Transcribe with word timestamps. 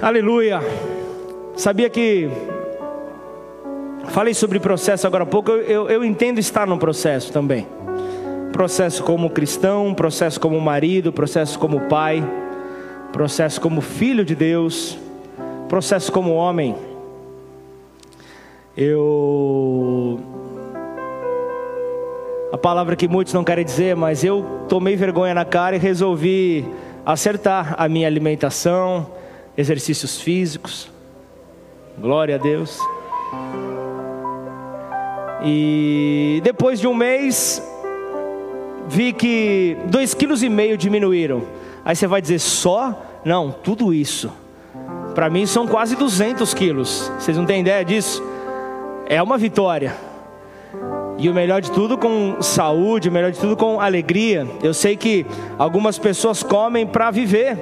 Aleluia. 0.00 0.60
Sabia 1.56 1.88
que. 1.88 2.28
Falei 4.08 4.34
sobre 4.34 4.60
processo 4.60 5.06
agora 5.06 5.24
há 5.24 5.26
pouco, 5.26 5.50
eu, 5.50 5.62
eu, 5.62 5.90
eu 5.90 6.04
entendo 6.04 6.38
estar 6.38 6.66
no 6.66 6.78
processo 6.78 7.32
também. 7.32 7.66
Processo 8.52 9.02
como 9.02 9.30
cristão, 9.30 9.94
processo 9.94 10.38
como 10.38 10.60
marido, 10.60 11.12
processo 11.12 11.58
como 11.58 11.80
pai, 11.88 12.22
processo 13.10 13.60
como 13.60 13.80
filho 13.80 14.24
de 14.24 14.34
Deus, 14.34 14.98
processo 15.68 16.12
como 16.12 16.34
homem. 16.34 16.76
Eu. 18.76 20.20
A 22.52 22.58
palavra 22.58 22.96
que 22.96 23.08
muitos 23.08 23.32
não 23.32 23.42
querem 23.42 23.64
dizer, 23.64 23.96
mas 23.96 24.22
eu 24.22 24.44
tomei 24.68 24.94
vergonha 24.94 25.34
na 25.34 25.44
cara 25.44 25.76
e 25.76 25.78
resolvi 25.78 26.66
acertar 27.04 27.74
a 27.78 27.88
minha 27.88 28.06
alimentação, 28.06 29.06
exercícios 29.56 30.20
físicos. 30.20 30.90
Glória 31.98 32.34
a 32.34 32.38
Deus. 32.38 32.78
E 35.44 36.40
depois 36.42 36.80
de 36.80 36.86
um 36.86 36.94
mês, 36.94 37.62
vi 38.88 39.12
que 39.12 39.76
dois 39.86 40.14
quilos 40.14 40.42
e 40.42 40.48
meio 40.48 40.76
diminuíram. 40.76 41.42
Aí 41.84 41.94
você 41.94 42.06
vai 42.06 42.20
dizer 42.20 42.38
só? 42.38 43.02
Não, 43.24 43.50
tudo 43.50 43.94
isso. 43.94 44.32
Para 45.14 45.30
mim 45.30 45.46
são 45.46 45.66
quase 45.66 45.96
200 45.96 46.52
quilos. 46.52 47.10
Vocês 47.18 47.36
não 47.36 47.46
têm 47.46 47.60
ideia 47.60 47.84
disso? 47.84 48.22
É 49.08 49.22
uma 49.22 49.38
vitória. 49.38 49.94
E 51.18 51.30
o 51.30 51.34
melhor 51.34 51.62
de 51.62 51.70
tudo 51.70 51.96
com 51.96 52.42
saúde, 52.42 53.08
o 53.08 53.12
melhor 53.12 53.30
de 53.30 53.38
tudo 53.38 53.56
com 53.56 53.80
alegria. 53.80 54.46
Eu 54.62 54.74
sei 54.74 54.96
que 54.96 55.24
algumas 55.56 55.98
pessoas 55.98 56.42
comem 56.42 56.86
para 56.86 57.10
viver, 57.10 57.56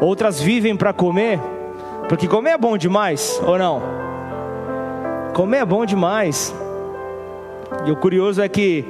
outras 0.00 0.40
vivem 0.40 0.76
para 0.76 0.92
comer, 0.92 1.38
porque 2.08 2.26
comer 2.26 2.50
é 2.50 2.58
bom 2.58 2.76
demais, 2.76 3.40
ou 3.46 3.58
não? 3.58 3.82
Comer 5.34 5.58
é 5.58 5.64
bom 5.64 5.84
demais. 5.84 6.54
E 7.84 7.90
o 7.90 7.96
curioso 7.96 8.42
é 8.42 8.48
que 8.48 8.84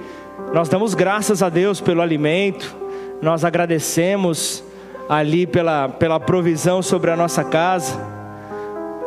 nós 0.52 0.68
damos 0.68 0.94
graças 0.94 1.42
a 1.42 1.48
Deus 1.48 1.80
pelo 1.80 2.00
alimento, 2.00 2.74
nós 3.20 3.44
agradecemos 3.44 4.64
ali 5.08 5.46
pela, 5.46 5.88
pela 5.88 6.18
provisão 6.18 6.80
sobre 6.80 7.10
a 7.10 7.16
nossa 7.16 7.44
casa. 7.44 7.98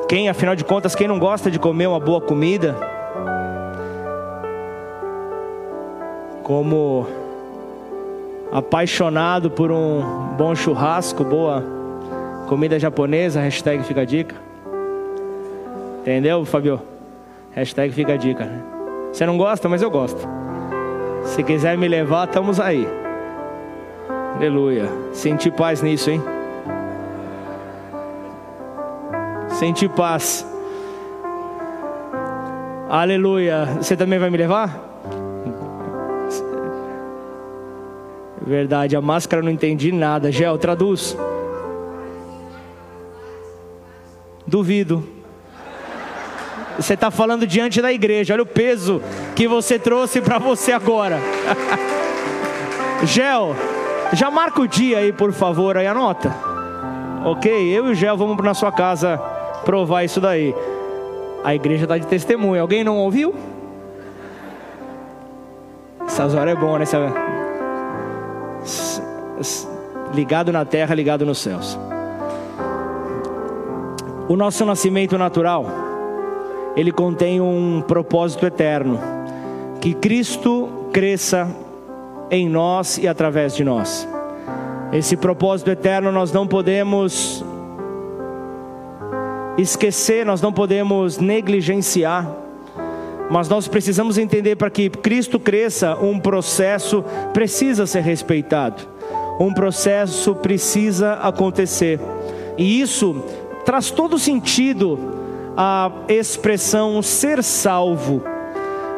Quem, 0.07 0.29
afinal 0.29 0.55
de 0.55 0.63
contas, 0.63 0.93
quem 0.93 1.07
não 1.07 1.17
gosta 1.17 1.49
de 1.49 1.57
comer 1.57 1.87
uma 1.87 1.99
boa 1.99 2.21
comida? 2.21 2.93
como 6.43 7.07
apaixonado 8.51 9.49
por 9.49 9.71
um 9.71 10.03
bom 10.37 10.53
churrasco, 10.53 11.23
boa 11.23 11.63
comida 12.47 12.79
japonesa, 12.79 13.39
hashtag 13.39 13.83
fica 13.83 14.01
a 14.01 14.05
dica. 14.05 14.35
Entendeu, 16.01 16.43
Fabio? 16.45 16.81
Hashtag 17.51 17.93
fica 17.93 18.13
a 18.13 18.17
dica. 18.17 18.45
Né? 18.45 18.61
Você 19.11 19.25
não 19.25 19.37
gosta, 19.37 19.69
mas 19.69 19.81
eu 19.81 19.89
gosto. 19.89 20.27
Se 21.23 21.43
quiser 21.43 21.77
me 21.77 21.87
levar, 21.87 22.27
estamos 22.27 22.59
aí. 22.59 22.87
Aleluia. 24.35 24.89
Senti 25.13 25.49
paz 25.49 25.81
nisso, 25.81 26.09
hein? 26.09 26.21
Senti 29.49 29.87
paz. 29.87 30.45
Aleluia. 32.89 33.65
Você 33.79 33.95
também 33.95 34.19
vai 34.19 34.29
me 34.29 34.37
levar? 34.37 34.91
Verdade, 38.45 38.95
a 38.95 39.01
máscara 39.01 39.41
não 39.41 39.49
entendi 39.49 39.91
nada. 39.91 40.31
Gel, 40.31 40.57
traduz. 40.57 41.15
Duvido. 44.45 45.07
Você 46.77 46.95
está 46.95 47.11
falando 47.11 47.45
diante 47.45 47.81
da 47.81 47.91
igreja. 47.91 48.33
Olha 48.33 48.43
o 48.43 48.47
peso 48.47 49.01
que 49.35 49.47
você 49.47 49.77
trouxe 49.77 50.21
para 50.21 50.39
você 50.39 50.71
agora. 50.71 51.19
Gel, 53.05 53.55
já 54.13 54.31
marca 54.31 54.61
o 54.61 54.67
dia 54.67 54.99
aí, 54.99 55.13
por 55.13 55.31
favor, 55.31 55.77
aí 55.77 55.87
anota. 55.87 56.33
Ok? 57.25 57.51
Eu 57.51 57.87
e 57.87 57.91
o 57.91 57.95
Gel 57.95 58.17
vamos 58.17 58.37
na 58.43 58.53
sua 58.53 58.71
casa 58.71 59.17
provar 59.63 60.03
isso 60.03 60.19
daí. 60.19 60.53
A 61.43 61.53
igreja 61.53 61.83
está 61.83 61.97
de 61.97 62.07
testemunha. 62.07 62.61
Alguém 62.61 62.83
não 62.83 62.97
ouviu? 62.97 63.35
Essas 66.05 66.35
horas 66.35 66.55
é 66.55 66.59
bom, 66.59 66.77
né? 66.77 66.85
ligado 70.13 70.51
na 70.51 70.63
terra, 70.63 70.93
ligado 70.93 71.25
nos 71.25 71.39
céus. 71.39 71.77
O 74.27 74.35
nosso 74.35 74.65
nascimento 74.65 75.17
natural, 75.17 75.65
ele 76.75 76.91
contém 76.91 77.41
um 77.41 77.83
propósito 77.85 78.45
eterno, 78.45 78.99
que 79.81 79.93
Cristo 79.93 80.69
cresça 80.91 81.47
em 82.31 82.47
nós 82.47 82.97
e 82.97 83.07
através 83.07 83.55
de 83.55 83.63
nós. 83.63 84.07
Esse 84.91 85.17
propósito 85.17 85.69
eterno 85.69 86.11
nós 86.11 86.31
não 86.31 86.47
podemos 86.47 87.43
esquecer, 89.57 90.25
nós 90.25 90.41
não 90.41 90.53
podemos 90.53 91.17
negligenciar, 91.17 92.29
mas 93.29 93.49
nós 93.49 93.67
precisamos 93.67 94.17
entender 94.17 94.55
para 94.55 94.69
que 94.69 94.89
Cristo 94.89 95.39
cresça, 95.39 95.95
um 95.95 96.19
processo 96.19 97.03
precisa 97.33 97.85
ser 97.85 98.01
respeitado 98.01 98.93
um 99.39 99.53
processo 99.53 100.35
precisa 100.35 101.13
acontecer. 101.13 101.99
E 102.57 102.81
isso 102.81 103.23
traz 103.65 103.91
todo 103.91 104.19
sentido 104.19 104.99
à 105.55 105.91
expressão 106.07 107.01
ser 107.01 107.43
salvo. 107.43 108.21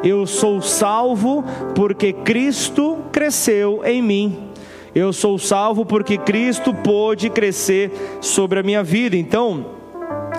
Eu 0.03 0.25
sou 0.25 0.61
salvo 0.61 1.43
porque 1.73 2.13
Cristo 2.13 2.97
cresceu 3.11 3.81
em 3.83 4.01
mim. 4.01 4.49
Eu 4.93 5.11
sou 5.11 5.37
salvo 5.37 5.85
porque 5.85 6.17
Cristo 6.17 6.73
pôde 6.73 7.29
crescer 7.29 7.91
sobre 8.21 8.59
a 8.59 8.63
minha 8.63 8.83
vida. 8.83 9.17
Então, 9.17 9.65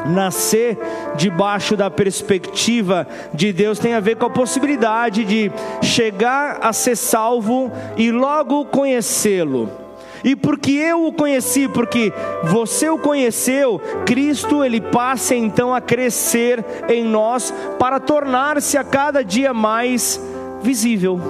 nascer 0.06 0.78
debaixo 1.16 1.76
da 1.76 1.90
perspectiva 1.90 3.06
de 3.34 3.52
Deus 3.52 3.78
tem 3.78 3.94
a 3.94 4.00
ver 4.00 4.16
com 4.16 4.26
a 4.26 4.30
possibilidade 4.30 5.24
de 5.24 5.50
chegar 5.82 6.58
a 6.62 6.72
ser 6.72 6.96
salvo 6.96 7.70
e 7.96 8.10
logo 8.10 8.64
conhecê-lo 8.66 9.85
e 10.26 10.34
porque 10.34 10.72
eu 10.72 11.06
o 11.06 11.12
conheci, 11.12 11.68
porque 11.68 12.12
você 12.42 12.90
o 12.90 12.98
conheceu, 12.98 13.80
Cristo 14.04 14.64
ele 14.64 14.80
passa 14.80 15.36
então 15.36 15.72
a 15.72 15.80
crescer 15.80 16.64
em 16.88 17.04
nós 17.04 17.54
para 17.78 18.00
tornar-se 18.00 18.76
a 18.76 18.82
cada 18.82 19.22
dia 19.22 19.54
mais 19.54 20.20
visível. 20.60 21.20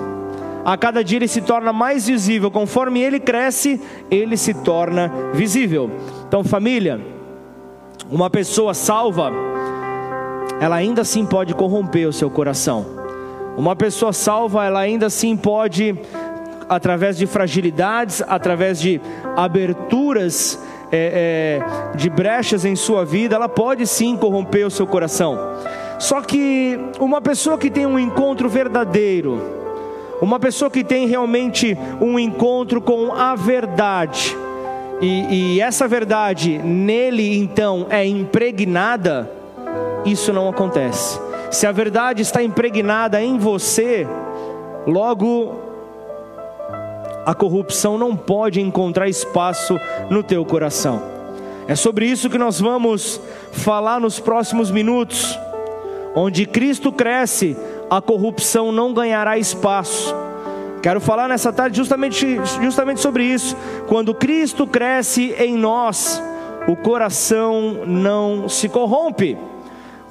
A 0.64 0.78
cada 0.78 1.04
dia 1.04 1.18
ele 1.18 1.28
se 1.28 1.42
torna 1.42 1.74
mais 1.74 2.06
visível, 2.06 2.50
conforme 2.50 3.00
ele 3.00 3.20
cresce, 3.20 3.78
ele 4.10 4.34
se 4.34 4.54
torna 4.54 5.12
visível. 5.34 5.90
Então, 6.26 6.42
família, 6.42 6.98
uma 8.10 8.30
pessoa 8.30 8.72
salva, 8.72 9.30
ela 10.58 10.74
ainda 10.74 11.02
assim 11.02 11.26
pode 11.26 11.52
corromper 11.52 12.08
o 12.08 12.14
seu 12.14 12.30
coração. 12.30 12.86
Uma 13.58 13.76
pessoa 13.76 14.14
salva, 14.14 14.64
ela 14.64 14.80
ainda 14.80 15.06
assim 15.06 15.36
pode 15.36 15.94
através 16.68 17.16
de 17.16 17.26
fragilidades, 17.26 18.22
através 18.26 18.80
de 18.80 19.00
aberturas, 19.36 20.58
é, 20.90 21.60
é, 21.92 21.96
de 21.96 22.08
brechas 22.08 22.64
em 22.64 22.76
sua 22.76 23.04
vida, 23.04 23.36
ela 23.36 23.48
pode 23.48 23.86
sim 23.86 24.16
corromper 24.16 24.66
o 24.66 24.70
seu 24.70 24.86
coração. 24.86 25.38
Só 25.98 26.20
que 26.20 26.78
uma 27.00 27.20
pessoa 27.20 27.56
que 27.58 27.70
tem 27.70 27.86
um 27.86 27.98
encontro 27.98 28.48
verdadeiro, 28.48 29.40
uma 30.20 30.38
pessoa 30.38 30.70
que 30.70 30.84
tem 30.84 31.06
realmente 31.06 31.76
um 32.00 32.18
encontro 32.18 32.80
com 32.80 33.12
a 33.12 33.34
verdade, 33.34 34.36
e, 35.00 35.56
e 35.56 35.60
essa 35.60 35.86
verdade 35.86 36.58
nele 36.58 37.38
então 37.38 37.86
é 37.90 38.04
impregnada, 38.06 39.30
isso 40.04 40.32
não 40.32 40.48
acontece. 40.48 41.20
Se 41.50 41.66
a 41.66 41.72
verdade 41.72 42.22
está 42.22 42.42
impregnada 42.42 43.20
em 43.20 43.38
você, 43.38 44.06
logo 44.86 45.65
a 47.26 47.34
corrupção 47.34 47.98
não 47.98 48.14
pode 48.14 48.60
encontrar 48.60 49.08
espaço 49.08 49.80
no 50.08 50.22
teu 50.22 50.44
coração. 50.44 51.02
É 51.66 51.74
sobre 51.74 52.06
isso 52.06 52.30
que 52.30 52.38
nós 52.38 52.60
vamos 52.60 53.20
falar 53.50 53.98
nos 53.98 54.20
próximos 54.20 54.70
minutos. 54.70 55.36
Onde 56.14 56.46
Cristo 56.46 56.92
cresce, 56.92 57.56
a 57.90 58.00
corrupção 58.00 58.70
não 58.70 58.94
ganhará 58.94 59.36
espaço. 59.36 60.14
Quero 60.80 61.00
falar 61.00 61.28
nessa 61.28 61.52
tarde 61.52 61.76
justamente, 61.76 62.38
justamente 62.62 63.00
sobre 63.00 63.24
isso. 63.24 63.56
Quando 63.88 64.14
Cristo 64.14 64.64
cresce 64.64 65.34
em 65.36 65.56
nós, 65.56 66.22
o 66.68 66.76
coração 66.76 67.82
não 67.84 68.48
se 68.48 68.68
corrompe. 68.68 69.36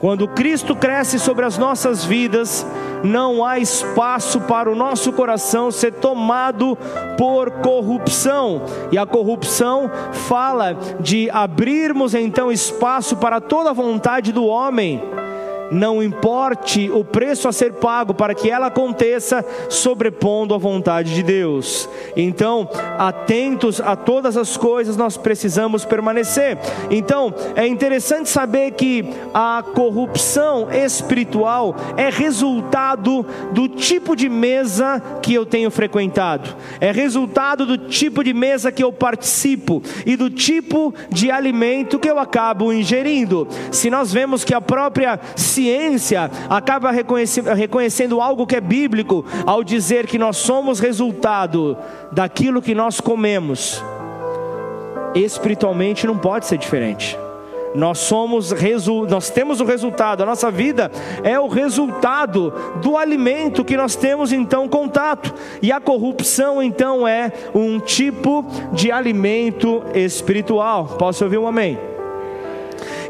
Quando 0.06 0.28
Cristo 0.28 0.76
cresce 0.76 1.18
sobre 1.18 1.46
as 1.46 1.58
nossas 1.58 2.06
vidas, 2.06 2.64
não 3.04 3.44
há 3.44 3.58
espaço 3.58 4.40
para 4.42 4.72
o 4.72 4.76
nosso 4.76 5.12
coração 5.12 5.72
ser 5.72 5.94
tomado 5.94 6.78
por 7.18 7.50
corrupção. 7.50 8.62
E 8.92 9.00
a 9.00 9.06
corrupção 9.08 9.90
fala 10.30 10.78
de 11.00 11.28
abrirmos 11.32 12.14
então 12.14 12.52
espaço 12.52 13.18
para 13.18 13.42
toda 13.42 13.72
a 13.72 13.74
vontade 13.74 14.32
do 14.32 14.46
homem 14.46 15.02
não 15.72 16.02
importe 16.02 16.90
o 16.90 17.04
preço 17.04 17.48
a 17.48 17.52
ser 17.52 17.74
pago 17.74 18.14
para 18.14 18.34
que 18.34 18.50
ela 18.50 18.68
aconteça, 18.68 19.46
sobrepondo 19.70 20.54
a 20.54 20.58
vontade 20.58 21.14
de 21.14 21.24
Deus. 21.24 21.90
Então, 22.16 22.70
atentos 22.98 23.82
a 23.82 23.96
todas 23.96 24.38
as 24.38 24.58
coisas, 24.58 24.98
nós 24.98 25.18
precisamos 25.18 25.86
permanecer. 25.86 26.58
Então, 26.90 27.34
é 27.56 27.68
interessante 27.68 28.30
saber 28.30 28.72
que 28.72 29.06
a 29.34 29.64
corrupção 29.74 30.72
espiritual 30.72 31.76
é 31.98 32.10
resultado 32.10 33.26
do 33.52 33.68
tipo 33.68 34.16
de 34.16 34.30
mesa 34.30 35.02
que 35.22 35.34
eu 35.34 35.46
tenho 35.46 35.72
frequentado, 35.72 36.56
é 36.80 36.92
resultado 36.92 37.66
do 37.66 37.78
tipo 37.78 38.24
de 38.24 38.34
mesa 38.34 38.72
que 38.72 38.84
eu 38.84 38.92
participo 38.92 39.82
e 40.06 40.16
do 40.16 40.30
tipo 40.30 40.94
de 41.10 41.32
alimento 41.32 42.00
que 42.00 42.10
eu 42.10 42.20
acabo 42.20 42.72
ingerindo. 42.72 43.48
Se 43.72 43.90
nós 43.90 44.12
vemos 44.12 44.44
que 44.44 44.54
a 44.54 44.62
própria 44.62 45.20
ciência 45.56 46.30
acaba 46.50 46.92
reconhecendo 46.92 48.20
algo 48.20 48.46
que 48.46 48.58
é 48.58 48.62
bíblico 48.62 49.26
ao 49.46 49.64
dizer 49.64 50.06
que 50.06 50.18
nós 50.18 50.38
somos 50.38 50.80
resultado 50.80 51.78
daquilo 52.12 52.62
que 52.62 52.76
nós 52.76 53.00
comemos. 53.00 53.82
Espiritualmente 55.16 56.06
não 56.06 56.18
pode 56.18 56.46
ser 56.46 56.58
diferente. 56.58 57.18
Nós 57.74 58.00
somos 58.00 58.54
nós 59.10 59.30
temos 59.30 59.60
o 59.60 59.66
resultado, 59.66 60.24
a 60.24 60.26
nossa 60.26 60.50
vida 60.50 60.90
é 61.24 61.38
o 61.38 61.48
resultado 61.48 62.54
do 62.82 62.98
alimento 62.98 63.66
que 63.66 63.76
nós 63.76 63.96
temos 63.96 64.32
então 64.32 64.68
contato. 64.68 65.34
E 65.62 65.72
a 65.72 65.80
corrupção 65.80 66.62
então 66.64 67.08
é 67.08 67.32
um 67.54 67.80
tipo 67.80 68.46
de 68.72 68.92
alimento 68.92 69.84
espiritual. 69.94 70.96
Posso 70.98 71.24
ouvir 71.24 71.38
um 71.38 71.48
amém? 71.48 71.95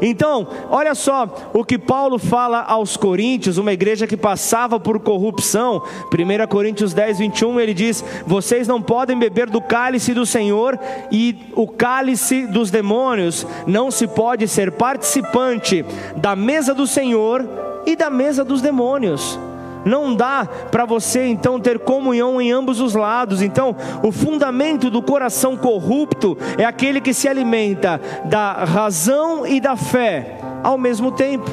Então, 0.00 0.46
olha 0.70 0.94
só 0.94 1.50
o 1.52 1.64
que 1.64 1.78
Paulo 1.78 2.18
fala 2.18 2.62
aos 2.62 2.96
Coríntios, 2.96 3.58
uma 3.58 3.72
igreja 3.72 4.06
que 4.06 4.16
passava 4.16 4.78
por 4.78 4.98
corrupção. 5.00 5.82
1 6.12 6.46
Coríntios 6.48 6.92
10, 6.92 7.18
21, 7.18 7.60
ele 7.60 7.74
diz: 7.74 8.04
Vocês 8.26 8.68
não 8.68 8.80
podem 8.80 9.18
beber 9.18 9.48
do 9.48 9.60
cálice 9.60 10.14
do 10.14 10.26
Senhor 10.26 10.78
e 11.10 11.36
o 11.54 11.66
cálice 11.66 12.46
dos 12.46 12.70
demônios. 12.70 13.46
Não 13.66 13.90
se 13.90 14.06
pode 14.06 14.46
ser 14.48 14.72
participante 14.72 15.84
da 16.16 16.36
mesa 16.36 16.74
do 16.74 16.86
Senhor 16.86 17.48
e 17.86 17.96
da 17.96 18.10
mesa 18.10 18.44
dos 18.44 18.60
demônios. 18.60 19.38
Não 19.86 20.16
dá 20.16 20.48
para 20.72 20.84
você 20.84 21.24
então 21.26 21.60
ter 21.60 21.78
comunhão 21.78 22.42
em 22.42 22.50
ambos 22.50 22.80
os 22.80 22.96
lados. 22.96 23.40
Então, 23.40 23.76
o 24.02 24.10
fundamento 24.10 24.90
do 24.90 25.00
coração 25.00 25.56
corrupto 25.56 26.36
é 26.58 26.64
aquele 26.64 27.00
que 27.00 27.14
se 27.14 27.28
alimenta 27.28 28.00
da 28.24 28.64
razão 28.64 29.46
e 29.46 29.60
da 29.60 29.76
fé 29.76 30.40
ao 30.64 30.76
mesmo 30.76 31.12
tempo. 31.12 31.48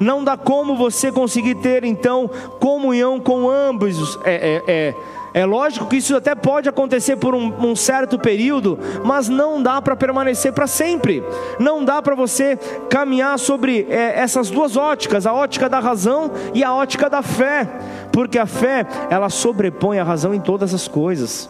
Não 0.00 0.24
dá 0.24 0.36
como 0.36 0.76
você 0.76 1.12
conseguir 1.12 1.54
ter 1.54 1.84
então 1.84 2.28
comunhão 2.58 3.20
com 3.20 3.48
ambos. 3.48 4.18
É, 4.24 4.34
é, 4.34 4.62
é 4.66 4.94
é 5.34 5.46
lógico 5.46 5.86
que 5.86 5.96
isso 5.96 6.14
até 6.14 6.34
pode 6.34 6.68
acontecer 6.68 7.16
por 7.16 7.34
um, 7.34 7.70
um 7.70 7.74
certo 7.74 8.18
período, 8.18 8.78
mas 9.04 9.28
não 9.28 9.62
dá 9.62 9.80
para 9.80 9.96
permanecer 9.96 10.52
para 10.52 10.66
sempre. 10.66 11.24
Não 11.58 11.84
dá 11.84 12.02
para 12.02 12.14
você 12.14 12.58
caminhar 12.90 13.38
sobre 13.38 13.86
é, 13.88 14.20
essas 14.20 14.50
duas 14.50 14.76
óticas, 14.76 15.26
a 15.26 15.32
ótica 15.32 15.68
da 15.68 15.78
razão 15.78 16.30
e 16.52 16.62
a 16.62 16.74
ótica 16.74 17.08
da 17.08 17.22
fé, 17.22 17.66
porque 18.12 18.38
a 18.38 18.46
fé 18.46 18.86
ela 19.08 19.30
sobrepõe 19.30 19.98
a 19.98 20.04
razão 20.04 20.34
em 20.34 20.40
todas 20.40 20.74
as 20.74 20.86
coisas. 20.86 21.48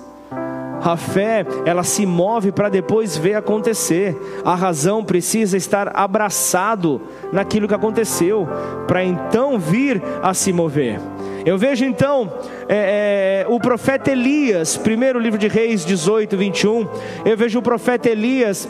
A 0.84 0.96
fé, 0.96 1.46
ela 1.64 1.84
se 1.84 2.05
move 2.05 2.50
para 2.50 2.69
depois 2.69 3.17
ver 3.17 3.37
acontecer. 3.37 4.17
A 4.44 4.56
razão 4.56 5.05
precisa 5.05 5.56
estar 5.56 5.93
abraçado 5.94 7.00
naquilo 7.32 7.69
que 7.69 7.75
aconteceu, 7.75 8.49
para 8.88 9.05
então 9.05 9.61
vir 9.61 10.02
a 10.20 10.34
se 10.34 10.52
mover. 10.52 11.00
Eu 11.44 11.59
vejo 11.59 11.85
então 11.85 12.33
é, 12.69 13.44
é, 13.44 13.47
o 13.49 13.59
profeta 13.59 14.11
Elias, 14.11 14.77
primeiro 14.77 15.19
livro 15.19 15.39
de 15.39 15.49
Reis 15.49 15.85
18, 15.85 16.37
21. 16.37 16.89
Eu 17.25 17.37
vejo 17.37 17.59
o 17.59 17.62
profeta 17.62 18.09
Elias 18.09 18.69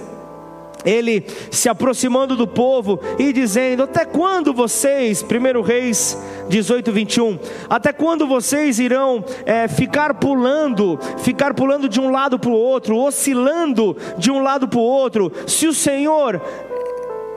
ele 0.85 1.25
se 1.51 1.69
aproximando 1.69 2.37
do 2.37 2.47
povo 2.47 2.99
e 3.19 3.33
dizendo: 3.33 3.85
Até 3.85 4.05
quando 4.05 4.53
vocês, 4.53 5.23
1 5.23 5.61
Reis 5.61 6.19
18, 6.49 6.93
21, 6.93 7.39
até 7.69 7.93
quando 7.93 8.27
vocês 8.27 8.79
irão 8.79 9.25
é, 9.47 9.69
ficar 9.69 10.15
pulando, 10.15 10.99
ficar 11.19 11.55
pulando 11.55 11.89
de 11.89 12.01
um 12.01 12.11
lado 12.11 12.39
para 12.39 12.51
o 12.51 12.55
outro, 12.55 12.97
oscilando 12.97 13.97
de 14.19 14.31
um 14.31 14.43
lado 14.43 14.67
para 14.67 14.79
o 14.79 14.83
outro, 14.83 15.33
se 15.47 15.67
o 15.67 15.75
Senhor 15.75 16.41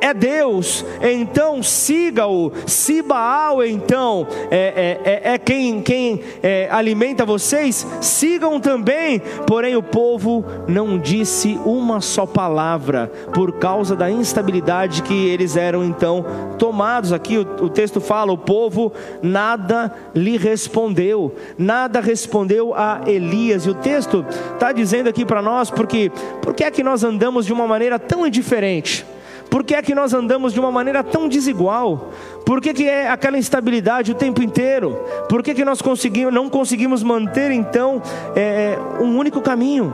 é 0.05 0.13
Deus, 0.13 0.85
então 1.01 1.63
siga-o. 1.63 2.51
Se 2.67 3.01
Baal, 3.01 3.63
então, 3.63 4.27
é, 4.51 4.99
é, 5.03 5.11
é, 5.11 5.33
é 5.33 5.37
quem, 5.39 5.81
quem 5.81 6.21
é, 6.43 6.67
alimenta 6.69 7.25
vocês, 7.25 7.87
sigam 8.01 8.59
também. 8.59 9.19
Porém, 9.47 9.75
o 9.75 9.81
povo 9.81 10.45
não 10.67 10.99
disse 10.99 11.59
uma 11.65 12.01
só 12.01 12.23
palavra, 12.27 13.11
por 13.33 13.53
causa 13.53 13.95
da 13.95 14.11
instabilidade 14.11 15.01
que 15.01 15.27
eles 15.27 15.57
eram 15.57 15.83
então 15.83 16.23
tomados. 16.59 17.11
Aqui 17.11 17.39
o, 17.39 17.65
o 17.65 17.69
texto 17.69 17.99
fala: 17.99 18.31
o 18.31 18.37
povo 18.37 18.93
nada 19.23 19.91
lhe 20.13 20.37
respondeu, 20.37 21.35
nada 21.57 21.99
respondeu 21.99 22.75
a 22.75 23.01
Elias. 23.07 23.65
E 23.65 23.71
o 23.71 23.73
texto 23.73 24.23
está 24.53 24.71
dizendo 24.71 25.09
aqui 25.09 25.25
para 25.25 25.41
nós, 25.41 25.71
porque, 25.71 26.11
porque 26.43 26.63
é 26.63 26.69
que 26.69 26.83
nós 26.83 27.03
andamos 27.03 27.43
de 27.43 27.53
uma 27.53 27.65
maneira 27.65 27.97
tão 27.97 28.27
indiferente? 28.27 29.14
Por 29.49 29.63
que 29.63 29.75
é 29.75 29.81
que 29.81 29.95
nós 29.95 30.13
andamos 30.13 30.53
de 30.53 30.59
uma 30.59 30.71
maneira 30.71 31.03
tão 31.03 31.27
desigual? 31.27 32.09
Por 32.45 32.61
que, 32.61 32.73
que 32.73 32.87
é 32.87 33.09
aquela 33.09 33.37
instabilidade 33.37 34.11
o 34.11 34.15
tempo 34.15 34.41
inteiro? 34.41 34.99
Por 35.29 35.41
que, 35.41 35.53
que 35.53 35.65
nós 35.65 35.81
conseguimos, 35.81 36.33
não 36.33 36.49
conseguimos 36.49 37.03
manter 37.03 37.51
então 37.51 38.01
é, 38.35 38.77
um 38.99 39.17
único 39.17 39.41
caminho? 39.41 39.93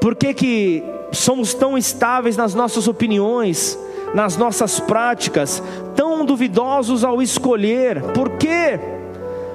Por 0.00 0.14
que, 0.14 0.34
que 0.34 0.84
somos 1.12 1.54
tão 1.54 1.78
estáveis 1.78 2.36
nas 2.36 2.54
nossas 2.54 2.88
opiniões, 2.88 3.78
nas 4.14 4.36
nossas 4.36 4.80
práticas, 4.80 5.62
tão 5.94 6.24
duvidosos 6.24 7.04
ao 7.04 7.22
escolher? 7.22 8.02
Por 8.12 8.30
quê? 8.30 8.80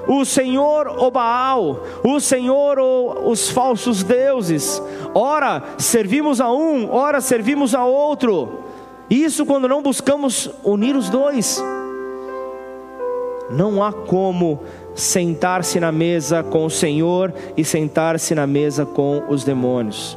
o 0.08 0.24
Senhor 0.24 0.88
o 0.88 1.12
Baal, 1.12 1.84
o 2.04 2.20
Senhor 2.20 2.80
ou 2.80 3.30
os 3.30 3.50
falsos 3.50 4.04
deuses. 4.04 4.82
Ora 5.20 5.64
servimos 5.80 6.40
a 6.40 6.52
um, 6.52 6.92
ora 6.92 7.20
servimos 7.22 7.74
a 7.74 7.84
outro. 7.84 8.60
Isso 9.10 9.48
quando 9.48 9.68
não 9.68 9.82
buscamos 9.82 10.48
unir 10.64 10.96
os 10.96 11.10
dois. 11.10 11.60
Não 13.50 13.82
há 13.82 13.92
como 13.92 14.60
sentar-se 14.94 15.80
na 15.80 15.92
mesa 15.92 16.44
com 16.44 16.66
o 16.66 16.70
Senhor 16.70 17.34
e 17.58 17.66
sentar-se 17.66 18.36
na 18.36 18.46
mesa 18.46 18.86
com 18.86 19.24
os 19.28 19.44
demônios. 19.44 20.16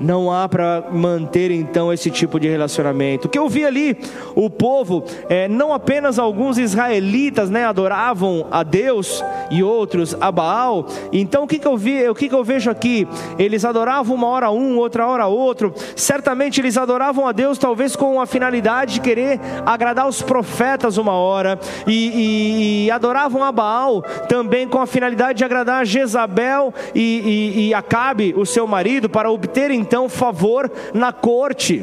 Não 0.00 0.32
há 0.32 0.48
para 0.48 0.84
manter 0.92 1.50
então 1.50 1.92
esse 1.92 2.10
tipo 2.10 2.38
de 2.38 2.48
relacionamento. 2.48 3.26
O 3.26 3.30
que 3.30 3.38
eu 3.38 3.48
vi 3.48 3.64
ali, 3.64 3.96
o 4.34 4.48
povo, 4.48 5.04
é, 5.28 5.48
não 5.48 5.72
apenas 5.72 6.18
alguns 6.18 6.58
israelitas, 6.58 7.50
né, 7.50 7.64
adoravam 7.64 8.46
a 8.50 8.62
Deus 8.62 9.22
e 9.50 9.62
outros 9.62 10.16
a 10.20 10.30
Baal. 10.30 10.86
Então 11.12 11.44
o 11.44 11.46
que, 11.46 11.58
que 11.58 11.66
eu 11.66 11.76
vi, 11.76 12.08
o 12.08 12.14
que, 12.14 12.28
que 12.28 12.34
eu 12.34 12.44
vejo 12.44 12.70
aqui? 12.70 13.06
Eles 13.38 13.64
adoravam 13.64 14.14
uma 14.14 14.26
hora 14.28 14.50
um, 14.50 14.78
outra 14.78 15.06
hora 15.06 15.26
outro. 15.26 15.74
Certamente 15.96 16.60
eles 16.60 16.76
adoravam 16.76 17.26
a 17.26 17.32
Deus 17.32 17.58
talvez 17.58 17.96
com 17.96 18.20
a 18.20 18.26
finalidade 18.26 18.94
de 18.94 19.00
querer 19.00 19.40
agradar 19.66 20.08
os 20.08 20.22
profetas 20.22 20.96
uma 20.96 21.12
hora 21.12 21.58
e, 21.86 21.92
e, 21.92 22.86
e 22.86 22.90
adoravam 22.90 23.42
a 23.42 23.52
Baal 23.52 24.02
também 24.28 24.68
com 24.68 24.80
a 24.80 24.86
finalidade 24.86 25.38
de 25.38 25.44
agradar 25.44 25.84
Jezabel 25.84 26.72
e, 26.94 27.00
e, 27.00 27.68
e 27.68 27.74
Acabe, 27.74 28.34
o 28.36 28.44
seu 28.44 28.66
marido, 28.66 29.08
para 29.08 29.30
obterem 29.30 29.84
então 29.88 30.06
favor 30.06 30.70
na 30.92 31.12
corte. 31.12 31.82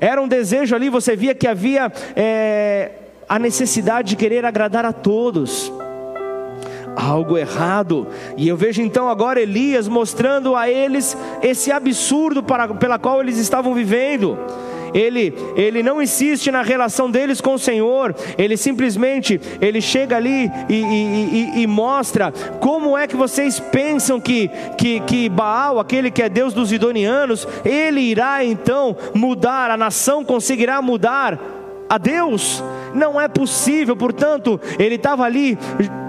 Era 0.00 0.22
um 0.22 0.28
desejo 0.28 0.76
ali, 0.76 0.88
você 0.88 1.16
via 1.16 1.34
que 1.34 1.48
havia 1.48 1.92
é, 2.14 2.92
a 3.28 3.40
necessidade 3.40 4.10
de 4.10 4.16
querer 4.16 4.44
agradar 4.44 4.84
a 4.84 4.92
todos. 4.92 5.70
Algo 6.96 7.36
errado, 7.36 8.06
e 8.36 8.48
eu 8.48 8.56
vejo 8.56 8.82
então 8.82 9.08
agora 9.08 9.40
Elias 9.40 9.88
mostrando 9.88 10.54
a 10.56 10.68
eles 10.68 11.16
esse 11.42 11.70
absurdo 11.70 12.42
para, 12.42 12.68
pela 12.74 12.98
qual 12.98 13.20
eles 13.20 13.38
estavam 13.38 13.74
vivendo 13.74 14.38
ele, 14.94 15.34
ele 15.56 15.82
não 15.82 16.02
insiste 16.02 16.50
na 16.50 16.62
relação 16.62 17.10
deles 17.10 17.40
com 17.40 17.54
o 17.54 17.58
Senhor, 17.58 18.14
ele 18.36 18.56
simplesmente 18.56 19.40
ele 19.60 19.80
chega 19.80 20.16
ali 20.16 20.50
e, 20.68 20.74
e, 20.74 21.54
e, 21.56 21.62
e 21.62 21.66
mostra 21.66 22.32
como 22.60 22.96
é 22.96 23.06
que 23.06 23.16
vocês 23.16 23.58
pensam 23.58 24.20
que, 24.20 24.50
que, 24.76 25.00
que 25.00 25.28
Baal, 25.28 25.78
aquele 25.78 26.10
que 26.10 26.22
é 26.22 26.28
Deus 26.28 26.52
dos 26.52 26.72
Idonianos, 26.72 27.46
ele 27.64 28.00
irá 28.00 28.44
então 28.44 28.96
mudar, 29.14 29.70
a 29.70 29.76
nação 29.76 30.24
conseguirá 30.24 30.80
mudar 30.82 31.38
a 31.88 31.98
Deus. 31.98 32.62
Não 32.94 33.20
é 33.20 33.28
possível, 33.28 33.96
portanto, 33.96 34.60
ele 34.78 34.94
estava 34.94 35.24
ali 35.24 35.58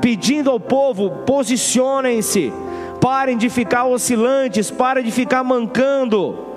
pedindo 0.02 0.50
ao 0.50 0.60
povo: 0.60 1.10
posicionem-se, 1.26 2.54
parem 3.00 3.38
de 3.38 3.50
ficar 3.50 3.86
oscilantes, 3.86 4.70
parem 4.70 5.04
de 5.04 5.12
ficar 5.12 5.44
mancando. 5.44 6.51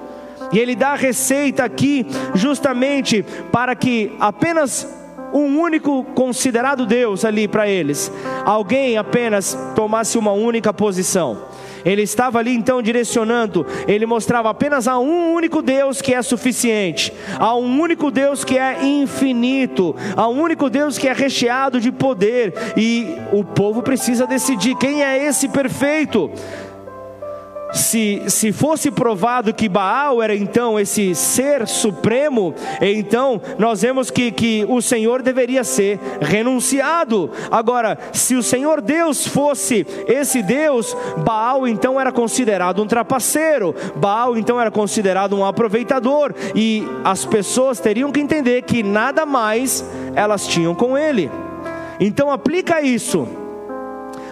E 0.52 0.58
ele 0.58 0.74
dá 0.74 0.90
a 0.90 0.96
receita 0.96 1.64
aqui, 1.64 2.06
justamente 2.34 3.24
para 3.50 3.74
que 3.74 4.12
apenas 4.20 4.86
um 5.34 5.58
único 5.60 6.04
considerado 6.14 6.86
Deus 6.86 7.24
ali 7.24 7.48
para 7.48 7.68
eles, 7.68 8.10
alguém 8.44 8.96
apenas 8.96 9.58
tomasse 9.74 10.16
uma 10.16 10.30
única 10.30 10.72
posição. 10.72 11.42
Ele 11.84 12.02
estava 12.02 12.38
ali 12.38 12.54
então 12.54 12.80
direcionando, 12.80 13.66
ele 13.86 14.06
mostrava 14.06 14.48
apenas 14.48 14.88
a 14.88 14.98
um 14.98 15.34
único 15.34 15.60
Deus 15.60 16.00
que 16.00 16.14
é 16.14 16.22
suficiente, 16.22 17.12
a 17.38 17.54
um 17.56 17.80
único 17.80 18.10
Deus 18.10 18.42
que 18.42 18.56
é 18.56 18.86
infinito, 18.86 19.94
a 20.16 20.26
um 20.28 20.40
único 20.40 20.70
Deus 20.70 20.96
que 20.96 21.08
é 21.08 21.12
recheado 21.12 21.80
de 21.80 21.92
poder, 21.92 22.54
e 22.76 23.16
o 23.32 23.44
povo 23.44 23.82
precisa 23.82 24.26
decidir 24.26 24.76
quem 24.76 25.02
é 25.02 25.26
esse 25.26 25.48
perfeito 25.48 26.30
se, 27.74 28.22
se 28.28 28.52
fosse 28.52 28.90
provado 28.90 29.52
que 29.52 29.68
Baal 29.68 30.22
era 30.22 30.34
então 30.34 30.78
esse 30.78 31.14
ser 31.14 31.66
supremo, 31.66 32.54
então 32.80 33.40
nós 33.58 33.82
vemos 33.82 34.10
que, 34.10 34.30
que 34.30 34.64
o 34.68 34.80
Senhor 34.80 35.20
deveria 35.22 35.64
ser 35.64 35.98
renunciado. 36.20 37.30
Agora, 37.50 37.98
se 38.12 38.36
o 38.36 38.42
Senhor 38.42 38.80
Deus 38.80 39.26
fosse 39.26 39.86
esse 40.06 40.42
Deus, 40.42 40.96
Baal 41.18 41.66
então 41.66 42.00
era 42.00 42.12
considerado 42.12 42.82
um 42.82 42.86
trapaceiro, 42.86 43.74
Baal 43.96 44.38
então 44.38 44.60
era 44.60 44.70
considerado 44.70 45.36
um 45.36 45.44
aproveitador, 45.44 46.32
e 46.54 46.86
as 47.02 47.24
pessoas 47.24 47.80
teriam 47.80 48.12
que 48.12 48.20
entender 48.20 48.62
que 48.62 48.82
nada 48.82 49.26
mais 49.26 49.84
elas 50.14 50.46
tinham 50.46 50.74
com 50.74 50.96
ele. 50.96 51.30
Então 51.98 52.30
aplica 52.30 52.80
isso 52.80 53.26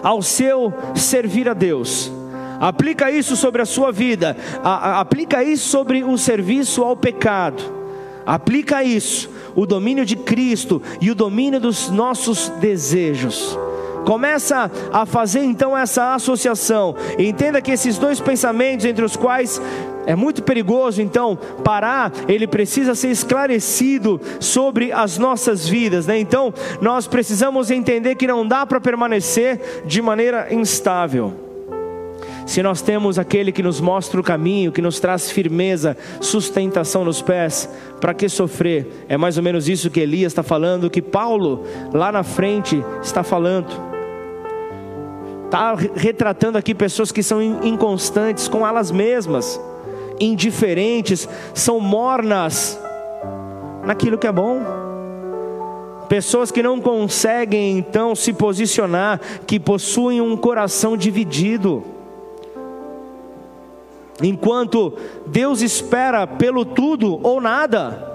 ao 0.01 0.21
seu 0.21 0.73
servir 0.95 1.49
a 1.49 1.53
Deus 1.53 2.22
Aplica 2.63 3.11
isso 3.11 3.35
sobre 3.35 3.61
a 3.61 3.65
sua 3.65 3.91
vida. 3.91 4.37
A, 4.63 4.69
a, 4.91 4.99
aplica 5.01 5.43
isso 5.43 5.67
sobre 5.67 6.01
o 6.01 6.17
serviço 6.17 6.81
ao 6.81 6.95
pecado. 6.95 7.61
Aplica 8.25 8.81
isso, 8.81 9.29
o 9.53 9.65
domínio 9.65 10.05
de 10.05 10.15
Cristo 10.15 10.81
e 11.01 11.11
o 11.11 11.15
domínio 11.15 11.59
dos 11.59 11.89
nossos 11.89 12.47
desejos. 12.61 13.59
Começa 14.05 14.71
a 14.93 15.05
fazer 15.05 15.41
então 15.43 15.77
essa 15.77 16.13
associação. 16.13 16.95
Entenda 17.19 17.61
que 17.61 17.69
esses 17.69 17.97
dois 17.97 18.21
pensamentos, 18.21 18.85
entre 18.85 19.03
os 19.03 19.17
quais 19.17 19.61
é 20.05 20.15
muito 20.15 20.41
perigoso 20.41 21.01
então 21.01 21.37
parar, 21.65 22.13
ele 22.29 22.47
precisa 22.47 22.95
ser 22.95 23.09
esclarecido 23.09 24.21
sobre 24.39 24.93
as 24.93 25.17
nossas 25.17 25.67
vidas, 25.67 26.07
né? 26.07 26.17
Então, 26.17 26.53
nós 26.79 27.07
precisamos 27.07 27.69
entender 27.69 28.15
que 28.15 28.25
não 28.25 28.47
dá 28.47 28.65
para 28.65 28.79
permanecer 28.79 29.83
de 29.85 30.01
maneira 30.01 30.47
instável. 30.49 31.51
Se 32.45 32.61
nós 32.61 32.81
temos 32.81 33.17
aquele 33.17 33.51
que 33.51 33.63
nos 33.63 33.79
mostra 33.79 34.19
o 34.19 34.23
caminho, 34.23 34.71
que 34.71 34.81
nos 34.81 34.99
traz 34.99 35.31
firmeza, 35.31 35.95
sustentação 36.19 37.05
nos 37.05 37.21
pés, 37.21 37.69
para 38.01 38.13
que 38.13 38.27
sofrer? 38.27 39.05
É 39.07 39.17
mais 39.17 39.37
ou 39.37 39.43
menos 39.43 39.69
isso 39.69 39.89
que 39.89 39.99
Elias 39.99 40.31
está 40.31 40.43
falando, 40.43 40.89
que 40.89 41.01
Paulo 41.01 41.63
lá 41.93 42.11
na 42.11 42.23
frente 42.23 42.83
está 43.01 43.23
falando. 43.23 43.67
Está 45.45 45.75
retratando 45.95 46.57
aqui 46.57 46.73
pessoas 46.73 47.11
que 47.11 47.21
são 47.21 47.41
inconstantes 47.63 48.47
com 48.47 48.65
elas 48.67 48.91
mesmas, 48.91 49.59
indiferentes, 50.19 51.29
são 51.53 51.79
mornas 51.79 52.79
naquilo 53.85 54.17
que 54.17 54.27
é 54.27 54.31
bom 54.31 54.83
pessoas 56.13 56.51
que 56.51 56.61
não 56.61 56.79
conseguem 56.79 57.77
então 57.77 58.13
se 58.13 58.33
posicionar, 58.33 59.19
que 59.47 59.59
possuem 59.59 60.21
um 60.21 60.37
coração 60.37 60.95
dividido. 60.95 61.83
Enquanto 64.21 64.93
Deus 65.25 65.61
espera 65.61 66.27
pelo 66.27 66.63
tudo 66.63 67.19
ou 67.23 67.41
nada, 67.41 68.13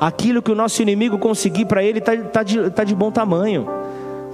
aquilo 0.00 0.42
que 0.42 0.52
o 0.52 0.54
nosso 0.54 0.80
inimigo 0.82 1.18
conseguir 1.18 1.66
para 1.66 1.82
ele 1.82 1.98
está 1.98 2.16
tá 2.16 2.42
de, 2.42 2.70
tá 2.70 2.84
de 2.84 2.94
bom 2.94 3.10
tamanho. 3.10 3.68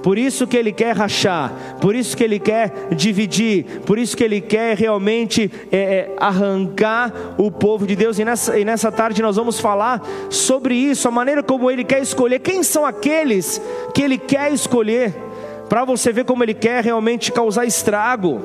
Por 0.01 0.17
isso 0.17 0.47
que 0.47 0.57
ele 0.57 0.71
quer 0.71 0.95
rachar, 0.95 1.53
por 1.79 1.93
isso 1.93 2.17
que 2.17 2.23
ele 2.23 2.39
quer 2.39 2.87
dividir, 2.95 3.81
por 3.85 3.99
isso 3.99 4.17
que 4.17 4.23
ele 4.23 4.41
quer 4.41 4.75
realmente 4.75 5.51
é, 5.71 5.77
é, 5.77 6.15
arrancar 6.19 7.13
o 7.37 7.51
povo 7.51 7.85
de 7.85 7.95
Deus. 7.95 8.17
E 8.17 8.25
nessa, 8.25 8.57
e 8.57 8.65
nessa 8.65 8.91
tarde 8.91 9.21
nós 9.21 9.35
vamos 9.35 9.59
falar 9.59 10.01
sobre 10.29 10.73
isso, 10.73 11.07
a 11.07 11.11
maneira 11.11 11.43
como 11.43 11.69
ele 11.69 11.83
quer 11.83 12.01
escolher, 12.01 12.39
quem 12.39 12.63
são 12.63 12.83
aqueles 12.83 13.61
que 13.93 14.01
ele 14.01 14.17
quer 14.17 14.51
escolher, 14.51 15.13
para 15.69 15.85
você 15.85 16.11
ver 16.11 16.25
como 16.25 16.43
ele 16.43 16.55
quer 16.55 16.83
realmente 16.83 17.31
causar 17.31 17.65
estrago. 17.65 18.41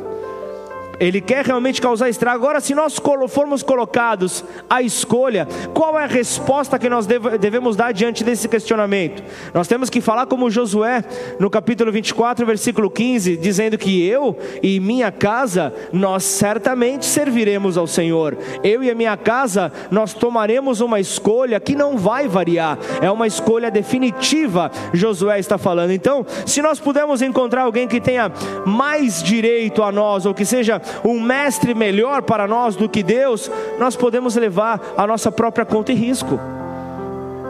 Ele 0.99 1.21
quer 1.21 1.45
realmente 1.45 1.81
causar 1.81 2.09
estrago. 2.09 2.45
Agora, 2.45 2.61
se 2.61 2.75
nós 2.75 2.97
formos 3.29 3.63
colocados 3.63 4.45
à 4.69 4.83
escolha, 4.83 5.47
qual 5.75 5.99
é 5.99 6.05
a 6.05 6.07
resposta 6.07 6.79
que 6.79 6.89
nós 6.89 7.07
devemos 7.07 7.77
dar 7.77 7.93
diante 7.93 8.25
desse 8.25 8.49
questionamento? 8.49 9.23
Nós 9.53 9.69
temos 9.69 9.91
que 9.91 10.01
falar 10.01 10.27
como 10.27 10.51
Josué, 10.51 11.05
no 11.39 11.51
capítulo 11.51 11.93
24, 11.93 12.47
versículo 12.47 12.91
15, 12.91 13.37
dizendo 13.37 13.79
que 13.79 14.07
eu 14.07 14.39
e 14.63 14.81
minha 14.81 15.11
casa, 15.13 15.73
nós 15.93 16.25
certamente 16.25 17.05
serviremos 17.05 17.77
ao 17.77 17.87
Senhor. 17.87 18.37
Eu 18.63 18.83
e 18.83 18.91
a 18.91 18.95
minha 18.95 19.17
casa, 19.17 19.73
nós 19.91 20.15
tomaremos 20.15 20.81
uma 20.81 21.01
escolha 21.01 21.61
que 21.61 21.75
não 21.75 21.97
vai 21.97 22.29
variar, 22.29 22.79
é 23.01 23.11
uma 23.11 23.27
escolha 23.27 23.71
definitiva, 23.71 24.71
Josué 24.93 25.39
está 25.39 25.59
falando. 25.59 25.91
Então, 25.91 26.25
se 26.45 26.63
nós 26.63 26.79
pudermos 26.79 27.23
encontrar 27.23 27.63
alguém 27.63 27.87
que 27.87 28.01
tenha 28.01 28.31
mais 28.65 29.23
direito 29.23 29.83
a 29.83 29.93
nós, 29.93 30.27
ou 30.27 30.35
que 30.35 30.45
seja 30.45 30.81
um 31.05 31.21
mestre 31.21 31.75
melhor 31.75 32.23
para 32.23 32.47
nós 32.47 32.77
do 32.77 32.89
que 32.89 33.03
Deus, 33.03 33.51
nós 33.79 33.97
podemos 33.97 34.37
levar 34.37 34.95
a 34.97 35.07
nossa 35.07 35.31
própria 35.31 35.65
conta 35.65 35.93
e 35.93 35.95
risco. 35.95 36.39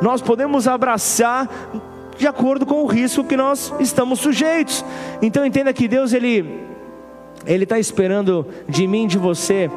Nós 0.02 0.20
podemos 0.20 0.68
abraçar 0.68 1.48
de 2.16 2.26
acordo 2.26 2.64
com 2.66 2.82
o 2.82 2.86
risco 2.86 3.24
que 3.24 3.36
nós 3.36 3.72
estamos 3.80 4.20
sujeitos. 4.20 4.84
Então 5.20 5.44
entenda 5.44 5.72
que 5.72 5.88
Deus 5.88 6.12
ele 6.12 6.66
ele 7.46 7.62
está 7.62 7.78
esperando 7.78 8.46
de 8.68 8.86
mim, 8.88 9.06
de 9.06 9.16
você, 9.16 9.70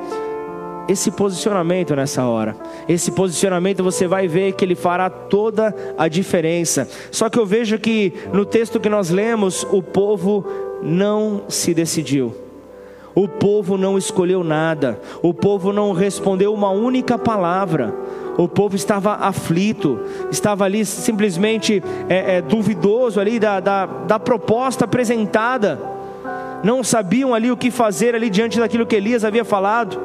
esse 0.87 1.11
posicionamento 1.11 1.95
nessa 1.95 2.25
hora. 2.25 2.55
Esse 2.87 3.11
posicionamento 3.11 3.83
você 3.83 4.07
vai 4.07 4.27
ver 4.27 4.53
que 4.53 4.65
ele 4.65 4.73
fará 4.73 5.07
toda 5.07 5.75
a 5.95 6.07
diferença. 6.07 6.89
Só 7.11 7.29
que 7.29 7.37
eu 7.37 7.45
vejo 7.45 7.77
que 7.77 8.11
no 8.33 8.43
texto 8.43 8.79
que 8.79 8.89
nós 8.89 9.11
lemos, 9.11 9.63
o 9.71 9.83
povo 9.83 10.43
não 10.81 11.43
se 11.47 11.75
decidiu. 11.75 12.48
O 13.15 13.27
povo 13.27 13.77
não 13.77 13.97
escolheu 13.97 14.43
nada, 14.43 14.99
o 15.21 15.33
povo 15.33 15.73
não 15.73 15.91
respondeu 15.91 16.53
uma 16.53 16.69
única 16.69 17.17
palavra. 17.17 17.93
O 18.37 18.47
povo 18.47 18.73
estava 18.73 19.15
aflito, 19.15 19.99
estava 20.31 20.63
ali 20.63 20.85
simplesmente 20.85 21.83
é, 22.07 22.37
é, 22.37 22.41
duvidoso 22.41 23.19
ali 23.19 23.37
da, 23.37 23.59
da, 23.59 23.85
da 23.85 24.17
proposta 24.17 24.85
apresentada. 24.85 25.77
Não 26.63 26.81
sabiam 26.83 27.33
ali 27.33 27.51
o 27.51 27.57
que 27.57 27.69
fazer 27.69 28.15
ali 28.15 28.29
diante 28.29 28.57
daquilo 28.57 28.85
que 28.85 28.95
Elias 28.95 29.25
havia 29.25 29.43
falado. 29.43 29.99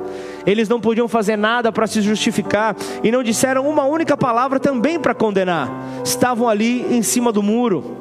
Eles 0.45 0.69
não 0.69 0.81
podiam 0.81 1.07
fazer 1.07 1.37
nada 1.37 1.71
para 1.71 1.87
se 1.87 2.01
justificar 2.01 2.75
e 3.05 3.11
não 3.13 3.23
disseram 3.23 3.69
uma 3.69 3.85
única 3.85 4.17
palavra 4.17 4.59
também 4.59 4.99
para 4.99 5.15
condenar. 5.15 5.71
Estavam 6.05 6.49
ali 6.49 6.85
em 6.93 7.03
cima 7.03 7.31
do 7.31 7.43
muro. 7.43 7.99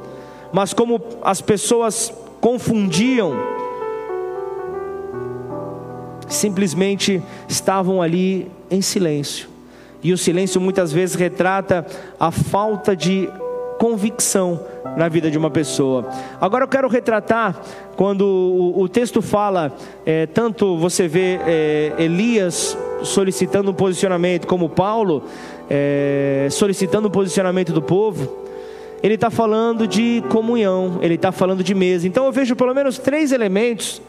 Mas 0.51 0.73
como 0.73 0.99
as 1.23 1.41
pessoas 1.41 2.13
confundiam 2.39 3.35
simplesmente 6.27 7.21
estavam 7.47 8.01
ali 8.01 8.49
em 8.69 8.81
silêncio. 8.81 9.49
E 10.03 10.11
o 10.11 10.17
silêncio 10.17 10.59
muitas 10.59 10.91
vezes 10.91 11.15
retrata 11.15 11.85
a 12.19 12.29
falta 12.29 12.95
de 12.95 13.29
convicção 13.79 14.59
na 14.97 15.07
vida 15.09 15.31
de 15.31 15.37
uma 15.37 15.49
pessoa. 15.49 16.07
Agora 16.39 16.65
eu 16.65 16.67
quero 16.67 16.87
retratar 16.87 17.59
quando 17.95 18.21
o, 18.21 18.81
o 18.81 18.89
texto 18.89 19.21
fala, 19.21 19.73
é, 20.05 20.25
tanto 20.25 20.77
você 20.77 21.07
vê 21.07 21.39
é, 21.45 21.93
Elias 21.97 22.77
solicitando 23.03 23.71
um 23.71 23.73
posicionamento, 23.73 24.47
como 24.47 24.69
Paulo 24.69 25.23
é, 25.69 26.47
solicitando 26.51 27.07
um 27.07 27.11
posicionamento 27.11 27.71
do 27.71 27.81
povo. 27.81 28.43
Ele 29.01 29.15
está 29.15 29.29
falando 29.29 29.85
de 29.85 30.23
comunhão, 30.29 30.99
ele 31.01 31.15
está 31.15 31.31
falando 31.31 31.63
de 31.63 31.75
mesa. 31.75 32.07
Então 32.07 32.25
eu 32.25 32.31
vejo 32.31 32.55
pelo 32.55 32.73
menos 32.73 32.97
três 32.97 33.31
elementos 33.31 34.01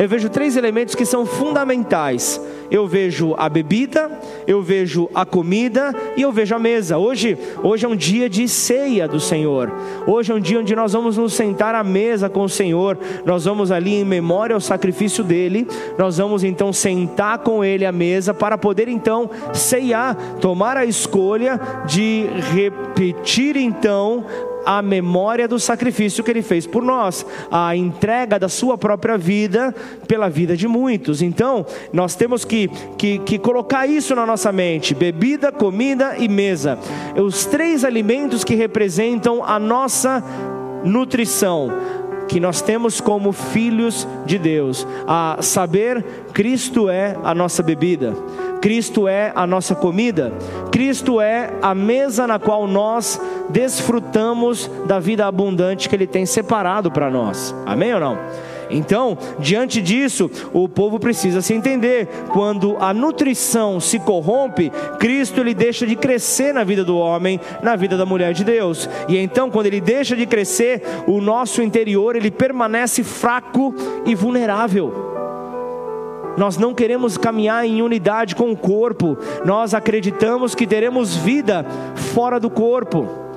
eu 0.00 0.08
vejo 0.08 0.28
três 0.28 0.56
elementos 0.56 0.94
que 0.94 1.04
são 1.04 1.26
fundamentais 1.26 2.40
eu 2.70 2.86
vejo 2.86 3.34
a 3.36 3.48
bebida, 3.48 4.10
eu 4.46 4.62
vejo 4.62 5.10
a 5.12 5.26
comida 5.26 5.94
e 6.16 6.22
eu 6.22 6.30
vejo 6.30 6.54
a 6.54 6.58
mesa. 6.58 6.96
Hoje, 6.96 7.36
hoje 7.62 7.84
é 7.84 7.88
um 7.88 7.96
dia 7.96 8.30
de 8.30 8.46
ceia 8.48 9.08
do 9.08 9.18
Senhor. 9.18 9.72
Hoje 10.06 10.30
é 10.30 10.34
um 10.34 10.40
dia 10.40 10.60
onde 10.60 10.76
nós 10.76 10.92
vamos 10.92 11.16
nos 11.16 11.32
sentar 11.32 11.74
à 11.74 11.82
mesa 11.82 12.28
com 12.28 12.44
o 12.44 12.48
Senhor. 12.48 12.96
Nós 13.24 13.44
vamos 13.44 13.72
ali 13.72 13.94
em 13.94 14.04
memória 14.04 14.54
ao 14.54 14.60
sacrifício 14.60 15.24
dele. 15.24 15.66
Nós 15.98 16.18
vamos 16.18 16.44
então 16.44 16.72
sentar 16.72 17.38
com 17.38 17.64
ele 17.64 17.84
à 17.84 17.90
mesa 17.90 18.32
para 18.32 18.56
poder 18.56 18.86
então 18.86 19.28
ceiar, 19.52 20.16
tomar 20.40 20.76
a 20.76 20.84
escolha 20.84 21.60
de 21.86 22.26
repetir 22.52 23.56
então 23.56 24.24
a 24.64 24.82
memória 24.82 25.48
do 25.48 25.58
sacrifício 25.58 26.22
que 26.22 26.30
ele 26.30 26.42
fez 26.42 26.66
por 26.66 26.82
nós, 26.82 27.24
a 27.50 27.74
entrega 27.74 28.38
da 28.38 28.48
sua 28.48 28.76
própria 28.76 29.16
vida 29.16 29.74
pela 30.06 30.28
vida 30.28 30.56
de 30.56 30.68
muitos. 30.68 31.22
Então, 31.22 31.64
nós 31.92 32.14
temos 32.14 32.44
que, 32.44 32.68
que, 32.96 33.18
que 33.18 33.38
colocar 33.38 33.86
isso 33.86 34.14
na 34.14 34.26
nossa 34.26 34.52
mente: 34.52 34.94
bebida, 34.94 35.52
comida 35.52 36.16
e 36.18 36.28
mesa. 36.28 36.78
Os 37.16 37.46
três 37.46 37.84
alimentos 37.84 38.44
que 38.44 38.54
representam 38.54 39.44
a 39.44 39.58
nossa 39.58 40.22
nutrição 40.84 41.70
que 42.30 42.38
nós 42.38 42.62
temos 42.62 43.00
como 43.00 43.32
filhos 43.32 44.06
de 44.24 44.38
Deus, 44.38 44.86
a 45.04 45.38
saber, 45.40 46.04
Cristo 46.32 46.88
é 46.88 47.16
a 47.24 47.34
nossa 47.34 47.60
bebida. 47.60 48.14
Cristo 48.60 49.08
é 49.08 49.32
a 49.34 49.46
nossa 49.46 49.74
comida, 49.74 50.32
Cristo 50.70 51.18
é 51.18 51.50
a 51.62 51.74
mesa 51.74 52.26
na 52.26 52.38
qual 52.38 52.66
nós 52.68 53.18
desfrutamos 53.48 54.70
da 54.86 55.00
vida 55.00 55.26
abundante 55.26 55.88
que 55.88 55.96
Ele 55.96 56.06
tem 56.06 56.26
separado 56.26 56.90
para 56.90 57.10
nós. 57.10 57.54
Amém 57.64 57.94
ou 57.94 58.00
não? 58.00 58.18
Então, 58.70 59.16
diante 59.38 59.82
disso, 59.82 60.30
o 60.52 60.68
povo 60.68 60.98
precisa 60.98 61.42
se 61.42 61.52
entender. 61.54 62.06
Quando 62.32 62.76
a 62.78 62.94
nutrição 62.94 63.80
se 63.80 63.98
corrompe, 63.98 64.70
Cristo 64.98 65.40
ele 65.40 65.54
deixa 65.54 65.86
de 65.86 65.96
crescer 65.96 66.54
na 66.54 66.64
vida 66.64 66.84
do 66.84 66.96
homem, 66.96 67.40
na 67.62 67.76
vida 67.76 67.96
da 67.96 68.06
mulher 68.06 68.32
de 68.32 68.44
Deus. 68.44 68.88
E 69.08 69.16
então, 69.16 69.50
quando 69.50 69.66
ele 69.66 69.80
deixa 69.80 70.16
de 70.16 70.26
crescer, 70.26 70.82
o 71.06 71.20
nosso 71.20 71.62
interior 71.62 72.16
ele 72.16 72.30
permanece 72.30 73.02
fraco 73.02 73.74
e 74.06 74.14
vulnerável. 74.14 75.10
Nós 76.36 76.56
não 76.56 76.72
queremos 76.72 77.18
caminhar 77.18 77.66
em 77.66 77.82
unidade 77.82 78.34
com 78.34 78.50
o 78.50 78.56
corpo, 78.56 79.18
nós 79.44 79.74
acreditamos 79.74 80.54
que 80.54 80.66
teremos 80.66 81.14
vida 81.14 81.66
fora 82.14 82.38
do 82.38 82.48
corpo. 82.48 83.29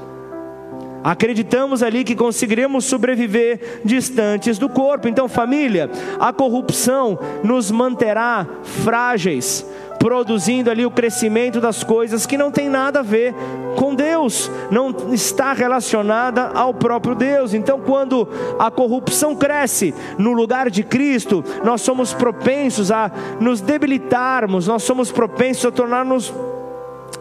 Acreditamos 1.03 1.83
ali 1.83 2.03
que 2.03 2.15
conseguiremos 2.15 2.85
sobreviver 2.85 3.81
distantes 3.83 4.57
do 4.57 4.69
corpo. 4.69 5.07
Então, 5.07 5.27
família, 5.27 5.89
a 6.19 6.31
corrupção 6.31 7.19
nos 7.43 7.69
manterá 7.69 8.47
frágeis, 8.63 9.65
produzindo 9.99 10.69
ali 10.69 10.85
o 10.85 10.91
crescimento 10.91 11.59
das 11.59 11.83
coisas 11.83 12.25
que 12.25 12.37
não 12.37 12.51
tem 12.51 12.69
nada 12.69 12.99
a 12.99 13.03
ver 13.03 13.33
com 13.75 13.95
Deus, 13.95 14.49
não 14.69 14.95
está 15.13 15.53
relacionada 15.53 16.51
ao 16.53 16.73
próprio 16.73 17.15
Deus. 17.15 17.53
Então, 17.53 17.79
quando 17.79 18.27
a 18.59 18.71
corrupção 18.71 19.35
cresce 19.35 19.93
no 20.17 20.31
lugar 20.31 20.69
de 20.69 20.83
Cristo, 20.83 21.43
nós 21.63 21.81
somos 21.81 22.13
propensos 22.13 22.91
a 22.91 23.11
nos 23.39 23.61
debilitarmos, 23.61 24.67
nós 24.67 24.83
somos 24.83 25.11
propensos 25.11 25.65
a 25.65 25.71
tornar-nos 25.71 26.33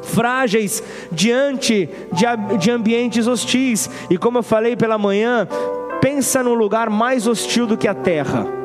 frágeis 0.03 0.83
diante 1.11 1.89
de, 2.13 2.57
de 2.59 2.71
ambientes 2.71 3.27
hostis. 3.27 3.89
E 4.11 4.19
como 4.19 4.39
eu 4.39 4.43
falei 4.43 4.77
pela 4.77 4.99
manhã, 4.99 5.47
pensa 6.01 6.43
no 6.43 6.55
lugar 6.55 6.91
mais 6.91 7.27
hostil 7.27 7.67
do 7.67 7.77
que 7.77 7.89
a 7.89 7.95
terra 7.95 8.62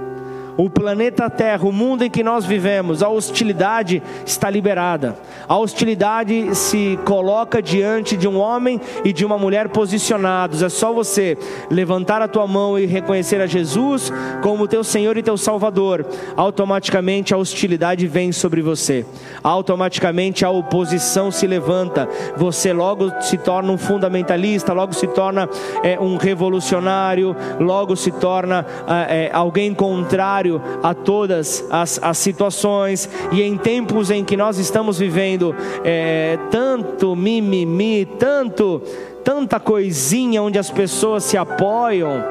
o 0.57 0.67
planeta 0.71 1.29
Terra, 1.29 1.67
o 1.67 1.71
mundo 1.71 2.03
em 2.03 2.09
que 2.09 2.23
nós 2.23 2.43
vivemos, 2.43 3.03
a 3.03 3.09
hostilidade 3.09 4.01
está 4.25 4.49
liberada. 4.49 5.15
A 5.47 5.55
hostilidade 5.55 6.55
se 6.55 6.97
coloca 7.05 7.61
diante 7.61 8.17
de 8.17 8.27
um 8.27 8.39
homem 8.39 8.81
e 9.05 9.13
de 9.13 9.23
uma 9.23 9.37
mulher 9.37 9.69
posicionados. 9.69 10.63
É 10.63 10.69
só 10.69 10.91
você 10.91 11.37
levantar 11.69 12.23
a 12.23 12.27
tua 12.27 12.47
mão 12.47 12.77
e 12.77 12.87
reconhecer 12.87 13.39
a 13.39 13.45
Jesus 13.45 14.11
como 14.41 14.67
teu 14.67 14.83
Senhor 14.83 15.15
e 15.15 15.21
teu 15.21 15.37
Salvador. 15.37 16.03
Automaticamente 16.35 17.35
a 17.35 17.37
hostilidade 17.37 18.07
vem 18.07 18.31
sobre 18.31 18.63
você. 18.63 19.05
Automaticamente 19.43 20.43
a 20.43 20.49
oposição 20.49 21.29
se 21.29 21.45
levanta. 21.45 22.09
Você 22.35 22.73
logo 22.73 23.11
se 23.21 23.37
torna 23.37 23.71
um 23.71 23.77
fundamentalista, 23.77 24.73
logo 24.73 24.93
se 24.93 25.05
torna 25.05 25.47
é, 25.83 25.99
um 25.99 26.17
revolucionário, 26.17 27.35
logo 27.59 27.95
se 27.95 28.11
torna 28.11 28.65
é, 29.07 29.29
alguém 29.31 29.71
contrário 29.71 30.46
contrário 30.47 30.61
a 30.81 30.93
todas 30.93 31.65
as, 31.69 31.99
as 32.01 32.17
situações, 32.17 33.09
e 33.31 33.41
em 33.41 33.57
tempos 33.57 34.09
em 34.09 34.23
que 34.23 34.37
nós 34.37 34.57
estamos 34.57 34.97
vivendo 34.97 35.53
é, 35.83 36.37
tanto 36.49 37.15
mimimi, 37.15 38.05
tanto, 38.17 38.81
tanta 39.23 39.59
coisinha 39.59 40.41
onde 40.41 40.57
as 40.57 40.71
pessoas 40.71 41.23
se 41.23 41.37
apoiam. 41.37 42.23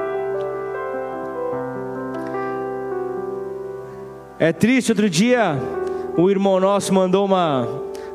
É 4.39 4.53
triste, 4.53 4.93
outro 4.93 5.09
dia 5.09 5.59
o 6.17 6.31
irmão 6.31 6.59
nosso 6.59 6.93
mandou 6.95 7.25
uma 7.25 7.69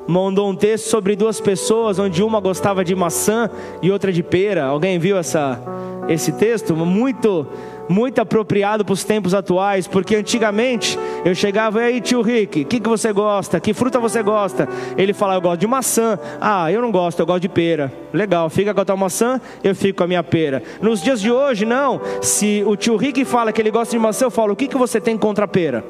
mandou 0.08 0.50
um 0.50 0.56
texto 0.56 0.90
sobre 0.90 1.16
duas 1.16 1.40
pessoas 1.40 2.00
onde 2.00 2.24
uma 2.24 2.40
gostava 2.40 2.84
de 2.84 2.96
maçã 2.96 3.50
e 3.82 3.92
outra 3.92 4.12
de 4.12 4.24
pera. 4.24 4.66
Alguém 4.66 5.00
viu 5.00 5.16
essa 5.16 5.62
esse 6.10 6.32
texto? 6.32 6.76
Muito 6.76 7.48
muito 7.92 8.22
apropriado 8.22 8.86
para 8.86 8.94
os 8.94 9.04
tempos 9.04 9.34
atuais, 9.34 9.86
porque 9.86 10.16
antigamente 10.16 10.98
eu 11.26 11.36
chegava, 11.36 11.82
e 11.82 11.86
aí 11.86 12.02
tio 12.02 12.22
Rick, 12.22 12.62
o 12.62 12.66
que, 12.66 12.80
que 12.80 12.90
você 12.90 13.12
gosta? 13.12 13.60
Que 13.60 13.74
fruta 13.74 14.00
você 14.00 14.24
gosta? 14.24 14.68
Ele 14.98 15.14
falava, 15.14 15.38
eu 15.38 15.42
gosto 15.42 15.60
de 15.60 15.68
maçã. 15.68 16.18
Ah, 16.40 16.72
eu 16.72 16.82
não 16.82 16.92
gosto, 16.92 17.20
eu 17.20 17.26
gosto 17.26 17.42
de 17.42 17.50
pera. 17.50 17.92
Legal, 18.14 18.50
fica 18.50 18.74
com 18.74 18.82
a 18.82 18.86
tua 18.86 18.96
maçã, 18.96 19.40
eu 19.64 19.76
fico 19.76 19.98
com 19.98 20.04
a 20.06 20.08
minha 20.08 20.24
pera. 20.24 20.64
Nos 20.82 21.02
dias 21.04 21.20
de 21.20 21.30
hoje, 21.30 21.66
não. 21.66 22.02
Se 22.22 22.64
o 22.66 22.76
tio 22.76 22.96
Rick 22.96 23.26
fala 23.26 23.52
que 23.52 23.62
ele 23.62 23.72
gosta 23.72 23.92
de 23.92 24.00
maçã, 24.00 24.26
eu 24.26 24.32
falo, 24.32 24.54
o 24.54 24.56
que, 24.56 24.68
que 24.68 24.78
você 24.78 25.02
tem 25.02 25.18
contra 25.18 25.46
a 25.46 25.48
pera? 25.48 25.84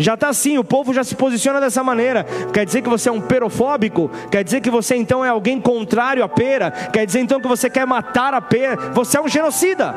Já 0.00 0.14
está 0.14 0.28
assim, 0.28 0.58
o 0.58 0.64
povo 0.64 0.94
já 0.94 1.02
se 1.02 1.14
posiciona 1.14 1.60
dessa 1.60 1.82
maneira. 1.82 2.24
Quer 2.52 2.64
dizer 2.64 2.82
que 2.82 2.88
você 2.88 3.08
é 3.08 3.12
um 3.12 3.20
perofóbico? 3.20 4.10
Quer 4.30 4.44
dizer 4.44 4.60
que 4.60 4.70
você 4.70 4.94
então 4.94 5.24
é 5.24 5.28
alguém 5.28 5.60
contrário 5.60 6.22
à 6.22 6.28
pera? 6.28 6.70
Quer 6.70 7.04
dizer 7.04 7.20
então 7.20 7.40
que 7.40 7.48
você 7.48 7.68
quer 7.68 7.84
matar 7.86 8.32
a 8.32 8.40
pera? 8.40 8.76
Você 8.92 9.18
é 9.18 9.20
um 9.20 9.28
genocida. 9.28 9.92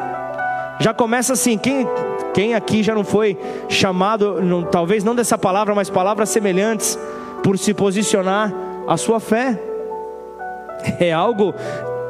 Já 0.82 0.94
começa 0.94 1.34
assim, 1.34 1.58
quem, 1.60 1.88
quem 2.34 2.56
aqui 2.56 2.82
já 2.82 2.96
não 2.96 3.04
foi 3.04 3.38
chamado, 3.70 4.42
não, 4.42 4.64
talvez 4.64 5.04
não 5.04 5.14
dessa 5.14 5.38
palavra, 5.38 5.76
mas 5.76 5.90
palavras 5.90 6.30
semelhantes, 6.30 6.98
por 7.44 7.58
se 7.58 7.74
posicionar 7.74 8.52
a 8.88 8.98
sua 8.98 9.20
fé? 9.20 9.58
É 11.00 11.14
algo 11.14 11.54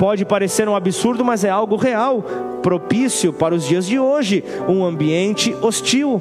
pode 0.02 0.26
parecer 0.26 0.68
um 0.68 0.76
absurdo, 0.76 1.24
mas 1.24 1.44
é 1.44 1.50
algo 1.52 1.76
real, 1.76 2.24
propício 2.64 3.32
para 3.32 3.54
os 3.54 3.68
dias 3.68 3.86
de 3.86 4.00
hoje, 4.00 4.44
um 4.68 4.84
ambiente 4.84 5.56
hostil. 5.62 6.20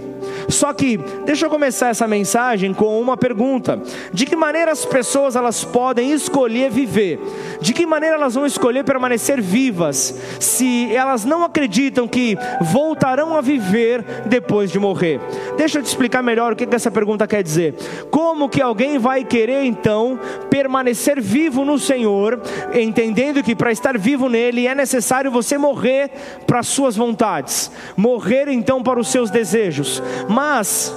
Só 0.49 0.73
que, 0.73 0.97
deixa 1.25 1.47
eu 1.47 1.51
começar 1.51 1.89
essa 1.89 2.07
mensagem 2.07 2.73
com 2.75 3.01
uma 3.01 3.17
pergunta: 3.17 3.81
de 4.13 4.27
que 4.27 4.37
maneira 4.37 4.73
as 4.73 4.85
pessoas 4.85 5.37
elas 5.37 5.65
podem 5.65 6.13
escolher 6.13 6.71
viver? 6.71 7.21
De 7.61 7.73
que 7.73 7.87
maneira 7.87 8.17
elas 8.17 8.35
vão 8.35 8.47
escolher 8.47 8.85
permanecer 8.85 9.41
vivas 9.41 10.15
se 10.39 10.95
elas 10.95 11.25
não 11.25 11.45
acreditam 11.45 12.09
que 12.09 12.37
voltarão 12.61 13.37
a 13.37 13.41
viver 13.41 14.05
depois 14.27 14.71
de 14.71 14.79
morrer? 14.79 15.21
Deixa 15.57 15.79
eu 15.79 15.83
te 15.83 15.87
explicar 15.87 16.23
melhor 16.23 16.53
o 16.53 16.57
que 16.57 16.69
essa 16.75 16.91
pergunta 16.91 17.27
quer 17.27 17.43
dizer. 17.43 17.75
Como 18.11 18.49
que 18.49 18.63
alguém 18.63 18.99
vai 18.99 19.25
querer 19.25 19.65
então 19.65 20.19
permanecer 20.49 21.21
vivo 21.21 21.65
no 21.65 21.79
Senhor, 21.79 22.41
entendendo 22.75 23.43
que 23.43 23.55
para 23.55 23.73
estar 23.73 23.97
vivo 23.99 24.29
nele 24.29 24.67
é 24.67 24.75
necessário 24.75 25.31
você 25.31 25.57
morrer 25.59 26.11
para 26.47 26.61
as 26.61 26.69
suas 26.69 26.97
vontades, 26.97 27.71
morrer 27.97 28.49
então 28.49 28.83
para 28.83 28.99
os 28.99 29.09
seus 29.09 29.31
desejos. 29.31 30.03
Mas 30.29 30.95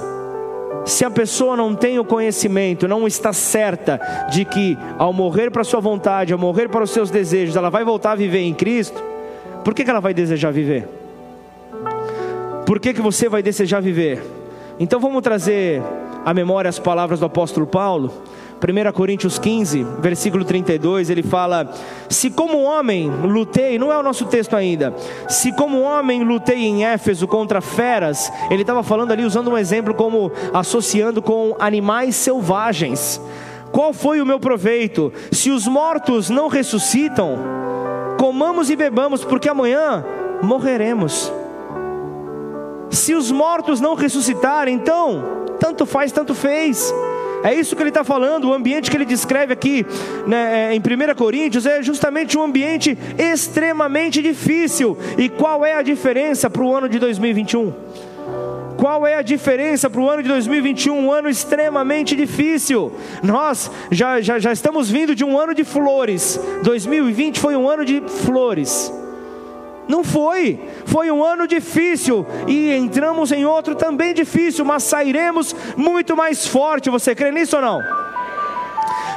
se 0.84 1.04
a 1.04 1.10
pessoa 1.10 1.56
não 1.56 1.74
tem 1.74 1.98
o 1.98 2.04
conhecimento, 2.04 2.86
não 2.86 3.06
está 3.06 3.32
certa 3.32 3.98
de 4.30 4.44
que 4.44 4.76
ao 4.98 5.12
morrer 5.12 5.50
para 5.50 5.64
sua 5.64 5.80
vontade, 5.80 6.32
ao 6.32 6.38
morrer 6.38 6.68
para 6.68 6.84
os 6.84 6.90
seus 6.90 7.10
desejos, 7.10 7.56
ela 7.56 7.70
vai 7.70 7.84
voltar 7.84 8.12
a 8.12 8.16
viver 8.16 8.40
em 8.40 8.52
Cristo, 8.52 9.02
por 9.64 9.74
que, 9.74 9.82
que 9.82 9.90
ela 9.90 10.00
vai 10.00 10.12
desejar 10.12 10.52
viver? 10.52 10.86
Por 12.66 12.78
que, 12.78 12.92
que 12.92 13.00
você 13.00 13.28
vai 13.28 13.42
desejar 13.42 13.80
viver? 13.80 14.22
Então 14.78 15.00
vamos 15.00 15.22
trazer 15.22 15.82
à 16.24 16.34
memória 16.34 16.68
as 16.68 16.78
palavras 16.78 17.20
do 17.20 17.26
apóstolo 17.26 17.66
Paulo 17.66 18.12
1 18.60 18.92
Coríntios 18.92 19.38
15, 19.38 19.84
versículo 19.98 20.44
32, 20.44 21.10
ele 21.10 21.22
fala: 21.22 21.70
Se 22.08 22.30
como 22.30 22.62
homem 22.62 23.10
lutei, 23.10 23.78
não 23.78 23.92
é 23.92 23.98
o 23.98 24.02
nosso 24.02 24.24
texto 24.26 24.56
ainda, 24.56 24.94
se 25.28 25.52
como 25.52 25.80
homem 25.80 26.24
lutei 26.24 26.64
em 26.64 26.84
Éfeso 26.84 27.26
contra 27.26 27.60
feras, 27.60 28.32
ele 28.50 28.62
estava 28.62 28.82
falando 28.82 29.12
ali, 29.12 29.24
usando 29.24 29.50
um 29.50 29.58
exemplo 29.58 29.94
como 29.94 30.32
associando 30.52 31.20
com 31.20 31.56
animais 31.58 32.16
selvagens. 32.16 33.20
Qual 33.70 33.92
foi 33.92 34.20
o 34.20 34.26
meu 34.26 34.38
proveito? 34.38 35.12
Se 35.32 35.50
os 35.50 35.66
mortos 35.66 36.30
não 36.30 36.46
ressuscitam, 36.46 37.38
comamos 38.18 38.70
e 38.70 38.76
bebamos, 38.76 39.24
porque 39.24 39.48
amanhã 39.48 40.04
morreremos. 40.40 41.32
Se 42.90 43.14
os 43.14 43.32
mortos 43.32 43.80
não 43.80 43.94
ressuscitarem, 43.94 44.76
então, 44.76 45.24
tanto 45.58 45.84
faz, 45.84 46.12
tanto 46.12 46.34
fez. 46.34 46.94
É 47.44 47.52
isso 47.52 47.76
que 47.76 47.82
ele 47.82 47.90
está 47.90 48.02
falando. 48.02 48.48
O 48.48 48.54
ambiente 48.54 48.90
que 48.90 48.96
ele 48.96 49.04
descreve 49.04 49.52
aqui 49.52 49.84
né, 50.26 50.72
é, 50.72 50.74
em 50.74 50.80
1 50.80 51.14
Coríntios 51.14 51.66
é 51.66 51.82
justamente 51.82 52.38
um 52.38 52.42
ambiente 52.42 52.96
extremamente 53.18 54.22
difícil. 54.22 54.96
E 55.18 55.28
qual 55.28 55.64
é 55.64 55.74
a 55.74 55.82
diferença 55.82 56.48
para 56.48 56.62
o 56.62 56.74
ano 56.74 56.88
de 56.88 56.98
2021? 56.98 57.70
Qual 58.78 59.06
é 59.06 59.16
a 59.16 59.22
diferença 59.22 59.90
para 59.90 60.00
o 60.00 60.08
ano 60.08 60.22
de 60.22 60.28
2021? 60.30 60.98
Um 60.98 61.12
ano 61.12 61.28
extremamente 61.28 62.16
difícil. 62.16 62.92
Nós 63.22 63.70
já, 63.90 64.22
já, 64.22 64.38
já 64.38 64.50
estamos 64.50 64.90
vindo 64.90 65.14
de 65.14 65.22
um 65.22 65.38
ano 65.38 65.54
de 65.54 65.64
flores. 65.64 66.40
2020 66.62 67.38
foi 67.38 67.54
um 67.56 67.68
ano 67.68 67.84
de 67.84 68.00
flores. 68.24 68.90
Não 69.88 70.02
foi, 70.02 70.58
foi 70.86 71.10
um 71.10 71.22
ano 71.22 71.46
difícil 71.46 72.26
e 72.46 72.72
entramos 72.72 73.32
em 73.32 73.44
outro 73.44 73.74
também 73.74 74.14
difícil, 74.14 74.64
mas 74.64 74.82
sairemos 74.82 75.54
muito 75.76 76.16
mais 76.16 76.46
forte. 76.46 76.90
Você 76.90 77.14
crê 77.14 77.30
nisso 77.30 77.56
ou 77.56 77.62
não? 77.62 78.04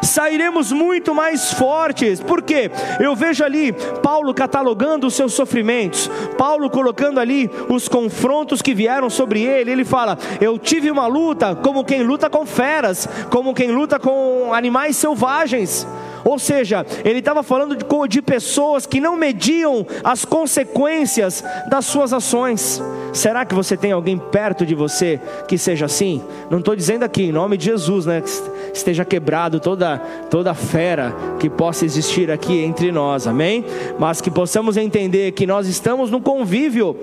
sairemos 0.01 0.71
muito 0.71 1.13
mais 1.13 1.53
fortes. 1.53 2.19
Por 2.19 2.41
quê? 2.41 2.71
Eu 2.99 3.15
vejo 3.15 3.43
ali 3.43 3.71
Paulo 4.01 4.33
catalogando 4.33 5.07
os 5.07 5.13
seus 5.13 5.33
sofrimentos, 5.33 6.09
Paulo 6.37 6.69
colocando 6.69 7.19
ali 7.19 7.49
os 7.69 7.87
confrontos 7.87 8.61
que 8.61 8.73
vieram 8.73 9.09
sobre 9.09 9.43
ele. 9.43 9.71
Ele 9.71 9.85
fala: 9.85 10.17
Eu 10.41 10.57
tive 10.57 10.89
uma 10.89 11.07
luta 11.07 11.55
como 11.55 11.83
quem 11.83 12.03
luta 12.03 12.29
com 12.29 12.45
feras, 12.45 13.07
como 13.29 13.53
quem 13.53 13.71
luta 13.71 13.99
com 13.99 14.53
animais 14.53 14.95
selvagens. 14.95 15.87
Ou 16.23 16.37
seja, 16.39 16.85
ele 17.03 17.19
estava 17.19 17.43
falando 17.43 17.75
de, 17.75 17.85
de, 18.09 18.21
pessoas 18.21 18.85
que 18.85 18.99
não 18.99 19.15
mediam 19.15 19.85
as 20.03 20.25
consequências 20.25 21.43
das 21.69 21.85
suas 21.85 22.13
ações. 22.13 22.81
Será 23.13 23.45
que 23.45 23.55
você 23.55 23.75
tem 23.77 23.91
alguém 23.91 24.17
perto 24.17 24.65
de 24.65 24.75
você 24.75 25.19
que 25.47 25.57
seja 25.57 25.85
assim? 25.85 26.21
Não 26.49 26.59
estou 26.59 26.75
dizendo 26.75 27.03
aqui, 27.03 27.23
em 27.23 27.31
nome 27.31 27.57
de 27.57 27.65
Jesus, 27.65 28.05
né? 28.05 28.21
Que 28.21 28.77
esteja 28.77 29.05
quebrado 29.05 29.59
toda, 29.59 29.97
toda 30.29 30.53
fera 30.53 31.15
que 31.39 31.49
possa 31.49 31.85
existir 31.85 32.29
aqui 32.29 32.59
entre 32.59 32.91
nós, 32.91 33.27
amém? 33.27 33.65
Mas 33.97 34.21
que 34.21 34.29
possamos 34.29 34.77
entender 34.77 35.31
que 35.31 35.47
nós 35.47 35.67
estamos 35.67 36.11
no 36.11 36.21
convívio 36.21 36.95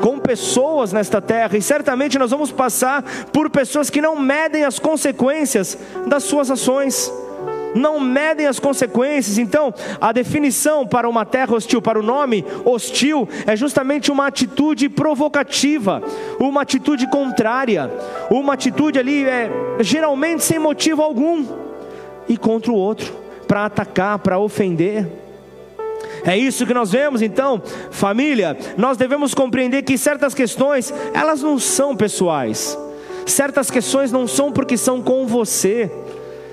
com 0.00 0.18
pessoas 0.18 0.92
nesta 0.92 1.20
terra, 1.20 1.56
e 1.56 1.62
certamente 1.62 2.18
nós 2.18 2.30
vamos 2.30 2.52
passar 2.52 3.02
por 3.32 3.48
pessoas 3.48 3.88
que 3.88 4.00
não 4.00 4.16
medem 4.16 4.64
as 4.64 4.78
consequências 4.78 5.78
das 6.06 6.24
suas 6.24 6.50
ações 6.50 7.10
não 7.76 8.00
medem 8.00 8.46
as 8.46 8.58
consequências. 8.58 9.38
Então, 9.38 9.72
a 10.00 10.10
definição 10.12 10.86
para 10.86 11.08
uma 11.08 11.24
terra 11.24 11.54
hostil, 11.54 11.80
para 11.80 11.98
o 11.98 12.02
nome 12.02 12.44
hostil, 12.64 13.28
é 13.46 13.54
justamente 13.54 14.10
uma 14.10 14.26
atitude 14.26 14.88
provocativa, 14.88 16.02
uma 16.40 16.62
atitude 16.62 17.06
contrária, 17.08 17.90
uma 18.30 18.54
atitude 18.54 18.98
ali 18.98 19.24
é 19.24 19.50
geralmente 19.80 20.42
sem 20.42 20.58
motivo 20.58 21.02
algum 21.02 21.46
e 22.28 22.36
contra 22.36 22.72
o 22.72 22.74
outro, 22.74 23.14
para 23.46 23.66
atacar, 23.66 24.18
para 24.18 24.38
ofender. 24.38 25.06
É 26.24 26.36
isso 26.36 26.66
que 26.66 26.74
nós 26.74 26.90
vemos, 26.90 27.22
então, 27.22 27.62
família, 27.90 28.56
nós 28.76 28.96
devemos 28.96 29.32
compreender 29.32 29.82
que 29.82 29.96
certas 29.96 30.34
questões, 30.34 30.92
elas 31.14 31.42
não 31.42 31.58
são 31.58 31.94
pessoais. 31.94 32.76
Certas 33.26 33.70
questões 33.70 34.10
não 34.10 34.26
são 34.26 34.50
porque 34.50 34.76
são 34.76 35.02
com 35.02 35.26
você. 35.26 35.90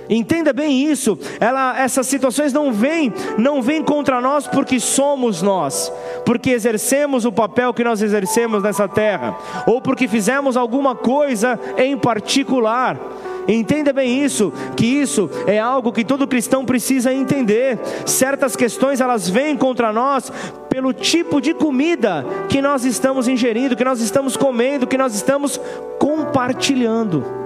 Entenda 0.10 0.52
bem 0.52 0.84
isso. 0.86 1.18
Ela, 1.40 1.80
essas 1.80 2.08
situações 2.08 2.52
não 2.52 2.72
vêm, 2.72 3.14
não 3.38 3.62
vêm 3.62 3.82
contra 3.84 4.20
nós 4.20 4.48
porque 4.48 4.80
somos 4.80 5.42
nós, 5.42 5.92
porque 6.26 6.52
exercemos 6.52 7.26
o 7.26 7.32
papel 7.32 7.74
que 7.74 7.84
nós 7.84 8.02
exercemos 8.02 8.62
nessa 8.64 8.88
terra, 8.88 9.38
ou 9.66 9.82
porque 9.82 10.08
fizemos 10.08 10.58
alguma 10.58 10.96
coisa 10.96 11.60
em 11.78 11.98
particular. 11.98 13.00
Entenda 13.48 13.92
bem 13.92 14.24
isso, 14.24 14.54
que 14.76 14.86
isso 14.86 15.30
é 15.46 15.60
algo 15.60 15.92
que 15.92 16.06
todo 16.06 16.28
cristão 16.28 16.64
precisa 16.64 17.14
entender. 17.14 17.78
Certas 18.06 18.56
questões 18.56 19.02
elas 19.02 19.30
vêm 19.30 19.58
contra 19.58 19.92
nós 19.92 20.32
pelo 20.70 20.94
tipo 20.94 21.42
de 21.42 21.54
comida 21.54 22.26
que 22.48 22.62
nós 22.62 22.86
estamos 22.86 23.28
ingerindo, 23.28 23.76
que 23.76 23.84
nós 23.84 24.00
estamos 24.00 24.38
comendo, 24.38 24.88
que 24.88 24.98
nós 24.98 25.14
estamos 25.14 25.60
compartilhando. 26.00 27.43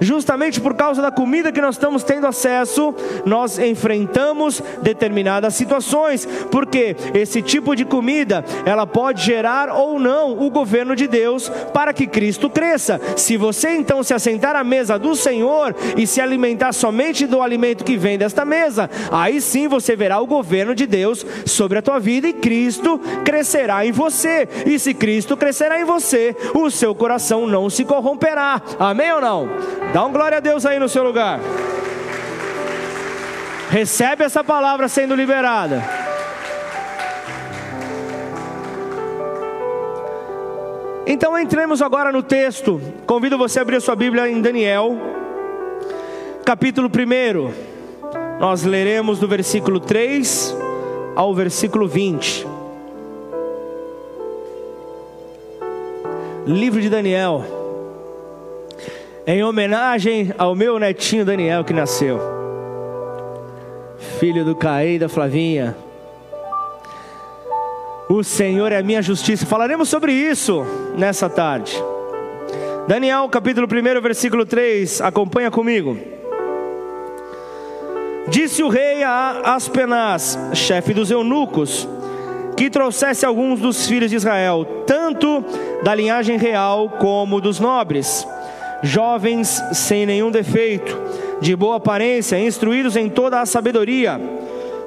Justamente 0.00 0.60
por 0.60 0.74
causa 0.74 1.00
da 1.00 1.10
comida 1.10 1.52
que 1.52 1.60
nós 1.60 1.76
estamos 1.76 2.02
tendo 2.02 2.26
acesso, 2.26 2.94
nós 3.24 3.58
enfrentamos 3.58 4.62
determinadas 4.82 5.54
situações, 5.54 6.26
porque 6.50 6.96
esse 7.14 7.40
tipo 7.42 7.74
de 7.74 7.84
comida, 7.84 8.44
ela 8.64 8.86
pode 8.86 9.22
gerar 9.22 9.70
ou 9.70 9.98
não 9.98 10.38
o 10.38 10.50
governo 10.50 10.94
de 10.94 11.06
Deus 11.06 11.48
para 11.72 11.92
que 11.92 12.06
Cristo 12.06 12.50
cresça. 12.50 13.00
Se 13.16 13.36
você 13.36 13.70
então 13.70 14.02
se 14.02 14.14
assentar 14.14 14.56
à 14.56 14.64
mesa 14.64 14.98
do 14.98 15.14
Senhor 15.14 15.74
e 15.96 16.06
se 16.06 16.20
alimentar 16.20 16.72
somente 16.72 17.26
do 17.26 17.40
alimento 17.40 17.84
que 17.84 17.96
vem 17.96 18.18
desta 18.18 18.44
mesa, 18.44 18.90
aí 19.10 19.40
sim 19.40 19.68
você 19.68 19.96
verá 19.96 20.20
o 20.20 20.26
governo 20.26 20.74
de 20.74 20.86
Deus 20.86 21.24
sobre 21.44 21.78
a 21.78 21.82
tua 21.82 21.98
vida 21.98 22.28
e 22.28 22.32
Cristo 22.32 23.00
crescerá 23.24 23.84
em 23.86 23.92
você. 23.92 24.48
E 24.66 24.78
se 24.78 24.94
Cristo 24.94 25.36
crescerá 25.36 25.80
em 25.80 25.84
você, 25.84 26.36
o 26.54 26.70
seu 26.70 26.94
coração 26.94 27.46
não 27.46 27.70
se 27.70 27.84
corromperá. 27.84 28.60
Amém 28.78 29.12
ou 29.12 29.20
não? 29.20 29.48
Dá 29.92 30.04
um 30.04 30.12
glória 30.12 30.38
a 30.38 30.40
Deus 30.40 30.66
aí 30.66 30.78
no 30.78 30.88
seu 30.88 31.02
lugar. 31.02 31.40
Recebe 33.70 34.24
essa 34.24 34.44
palavra 34.44 34.88
sendo 34.88 35.14
liberada. 35.14 35.82
Então 41.06 41.38
entremos 41.38 41.80
agora 41.80 42.12
no 42.12 42.22
texto. 42.22 42.80
Convido 43.06 43.38
você 43.38 43.58
a 43.58 43.62
abrir 43.62 43.76
a 43.76 43.80
sua 43.80 43.96
Bíblia 43.96 44.28
em 44.28 44.40
Daniel, 44.40 44.96
capítulo 46.44 46.88
1. 46.88 47.76
Nós 48.40 48.64
leremos 48.64 49.18
do 49.18 49.26
versículo 49.26 49.80
3 49.80 50.54
ao 51.14 51.34
versículo 51.34 51.88
20. 51.88 52.46
Livro 56.46 56.80
de 56.80 56.90
Daniel 56.90 57.55
em 59.26 59.42
homenagem 59.42 60.32
ao 60.38 60.54
meu 60.54 60.78
netinho 60.78 61.24
Daniel 61.24 61.64
que 61.64 61.72
nasceu, 61.72 62.20
filho 64.20 64.44
do 64.44 64.54
Caí 64.54 65.00
da 65.00 65.08
Flavinha. 65.08 65.76
O 68.08 68.22
Senhor 68.22 68.70
é 68.70 68.80
minha 68.84 69.02
justiça. 69.02 69.44
Falaremos 69.44 69.88
sobre 69.88 70.12
isso 70.12 70.64
nessa 70.96 71.28
tarde. 71.28 71.76
Daniel, 72.86 73.28
capítulo 73.28 73.66
1, 73.66 74.00
versículo 74.00 74.46
3. 74.46 75.00
Acompanha 75.00 75.50
comigo. 75.50 75.98
Disse 78.28 78.62
o 78.62 78.68
rei 78.68 79.02
a 79.02 79.56
Aspenaz, 79.56 80.38
chefe 80.54 80.94
dos 80.94 81.10
eunucos, 81.10 81.88
que 82.56 82.70
trouxesse 82.70 83.26
alguns 83.26 83.58
dos 83.58 83.88
filhos 83.88 84.08
de 84.08 84.16
Israel, 84.16 84.84
tanto 84.86 85.44
da 85.82 85.92
linhagem 85.92 86.38
real 86.38 86.90
como 86.90 87.40
dos 87.40 87.58
nobres 87.58 88.24
jovens 88.82 89.62
sem 89.72 90.06
nenhum 90.06 90.30
defeito, 90.30 90.96
de 91.40 91.54
boa 91.54 91.76
aparência, 91.76 92.38
instruídos 92.38 92.96
em 92.96 93.08
toda 93.08 93.40
a 93.40 93.46
sabedoria, 93.46 94.20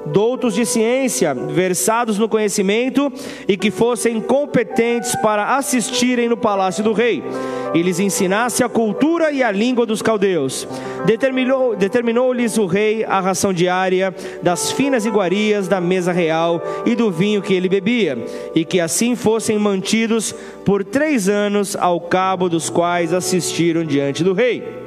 doutos 0.06 0.54
de 0.54 0.64
ciência, 0.64 1.34
versados 1.34 2.18
no 2.18 2.28
conhecimento 2.28 3.12
e 3.46 3.56
que 3.56 3.70
fossem 3.70 4.20
competentes 4.20 5.14
para 5.16 5.56
assistirem 5.56 6.28
no 6.28 6.36
palácio 6.36 6.82
do 6.82 6.92
rei 6.92 7.22
e 7.74 7.82
lhes 7.82 8.00
ensinasse 8.00 8.64
a 8.64 8.68
cultura 8.68 9.30
e 9.30 9.42
a 9.42 9.50
língua 9.50 9.86
dos 9.86 10.02
caldeus. 10.02 10.66
Determinou-lhes 11.04 11.78
determinou 11.78 12.34
o 12.58 12.66
rei 12.66 13.04
a 13.04 13.20
ração 13.20 13.52
diária 13.52 14.14
das 14.42 14.72
finas 14.72 15.06
iguarias 15.06 15.68
da 15.68 15.80
mesa 15.80 16.12
real 16.12 16.62
e 16.84 16.94
do 16.94 17.10
vinho 17.10 17.42
que 17.42 17.54
ele 17.54 17.68
bebia, 17.68 18.18
e 18.54 18.64
que 18.64 18.80
assim 18.80 19.14
fossem 19.14 19.58
mantidos 19.58 20.34
por 20.64 20.84
três 20.84 21.28
anos, 21.28 21.76
ao 21.76 22.00
cabo 22.00 22.48
dos 22.48 22.68
quais 22.68 23.12
assistiram 23.12 23.84
diante 23.84 24.22
do 24.22 24.32
rei. 24.32 24.79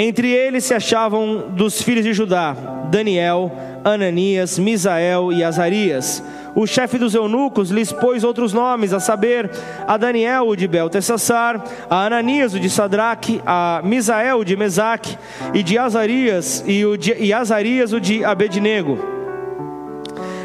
Entre 0.00 0.30
eles 0.30 0.64
se 0.64 0.72
achavam 0.72 1.48
dos 1.50 1.82
filhos 1.82 2.04
de 2.04 2.12
Judá 2.12 2.54
Daniel, 2.88 3.50
Ananias, 3.84 4.58
Misael 4.58 5.32
e 5.32 5.42
Azarias 5.42 6.22
o 6.54 6.66
chefe 6.66 6.98
dos 6.98 7.14
eunucos 7.14 7.70
lhes 7.70 7.92
pôs 7.92 8.24
outros 8.24 8.52
nomes, 8.52 8.92
a 8.92 8.98
saber, 8.98 9.48
a 9.86 9.96
Daniel, 9.96 10.48
o 10.48 10.56
de 10.56 10.66
Belteshazzar, 10.66 11.62
a 11.88 12.06
Ananias, 12.06 12.52
o 12.52 12.58
de 12.58 12.68
Sadraque, 12.68 13.40
a 13.46 13.80
Misael, 13.84 14.38
o 14.38 14.44
de 14.44 14.56
Mesaque, 14.56 15.16
e 15.54 15.62
de 15.62 15.78
Azarias, 15.78 16.64
e, 16.66 16.84
o 16.84 16.96
de, 16.96 17.14
e 17.14 17.32
Azarias, 17.32 17.92
o 17.92 18.00
de 18.00 18.24
Abednego. 18.24 18.98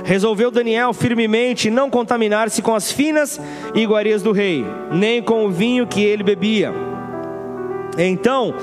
Resolveu 0.04 0.52
Daniel 0.52 0.94
firmemente 0.94 1.72
não 1.72 1.89
contaminar-se 1.89 2.62
com 2.62 2.76
as 2.76 2.92
finas 2.92 3.42
iguarias 3.74 4.22
do 4.22 4.32
rei, 4.32 4.63
nem 4.92 5.20
com 5.20 5.48
o 5.48 5.50
vinho 5.50 5.88
que 5.88 6.04
ele 6.04 6.22
bebia. 6.22 6.72
Então, 7.98 8.54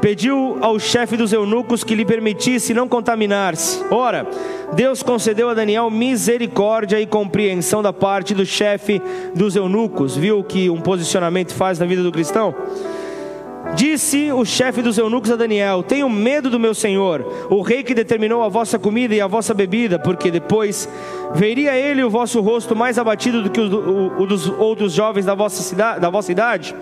pediu 0.00 0.58
ao 0.60 0.78
chefe 0.78 1.16
dos 1.16 1.32
eunucos 1.32 1.82
que 1.82 1.94
lhe 1.94 2.04
permitisse 2.04 2.72
não 2.72 2.88
contaminar-se. 2.88 3.82
Ora, 3.90 4.26
Deus 4.72 5.02
concedeu 5.02 5.48
a 5.48 5.54
Daniel 5.54 5.90
misericórdia 5.90 7.00
e 7.00 7.06
compreensão 7.06 7.82
da 7.82 7.92
parte 7.92 8.34
do 8.34 8.46
chefe 8.46 9.00
dos 9.34 9.56
eunucos. 9.56 10.16
Viu 10.16 10.42
que 10.44 10.70
um 10.70 10.80
posicionamento 10.80 11.54
faz 11.54 11.78
na 11.78 11.86
vida 11.86 12.02
do 12.02 12.12
cristão? 12.12 12.54
Disse 13.74 14.32
o 14.32 14.44
chefe 14.44 14.80
dos 14.80 14.96
eunucos 14.96 15.30
a 15.30 15.36
Daniel: 15.36 15.82
Tenho 15.82 16.08
medo 16.08 16.48
do 16.48 16.58
meu 16.58 16.74
senhor, 16.74 17.46
o 17.50 17.60
rei 17.60 17.82
que 17.82 17.94
determinou 17.94 18.42
a 18.42 18.48
vossa 18.48 18.78
comida 18.78 19.14
e 19.14 19.20
a 19.20 19.26
vossa 19.26 19.52
bebida, 19.52 19.98
porque 19.98 20.30
depois 20.30 20.88
veria 21.34 21.74
ele 21.74 22.02
o 22.02 22.08
vosso 22.08 22.40
rosto 22.40 22.74
mais 22.74 22.98
abatido 22.98 23.42
do 23.42 23.50
que 23.50 23.60
o, 23.60 23.66
o, 23.66 24.22
o 24.22 24.26
dos 24.26 24.48
outros 24.48 24.92
jovens 24.92 25.26
da 25.26 25.34
vossa, 25.34 25.62
cidade, 25.62 26.00
da 26.00 26.08
vossa 26.08 26.32
idade 26.32 26.74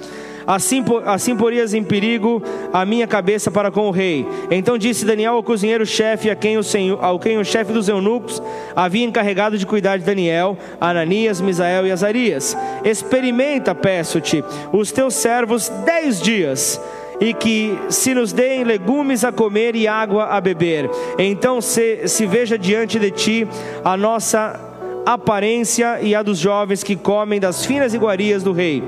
assim, 0.46 0.84
assim 1.04 1.36
porias 1.36 1.74
em 1.74 1.82
perigo 1.82 2.42
a 2.72 2.84
minha 2.84 3.06
cabeça 3.06 3.50
para 3.50 3.70
com 3.70 3.88
o 3.88 3.90
rei. 3.90 4.26
Então 4.50 4.78
disse 4.78 5.04
Daniel 5.04 5.34
ao 5.34 5.42
cozinheiro-chefe, 5.42 6.30
a 6.30 6.36
quem 6.36 6.56
o 6.56 6.62
senhor, 6.62 6.98
ao 7.02 7.18
quem 7.18 7.38
o 7.38 7.44
chefe 7.44 7.72
dos 7.72 7.88
eunucos 7.88 8.42
havia 8.74 9.04
encarregado 9.04 9.58
de 9.58 9.66
cuidar 9.66 9.96
de 9.96 10.04
Daniel, 10.04 10.56
Ananias, 10.80 11.40
Misael 11.40 11.86
e 11.86 11.92
Azarias: 11.92 12.56
Experimenta, 12.84 13.74
peço-te, 13.74 14.44
os 14.72 14.92
teus 14.92 15.14
servos 15.14 15.68
dez 15.84 16.20
dias 16.20 16.80
e 17.20 17.32
que 17.32 17.78
se 17.88 18.14
nos 18.14 18.32
deem 18.32 18.64
legumes 18.64 19.24
a 19.24 19.32
comer 19.32 19.74
e 19.74 19.88
água 19.88 20.26
a 20.26 20.40
beber. 20.40 20.90
Então 21.18 21.60
se, 21.60 22.06
se 22.08 22.26
veja 22.26 22.58
diante 22.58 22.98
de 22.98 23.10
ti 23.10 23.48
a 23.84 23.96
nossa 23.96 24.60
aparência 25.06 26.00
e 26.02 26.14
a 26.14 26.22
dos 26.22 26.38
jovens 26.38 26.82
que 26.82 26.96
comem 26.96 27.38
das 27.38 27.64
finas 27.64 27.94
iguarias 27.94 28.42
do 28.42 28.52
rei. 28.52 28.82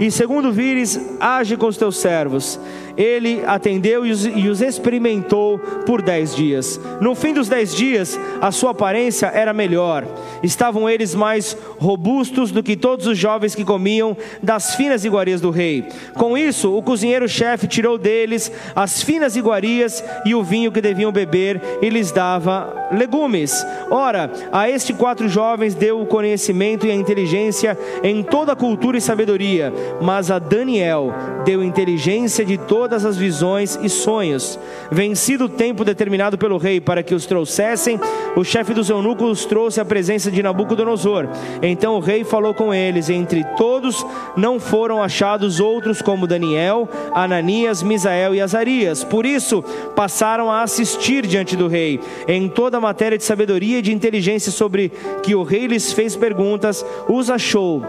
E 0.00 0.10
segundo 0.10 0.50
vires, 0.50 0.98
age 1.20 1.58
com 1.58 1.66
os 1.66 1.76
teus 1.76 1.98
servos. 1.98 2.58
Ele 3.00 3.42
atendeu 3.46 4.04
e 4.04 4.10
os, 4.10 4.26
e 4.26 4.46
os 4.46 4.60
experimentou 4.60 5.58
por 5.86 6.02
dez 6.02 6.36
dias. 6.36 6.78
No 7.00 7.14
fim 7.14 7.32
dos 7.32 7.48
dez 7.48 7.74
dias, 7.74 8.20
a 8.42 8.52
sua 8.52 8.72
aparência 8.72 9.28
era 9.28 9.54
melhor. 9.54 10.04
Estavam 10.42 10.88
eles 10.88 11.14
mais 11.14 11.56
robustos 11.78 12.50
do 12.50 12.62
que 12.62 12.76
todos 12.76 13.06
os 13.06 13.16
jovens 13.16 13.54
que 13.54 13.64
comiam 13.64 14.14
das 14.42 14.74
finas 14.74 15.02
iguarias 15.02 15.40
do 15.40 15.48
rei. 15.50 15.88
Com 16.12 16.36
isso, 16.36 16.76
o 16.76 16.82
cozinheiro-chefe 16.82 17.66
tirou 17.66 17.96
deles 17.96 18.52
as 18.76 19.02
finas 19.02 19.34
iguarias 19.34 20.04
e 20.26 20.34
o 20.34 20.42
vinho 20.42 20.70
que 20.70 20.82
deviam 20.82 21.10
beber 21.10 21.58
e 21.80 21.88
lhes 21.88 22.12
dava 22.12 22.88
legumes. 22.92 23.64
Ora, 23.90 24.30
a 24.52 24.68
estes 24.68 24.94
quatro 24.94 25.26
jovens 25.26 25.74
deu 25.74 26.02
o 26.02 26.06
conhecimento 26.06 26.86
e 26.86 26.90
a 26.90 26.94
inteligência 26.94 27.78
em 28.02 28.22
toda 28.22 28.52
a 28.52 28.56
cultura 28.56 28.98
e 28.98 29.00
sabedoria, 29.00 29.72
mas 30.02 30.30
a 30.30 30.38
Daniel 30.38 31.14
deu 31.46 31.64
inteligência 31.64 32.44
de 32.44 32.58
todas 32.90 33.06
as 33.06 33.16
visões 33.16 33.78
e 33.80 33.88
sonhos. 33.88 34.58
Vencido 34.90 35.44
o 35.44 35.48
tempo 35.48 35.84
determinado 35.84 36.36
pelo 36.36 36.58
rei 36.58 36.80
para 36.80 37.04
que 37.04 37.14
os 37.14 37.24
trouxessem, 37.24 38.00
o 38.34 38.42
chefe 38.42 38.74
dos 38.74 38.90
eunucos 38.90 39.30
os 39.30 39.44
trouxe 39.44 39.80
à 39.80 39.84
presença 39.84 40.28
de 40.28 40.42
Nabucodonosor. 40.42 41.28
Então 41.62 41.94
o 41.94 42.00
rei 42.00 42.24
falou 42.24 42.52
com 42.52 42.74
eles, 42.74 43.08
entre 43.08 43.44
todos 43.56 44.04
não 44.36 44.58
foram 44.58 45.00
achados 45.00 45.60
outros 45.60 46.02
como 46.02 46.26
Daniel, 46.26 46.88
Ananias, 47.14 47.80
Misael 47.80 48.34
e 48.34 48.40
Azarias. 48.40 49.04
Por 49.04 49.24
isso 49.24 49.62
passaram 49.94 50.50
a 50.50 50.62
assistir 50.62 51.24
diante 51.28 51.54
do 51.54 51.68
rei. 51.68 52.00
Em 52.26 52.48
toda 52.48 52.80
matéria 52.80 53.16
de 53.16 53.22
sabedoria 53.22 53.78
e 53.78 53.82
de 53.82 53.94
inteligência 53.94 54.50
sobre 54.50 54.90
que 55.22 55.32
o 55.36 55.44
rei 55.44 55.68
lhes 55.68 55.92
fez 55.92 56.16
perguntas, 56.16 56.84
os 57.08 57.30
achou 57.30 57.84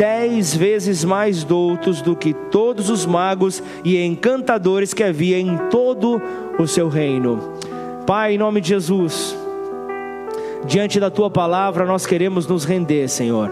dez 0.00 0.56
vezes 0.56 1.04
mais 1.04 1.44
doutos 1.44 2.00
do 2.00 2.16
que 2.16 2.32
todos 2.32 2.88
os 2.88 3.04
magos 3.04 3.62
e 3.84 4.02
encantadores 4.02 4.94
que 4.94 5.04
havia 5.04 5.38
em 5.38 5.58
todo 5.68 6.22
o 6.58 6.66
seu 6.66 6.88
reino. 6.88 7.52
Pai, 8.06 8.32
em 8.32 8.38
nome 8.38 8.62
de 8.62 8.70
Jesus, 8.70 9.36
diante 10.64 10.98
da 10.98 11.10
tua 11.10 11.28
palavra 11.28 11.84
nós 11.84 12.06
queremos 12.06 12.46
nos 12.46 12.64
render, 12.64 13.08
Senhor. 13.08 13.50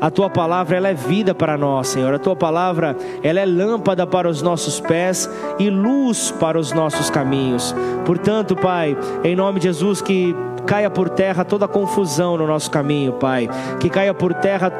A 0.00 0.10
tua 0.10 0.30
palavra 0.30 0.78
ela 0.78 0.88
é 0.88 0.94
vida 0.94 1.34
para 1.34 1.58
nós, 1.58 1.88
Senhor. 1.88 2.14
A 2.14 2.18
tua 2.18 2.34
palavra 2.34 2.96
ela 3.22 3.40
é 3.40 3.44
lâmpada 3.44 4.06
para 4.06 4.30
os 4.30 4.40
nossos 4.40 4.80
pés 4.80 5.28
e 5.58 5.68
luz 5.68 6.30
para 6.40 6.58
os 6.58 6.72
nossos 6.72 7.10
caminhos. 7.10 7.74
Portanto, 8.06 8.56
Pai, 8.56 8.96
em 9.22 9.36
nome 9.36 9.60
de 9.60 9.64
Jesus 9.64 10.00
que 10.00 10.34
caia 10.64 10.88
por 10.88 11.10
terra 11.10 11.44
toda 11.44 11.68
confusão 11.68 12.38
no 12.38 12.46
nosso 12.46 12.70
caminho, 12.70 13.12
Pai. 13.12 13.46
Que 13.78 13.90
caia 13.90 14.14
por 14.14 14.32
terra 14.32 14.72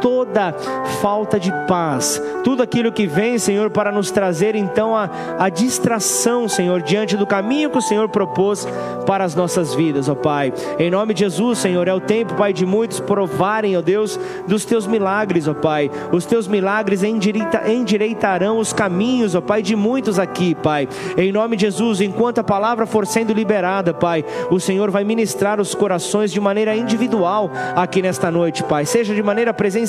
toda 0.00 0.54
falta 1.00 1.38
de 1.38 1.52
paz, 1.66 2.20
tudo 2.42 2.62
aquilo 2.62 2.92
que 2.92 3.06
vem, 3.06 3.38
Senhor, 3.38 3.70
para 3.70 3.92
nos 3.92 4.10
trazer 4.10 4.54
então 4.54 4.96
a, 4.96 5.08
a 5.38 5.48
distração, 5.48 6.48
Senhor, 6.48 6.82
diante 6.82 7.16
do 7.16 7.26
caminho 7.26 7.70
que 7.70 7.78
o 7.78 7.82
Senhor 7.82 8.08
propôs 8.08 8.66
para 9.06 9.24
as 9.24 9.34
nossas 9.34 9.74
vidas, 9.74 10.08
ó 10.08 10.14
Pai. 10.14 10.52
Em 10.78 10.90
nome 10.90 11.14
de 11.14 11.20
Jesus, 11.20 11.58
Senhor, 11.58 11.86
é 11.88 11.94
o 11.94 12.00
tempo, 12.00 12.34
Pai, 12.34 12.52
de 12.52 12.66
muitos 12.66 13.00
provarem, 13.00 13.76
ó 13.76 13.82
Deus, 13.82 14.18
dos 14.46 14.64
teus 14.64 14.86
milagres, 14.86 15.48
ó 15.48 15.54
Pai. 15.54 15.90
Os 16.12 16.24
teus 16.24 16.46
milagres 16.46 17.02
endireita, 17.02 17.70
endireitarão 17.70 18.58
os 18.58 18.72
caminhos, 18.72 19.34
ó 19.34 19.40
Pai, 19.40 19.62
de 19.62 19.76
muitos 19.76 20.18
aqui, 20.18 20.54
Pai. 20.54 20.88
Em 21.16 21.32
nome 21.32 21.56
de 21.56 21.62
Jesus, 21.62 22.00
enquanto 22.00 22.38
a 22.38 22.44
palavra 22.44 22.86
for 22.86 23.06
sendo 23.06 23.32
liberada, 23.32 23.92
Pai, 23.92 24.24
o 24.50 24.60
Senhor 24.60 24.90
vai 24.90 25.04
ministrar 25.04 25.60
os 25.60 25.74
corações 25.74 26.30
de 26.30 26.40
maneira 26.40 26.76
individual 26.76 27.50
aqui 27.74 28.02
nesta 28.02 28.30
noite, 28.30 28.62
Pai. 28.62 28.84
Seja 28.86 29.14
de 29.14 29.22
maneira 29.22 29.52
presencial 29.52 29.85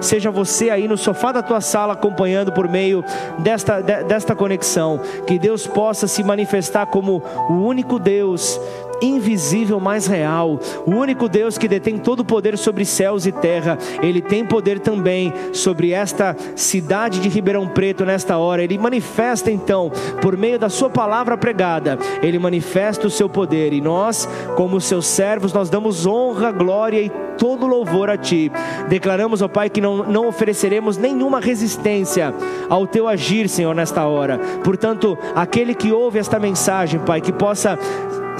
seja 0.00 0.30
você 0.30 0.70
aí 0.70 0.88
no 0.88 0.96
sofá 0.96 1.32
da 1.32 1.42
tua 1.42 1.60
sala 1.60 1.92
acompanhando 1.92 2.52
por 2.52 2.68
meio 2.68 3.04
desta, 3.38 3.80
desta 3.80 4.34
conexão. 4.34 5.00
Que 5.26 5.38
Deus 5.38 5.66
possa 5.66 6.06
se 6.06 6.22
manifestar 6.22 6.86
como 6.86 7.22
o 7.48 7.54
único 7.54 7.98
Deus 7.98 8.60
invisível 9.00 9.80
mais 9.80 10.06
real, 10.06 10.58
o 10.86 10.90
único 10.90 11.28
Deus 11.28 11.56
que 11.58 11.68
detém 11.68 11.98
todo 11.98 12.20
o 12.20 12.24
poder 12.24 12.56
sobre 12.58 12.84
céus 12.84 13.26
e 13.26 13.32
terra, 13.32 13.78
ele 14.02 14.20
tem 14.20 14.44
poder 14.44 14.78
também 14.80 15.32
sobre 15.52 15.92
esta 15.92 16.36
cidade 16.56 17.20
de 17.20 17.28
Ribeirão 17.28 17.68
Preto 17.68 18.04
nesta 18.04 18.38
hora. 18.38 18.62
Ele 18.62 18.78
manifesta 18.78 19.50
então, 19.50 19.90
por 20.20 20.36
meio 20.36 20.58
da 20.58 20.68
sua 20.68 20.90
palavra 20.90 21.36
pregada, 21.36 21.98
ele 22.22 22.38
manifesta 22.38 23.06
o 23.06 23.10
seu 23.10 23.28
poder 23.28 23.72
e 23.72 23.80
nós, 23.80 24.28
como 24.56 24.80
seus 24.80 25.06
servos, 25.06 25.52
nós 25.52 25.70
damos 25.70 26.06
honra, 26.06 26.52
glória 26.52 27.00
e 27.00 27.10
todo 27.40 27.66
louvor 27.66 28.10
a 28.10 28.18
Ti. 28.18 28.52
Declaramos, 28.88 29.40
ó 29.40 29.48
Pai, 29.48 29.70
que 29.70 29.80
não, 29.80 30.04
não 30.04 30.28
ofereceremos 30.28 30.98
nenhuma 30.98 31.40
resistência 31.40 32.34
ao 32.68 32.86
Teu 32.86 33.08
agir, 33.08 33.48
Senhor, 33.48 33.74
nesta 33.74 34.04
hora. 34.04 34.38
Portanto, 34.62 35.16
aquele 35.34 35.74
que 35.74 35.90
ouve 35.90 36.18
esta 36.18 36.38
mensagem, 36.38 37.00
Pai, 37.00 37.20
que 37.20 37.32
possa 37.32 37.78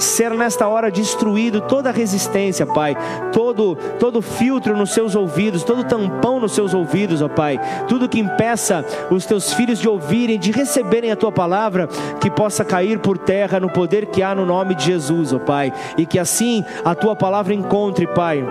ser 0.03 0.31
nesta 0.31 0.67
hora 0.67 0.91
destruído 0.91 1.61
toda 1.61 1.91
resistência, 1.91 2.65
Pai, 2.65 2.95
todo 3.31 3.75
todo 3.99 4.21
filtro 4.21 4.75
nos 4.75 4.91
seus 4.91 5.15
ouvidos, 5.15 5.63
todo 5.63 5.83
tampão 5.83 6.39
nos 6.39 6.53
seus 6.53 6.73
ouvidos, 6.73 7.21
ó 7.21 7.29
Pai, 7.29 7.59
tudo 7.87 8.09
que 8.09 8.19
impeça 8.19 8.85
os 9.09 9.25
teus 9.25 9.53
filhos 9.53 9.79
de 9.79 9.87
ouvirem, 9.87 10.39
de 10.39 10.51
receberem 10.51 11.11
a 11.11 11.15
tua 11.15 11.31
palavra, 11.31 11.87
que 12.19 12.29
possa 12.29 12.63
cair 12.65 12.99
por 12.99 13.17
terra 13.17 13.59
no 13.59 13.69
poder 13.69 14.07
que 14.07 14.23
há 14.23 14.33
no 14.33 14.45
nome 14.45 14.75
de 14.75 14.85
Jesus, 14.85 15.33
ó 15.33 15.39
Pai, 15.39 15.73
e 15.97 16.05
que 16.05 16.19
assim 16.19 16.63
a 16.83 16.95
tua 16.95 17.15
palavra 17.15 17.53
encontre, 17.53 18.07
Pai 18.07 18.45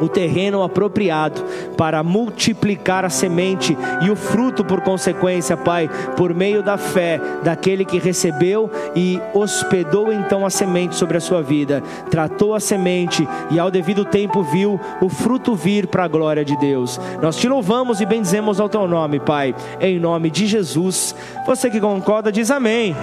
o 0.00 0.08
terreno 0.08 0.62
apropriado 0.62 1.42
para 1.76 2.02
multiplicar 2.02 3.04
a 3.04 3.10
semente 3.10 3.76
e 4.02 4.10
o 4.10 4.16
fruto 4.16 4.64
por 4.64 4.80
consequência, 4.80 5.56
Pai, 5.56 5.88
por 6.16 6.34
meio 6.34 6.62
da 6.62 6.76
fé 6.76 7.20
daquele 7.42 7.84
que 7.84 7.98
recebeu 7.98 8.70
e 8.94 9.20
hospedou 9.32 10.12
então 10.12 10.44
a 10.44 10.50
semente 10.50 10.94
sobre 10.94 11.16
a 11.16 11.20
sua 11.20 11.42
vida, 11.42 11.82
tratou 12.10 12.54
a 12.54 12.60
semente 12.60 13.26
e 13.50 13.58
ao 13.58 13.70
devido 13.70 14.04
tempo 14.04 14.42
viu 14.42 14.80
o 15.00 15.08
fruto 15.08 15.54
vir 15.54 15.86
para 15.86 16.04
a 16.04 16.08
glória 16.08 16.44
de 16.44 16.56
Deus. 16.58 17.00
Nós 17.20 17.36
te 17.36 17.48
louvamos 17.48 18.00
e 18.00 18.06
bendizemos 18.06 18.60
ao 18.60 18.68
teu 18.68 18.86
nome, 18.86 19.20
Pai, 19.20 19.54
em 19.80 19.98
nome 19.98 20.30
de 20.30 20.46
Jesus. 20.46 21.14
Você 21.46 21.70
que 21.70 21.80
concorda 21.80 22.30
diz 22.30 22.50
amém. 22.50 22.94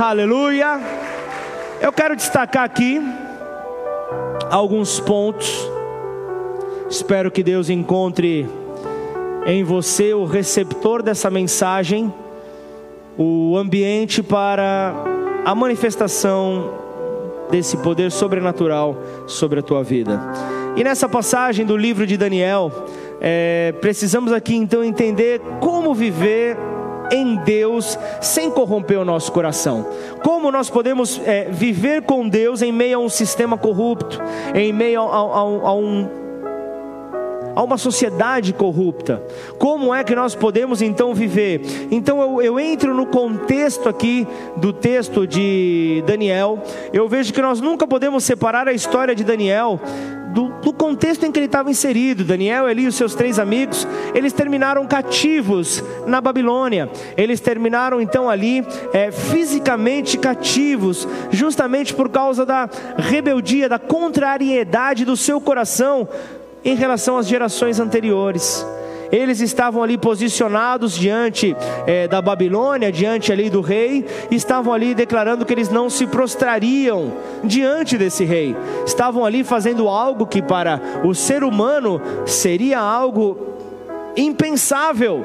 Aleluia. 0.00 1.07
Eu 1.80 1.92
quero 1.92 2.16
destacar 2.16 2.64
aqui 2.64 3.00
alguns 4.50 4.98
pontos. 4.98 5.48
Espero 6.90 7.30
que 7.30 7.42
Deus 7.42 7.70
encontre 7.70 8.48
em 9.46 9.62
você 9.62 10.12
o 10.12 10.24
receptor 10.24 11.02
dessa 11.02 11.30
mensagem, 11.30 12.12
o 13.16 13.56
ambiente 13.56 14.24
para 14.24 14.92
a 15.44 15.54
manifestação 15.54 16.74
desse 17.48 17.76
poder 17.76 18.10
sobrenatural 18.10 18.96
sobre 19.28 19.60
a 19.60 19.62
tua 19.62 19.84
vida. 19.84 20.20
E 20.76 20.82
nessa 20.82 21.08
passagem 21.08 21.64
do 21.64 21.76
livro 21.76 22.06
de 22.06 22.16
Daniel, 22.16 22.72
é, 23.20 23.72
precisamos 23.80 24.32
aqui 24.32 24.56
então 24.56 24.82
entender 24.82 25.40
como 25.60 25.94
viver 25.94 26.56
em 27.10 27.36
Deus 27.36 27.98
sem 28.20 28.50
corromper 28.50 28.98
o 28.98 29.04
nosso 29.04 29.32
coração. 29.32 29.86
Como 30.22 30.50
nós 30.50 30.68
podemos 30.68 31.20
é, 31.24 31.48
viver 31.50 32.02
com 32.02 32.28
Deus 32.28 32.62
em 32.62 32.72
meio 32.72 32.98
a 32.98 33.00
um 33.00 33.08
sistema 33.08 33.56
corrupto, 33.56 34.20
em 34.54 34.72
meio 34.72 35.00
a, 35.02 35.04
a, 35.04 35.40
a, 35.40 35.74
um, 35.74 36.08
a 37.54 37.62
uma 37.62 37.78
sociedade 37.78 38.52
corrupta? 38.52 39.22
Como 39.58 39.94
é 39.94 40.04
que 40.04 40.14
nós 40.14 40.34
podemos 40.34 40.82
então 40.82 41.14
viver? 41.14 41.60
Então 41.90 42.20
eu, 42.20 42.42
eu 42.42 42.60
entro 42.60 42.94
no 42.94 43.06
contexto 43.06 43.88
aqui 43.88 44.26
do 44.56 44.72
texto 44.72 45.26
de 45.26 46.02
Daniel, 46.06 46.62
eu 46.92 47.08
vejo 47.08 47.32
que 47.32 47.42
nós 47.42 47.60
nunca 47.60 47.86
podemos 47.86 48.24
separar 48.24 48.68
a 48.68 48.72
história 48.72 49.14
de 49.14 49.24
Daniel 49.24 49.80
do, 50.32 50.48
do 50.60 50.72
contexto 50.72 51.24
em 51.24 51.32
que 51.32 51.38
ele 51.38 51.46
estava 51.46 51.70
inserido. 51.70 52.24
Daniel, 52.24 52.68
Eli 52.68 52.82
e 52.82 52.86
os 52.86 52.94
seus 52.94 53.14
três 53.14 53.38
amigos, 53.38 53.86
eles 54.14 54.32
terminaram 54.32 54.86
cativos 54.86 55.82
na 56.06 56.20
Babilônia. 56.20 56.90
Eles 57.16 57.40
terminaram 57.40 58.00
então 58.00 58.28
ali 58.28 58.64
é, 58.92 59.10
fisicamente 59.10 60.18
cativos, 60.18 61.06
justamente 61.30 61.94
por 61.94 62.08
causa 62.08 62.44
da 62.44 62.68
rebeldia, 62.96 63.68
da 63.68 63.78
contrariedade 63.78 65.04
do 65.04 65.16
seu 65.16 65.40
coração 65.40 66.08
em 66.64 66.74
relação 66.74 67.16
às 67.16 67.26
gerações 67.26 67.78
anteriores 67.80 68.64
eles 69.10 69.40
estavam 69.40 69.82
ali 69.82 69.96
posicionados 69.96 70.94
diante 70.94 71.56
é, 71.86 72.06
da 72.06 72.20
Babilônia, 72.20 72.92
diante 72.92 73.32
ali 73.32 73.48
do 73.50 73.60
rei, 73.60 74.04
estavam 74.30 74.72
ali 74.72 74.94
declarando 74.94 75.44
que 75.44 75.52
eles 75.52 75.68
não 75.68 75.88
se 75.88 76.06
prostrariam 76.06 77.12
diante 77.44 77.96
desse 77.96 78.24
rei, 78.24 78.56
estavam 78.86 79.24
ali 79.24 79.42
fazendo 79.44 79.88
algo 79.88 80.26
que 80.26 80.42
para 80.42 80.80
o 81.04 81.14
ser 81.14 81.42
humano 81.42 82.00
seria 82.26 82.78
algo 82.78 83.36
impensável, 84.16 85.24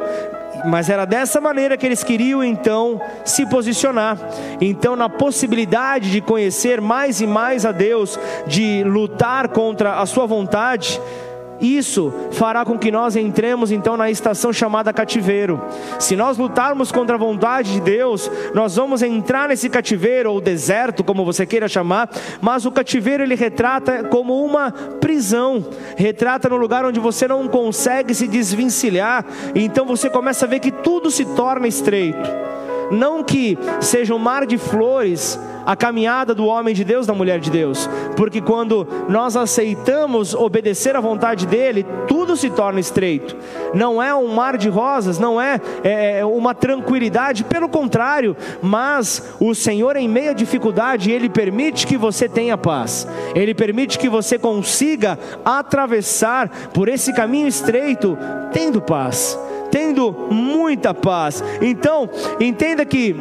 mas 0.65 0.89
era 0.89 1.06
dessa 1.06 1.41
maneira 1.41 1.76
que 1.76 1.86
eles 1.86 2.04
queriam 2.04 2.43
então 2.43 3.02
se 3.26 3.46
posicionar. 3.46 4.17
Então, 4.62 4.96
na 4.96 5.10
possibilidade 5.10 6.12
de 6.12 6.22
conhecer 6.22 6.80
mais 6.80 7.19
e 7.19 7.28
mais 7.28 7.65
a 7.65 7.72
Deus, 7.72 8.19
de 8.48 8.84
lutar 8.84 9.50
contra 9.50 10.00
a 10.00 10.06
sua 10.06 10.26
vontade, 10.26 11.02
isso 11.63 12.13
fará 12.32 12.65
com 12.65 12.78
que 12.78 12.91
nós 12.91 13.15
entremos 13.15 13.71
então 13.71 13.95
na 13.95 14.12
estação 14.12 14.52
chamada 14.52 14.91
cativeiro. 14.91 15.62
Se 15.97 16.13
nós 16.13 16.38
lutarmos 16.38 16.91
contra 16.91 17.15
a 17.15 17.19
vontade 17.19 17.71
de 17.71 17.80
Deus, 17.80 18.30
nós 18.54 18.76
vamos 18.76 19.02
entrar 19.02 19.47
nesse 19.47 19.69
cativeiro 19.69 20.32
ou 20.32 20.41
deserto, 20.41 21.06
como 21.06 21.23
você 21.23 21.45
queira 21.45 21.69
chamar, 21.69 22.10
mas 22.41 22.65
o 22.65 22.71
cativeiro 22.71 23.23
ele 23.23 23.36
retrata 23.36 24.04
como 24.04 24.43
uma 24.43 24.71
prisão, 24.71 25.65
retrata 25.95 26.49
no 26.49 26.58
lugar 26.58 26.84
onde 26.84 26.99
você 26.99 27.28
não 27.28 27.47
consegue 27.47 28.13
se 28.13 28.28
desvencilhar, 28.28 29.26
então 29.56 29.86
você 29.86 30.10
começa 30.10 30.45
a 30.45 30.49
ver 30.49 30.60
que 30.60 30.71
tudo 30.71 31.10
se 31.10 31.23
torna 31.23 31.67
estreito. 31.67 32.30
Não 32.91 33.23
que 33.23 33.58
seja 33.80 34.13
um 34.13 34.19
mar 34.19 34.45
de 34.45 34.58
flores, 34.58 35.39
a 35.65 35.76
caminhada 35.76 36.34
do 36.34 36.45
homem 36.45 36.73
de 36.73 36.84
Deus, 36.84 37.08
da 37.08 37.13
mulher 37.13 37.39
de 37.39 37.49
Deus, 37.49 37.89
porque 38.15 38.41
quando 38.41 38.88
nós 39.08 39.36
aceitamos 39.36 40.34
obedecer 40.34 40.95
à 40.95 40.99
vontade 40.99 41.45
dele, 41.47 41.86
tudo 42.08 42.36
se 42.36 42.49
torna 42.49 42.80
estreito. 42.80 43.36
Não 43.73 44.02
é 44.02 44.13
um 44.13 44.28
mar 44.28 44.58
de 44.58 44.69
rosas, 44.69 45.19
não 45.19 45.39
é, 45.39 45.60
é, 45.84 46.19
é 46.19 46.26
uma 46.26 46.54
tranquilidade, 46.54 47.43
pelo 47.43 47.69
contrário, 47.69 48.36
mas 48.62 49.36
o 49.39 49.54
Senhor, 49.54 49.95
em 49.95 50.08
meio 50.08 50.32
à 50.32 50.34
dificuldade, 50.34 51.12
ele 51.12 51.30
permite 51.30 51.88
que 51.88 51.97
você 51.97 52.28
tenha 52.28 52.58
paz, 52.58 53.08
ele 53.36 53.54
permite 53.54 53.97
que 53.97 54.10
você 54.10 54.38
consiga 54.38 55.17
atravessar 55.43 56.49
por 56.73 56.88
esse 56.88 57.13
caminho 57.13 57.47
estreito, 57.47 58.17
tendo 58.52 58.82
paz, 58.82 59.39
tendo 59.71 60.12
muita 60.30 60.93
paz. 60.93 61.43
Então, 61.62 62.10
entenda 62.39 62.86
que 62.86 63.15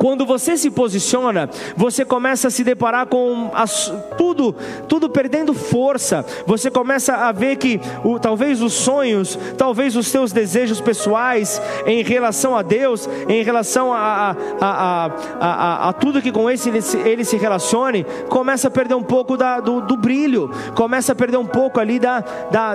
quando 0.00 0.24
você 0.24 0.56
se 0.56 0.70
posiciona, 0.70 1.50
você 1.76 2.06
começa 2.06 2.48
a 2.48 2.50
se 2.50 2.64
deparar 2.64 3.06
com 3.06 3.50
as, 3.52 3.92
tudo, 4.16 4.56
tudo 4.88 5.10
perdendo 5.10 5.52
força. 5.52 6.24
Você 6.46 6.70
começa 6.70 7.14
a 7.14 7.30
ver 7.32 7.56
que 7.56 7.78
o, 8.02 8.18
talvez 8.18 8.62
os 8.62 8.72
sonhos, 8.72 9.38
talvez 9.58 9.96
os 9.96 10.06
seus 10.06 10.32
desejos 10.32 10.80
pessoais 10.80 11.60
em 11.84 12.02
relação 12.02 12.56
a 12.56 12.62
Deus, 12.62 13.06
em 13.28 13.42
relação 13.42 13.92
a, 13.92 14.34
a, 14.58 15.10
a, 15.38 15.88
a 15.90 15.92
tudo 15.92 16.22
que 16.22 16.32
com 16.32 16.48
esse 16.48 16.70
ele, 16.70 16.80
ele, 17.04 17.22
se 17.22 17.36
relacione, 17.36 18.06
começa 18.30 18.68
a 18.68 18.70
perder 18.70 18.94
um 18.94 19.02
pouco 19.02 19.36
da, 19.36 19.60
do, 19.60 19.82
do 19.82 19.98
brilho, 19.98 20.50
começa 20.74 21.12
a 21.12 21.14
perder 21.14 21.36
um 21.36 21.46
pouco 21.46 21.78
ali 21.78 21.98
da, 21.98 22.20
da 22.50 22.74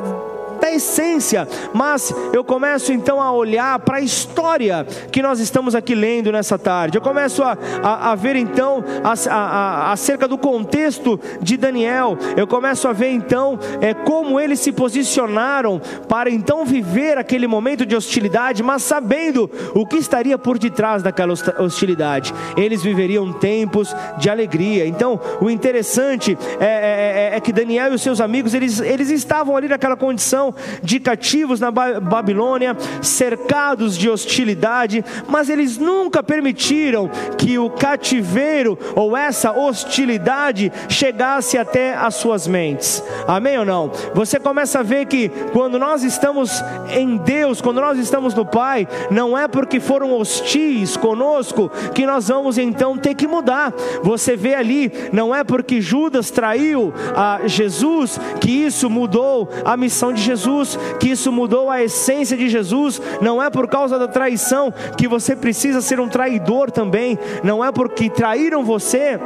da 0.59 0.71
essência, 0.71 1.47
mas 1.73 2.13
eu 2.33 2.43
começo 2.43 2.91
então 2.91 3.21
a 3.21 3.31
olhar 3.31 3.79
para 3.79 3.97
a 3.97 4.01
história 4.01 4.85
que 5.11 5.21
nós 5.21 5.39
estamos 5.39 5.75
aqui 5.75 5.95
lendo 5.95 6.31
nessa 6.31 6.57
tarde. 6.57 6.97
Eu 6.97 7.01
começo 7.01 7.43
a, 7.43 7.57
a, 7.83 8.11
a 8.11 8.15
ver 8.15 8.35
então 8.35 8.83
a, 9.03 9.91
acerca 9.91 10.27
do 10.27 10.37
contexto 10.37 11.19
de 11.41 11.57
Daniel. 11.57 12.17
Eu 12.35 12.47
começo 12.47 12.87
a 12.87 12.93
ver 12.93 13.09
então 13.09 13.59
é, 13.81 13.93
como 13.93 14.39
eles 14.39 14.59
se 14.59 14.71
posicionaram 14.71 15.81
para 16.07 16.29
então 16.29 16.65
viver 16.65 17.17
aquele 17.17 17.47
momento 17.47 17.85
de 17.85 17.95
hostilidade, 17.95 18.63
mas 18.63 18.83
sabendo 18.83 19.49
o 19.73 19.85
que 19.85 19.97
estaria 19.97 20.37
por 20.37 20.57
detrás 20.57 21.03
daquela 21.03 21.33
hostilidade. 21.59 22.33
Eles 22.57 22.81
viveriam 22.81 23.31
tempos 23.33 23.95
de 24.17 24.29
alegria. 24.29 24.87
Então, 24.87 25.19
o 25.41 25.49
interessante 25.49 26.37
é, 26.59 26.65
é, 26.65 27.31
é, 27.33 27.37
é 27.37 27.39
que 27.39 27.51
Daniel 27.51 27.91
e 27.91 27.95
os 27.95 28.01
seus 28.01 28.21
amigos 28.21 28.53
eles, 28.53 28.79
eles 28.79 29.09
estavam 29.09 29.55
ali 29.55 29.67
naquela 29.67 29.95
condição 29.95 30.44
de 30.83 30.99
cativos 30.99 31.59
na 31.59 31.71
Babilônia, 31.71 32.75
cercados 33.01 33.97
de 33.97 34.09
hostilidade, 34.09 35.03
mas 35.27 35.49
eles 35.49 35.77
nunca 35.77 36.21
permitiram 36.21 37.09
que 37.37 37.57
o 37.57 37.69
cativeiro 37.69 38.77
ou 38.95 39.15
essa 39.15 39.51
hostilidade 39.51 40.71
chegasse 40.89 41.57
até 41.57 41.95
as 41.95 42.15
suas 42.15 42.47
mentes. 42.47 43.03
Amém 43.27 43.57
ou 43.57 43.65
não? 43.65 43.91
Você 44.13 44.39
começa 44.39 44.79
a 44.79 44.83
ver 44.83 45.05
que 45.05 45.29
quando 45.51 45.79
nós 45.79 46.03
estamos 46.03 46.63
em 46.89 47.17
Deus, 47.17 47.61
quando 47.61 47.81
nós 47.81 47.97
estamos 47.97 48.33
no 48.33 48.45
Pai, 48.45 48.87
não 49.09 49.37
é 49.37 49.47
porque 49.47 49.79
foram 49.79 50.13
hostis 50.13 50.97
conosco 50.97 51.71
que 51.93 52.05
nós 52.05 52.27
vamos 52.27 52.57
então 52.57 52.97
ter 52.97 53.15
que 53.15 53.27
mudar. 53.27 53.73
Você 54.03 54.35
vê 54.35 54.55
ali, 54.55 54.91
não 55.11 55.33
é 55.33 55.43
porque 55.43 55.81
Judas 55.81 56.29
traiu 56.31 56.93
a 57.15 57.41
Jesus 57.45 58.19
que 58.39 58.51
isso 58.51 58.89
mudou 58.89 59.49
a 59.63 59.77
missão 59.77 60.13
de 60.13 60.21
Jesus 60.21 60.34
Jesus, 60.35 60.77
que 60.99 61.09
isso 61.09 61.31
mudou 61.31 61.69
a 61.69 61.81
essência 61.81 62.35
de 62.35 62.49
Jesus. 62.49 63.01
Não 63.21 63.41
é 63.41 63.49
por 63.49 63.67
causa 63.67 63.97
da 63.97 64.07
traição 64.07 64.73
que 64.97 65.07
você 65.07 65.35
precisa 65.35 65.81
ser 65.81 65.99
um 65.99 66.09
traidor 66.09 66.69
também. 66.69 67.17
Não 67.43 67.63
é 67.63 67.71
porque 67.71 68.09
traíram 68.09 68.63
você 68.63 69.19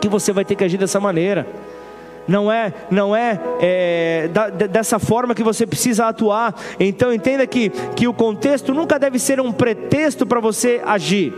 que 0.00 0.08
você 0.08 0.32
vai 0.32 0.44
ter 0.44 0.54
que 0.54 0.64
agir 0.64 0.78
dessa 0.78 1.00
maneira 1.00 1.46
não 2.28 2.52
é, 2.52 2.74
não 2.90 3.16
é, 3.16 3.40
é 3.58 4.28
da, 4.30 4.50
dessa 4.50 4.98
forma 4.98 5.34
que 5.34 5.42
você 5.42 5.66
precisa 5.66 6.06
atuar. 6.06 6.54
Então 6.78 7.10
entenda 7.10 7.46
que, 7.46 7.70
que 7.96 8.06
o 8.06 8.12
contexto 8.12 8.74
nunca 8.74 8.98
deve 8.98 9.18
ser 9.18 9.40
um 9.40 9.50
pretexto 9.50 10.26
para 10.26 10.38
você 10.38 10.82
agir 10.84 11.32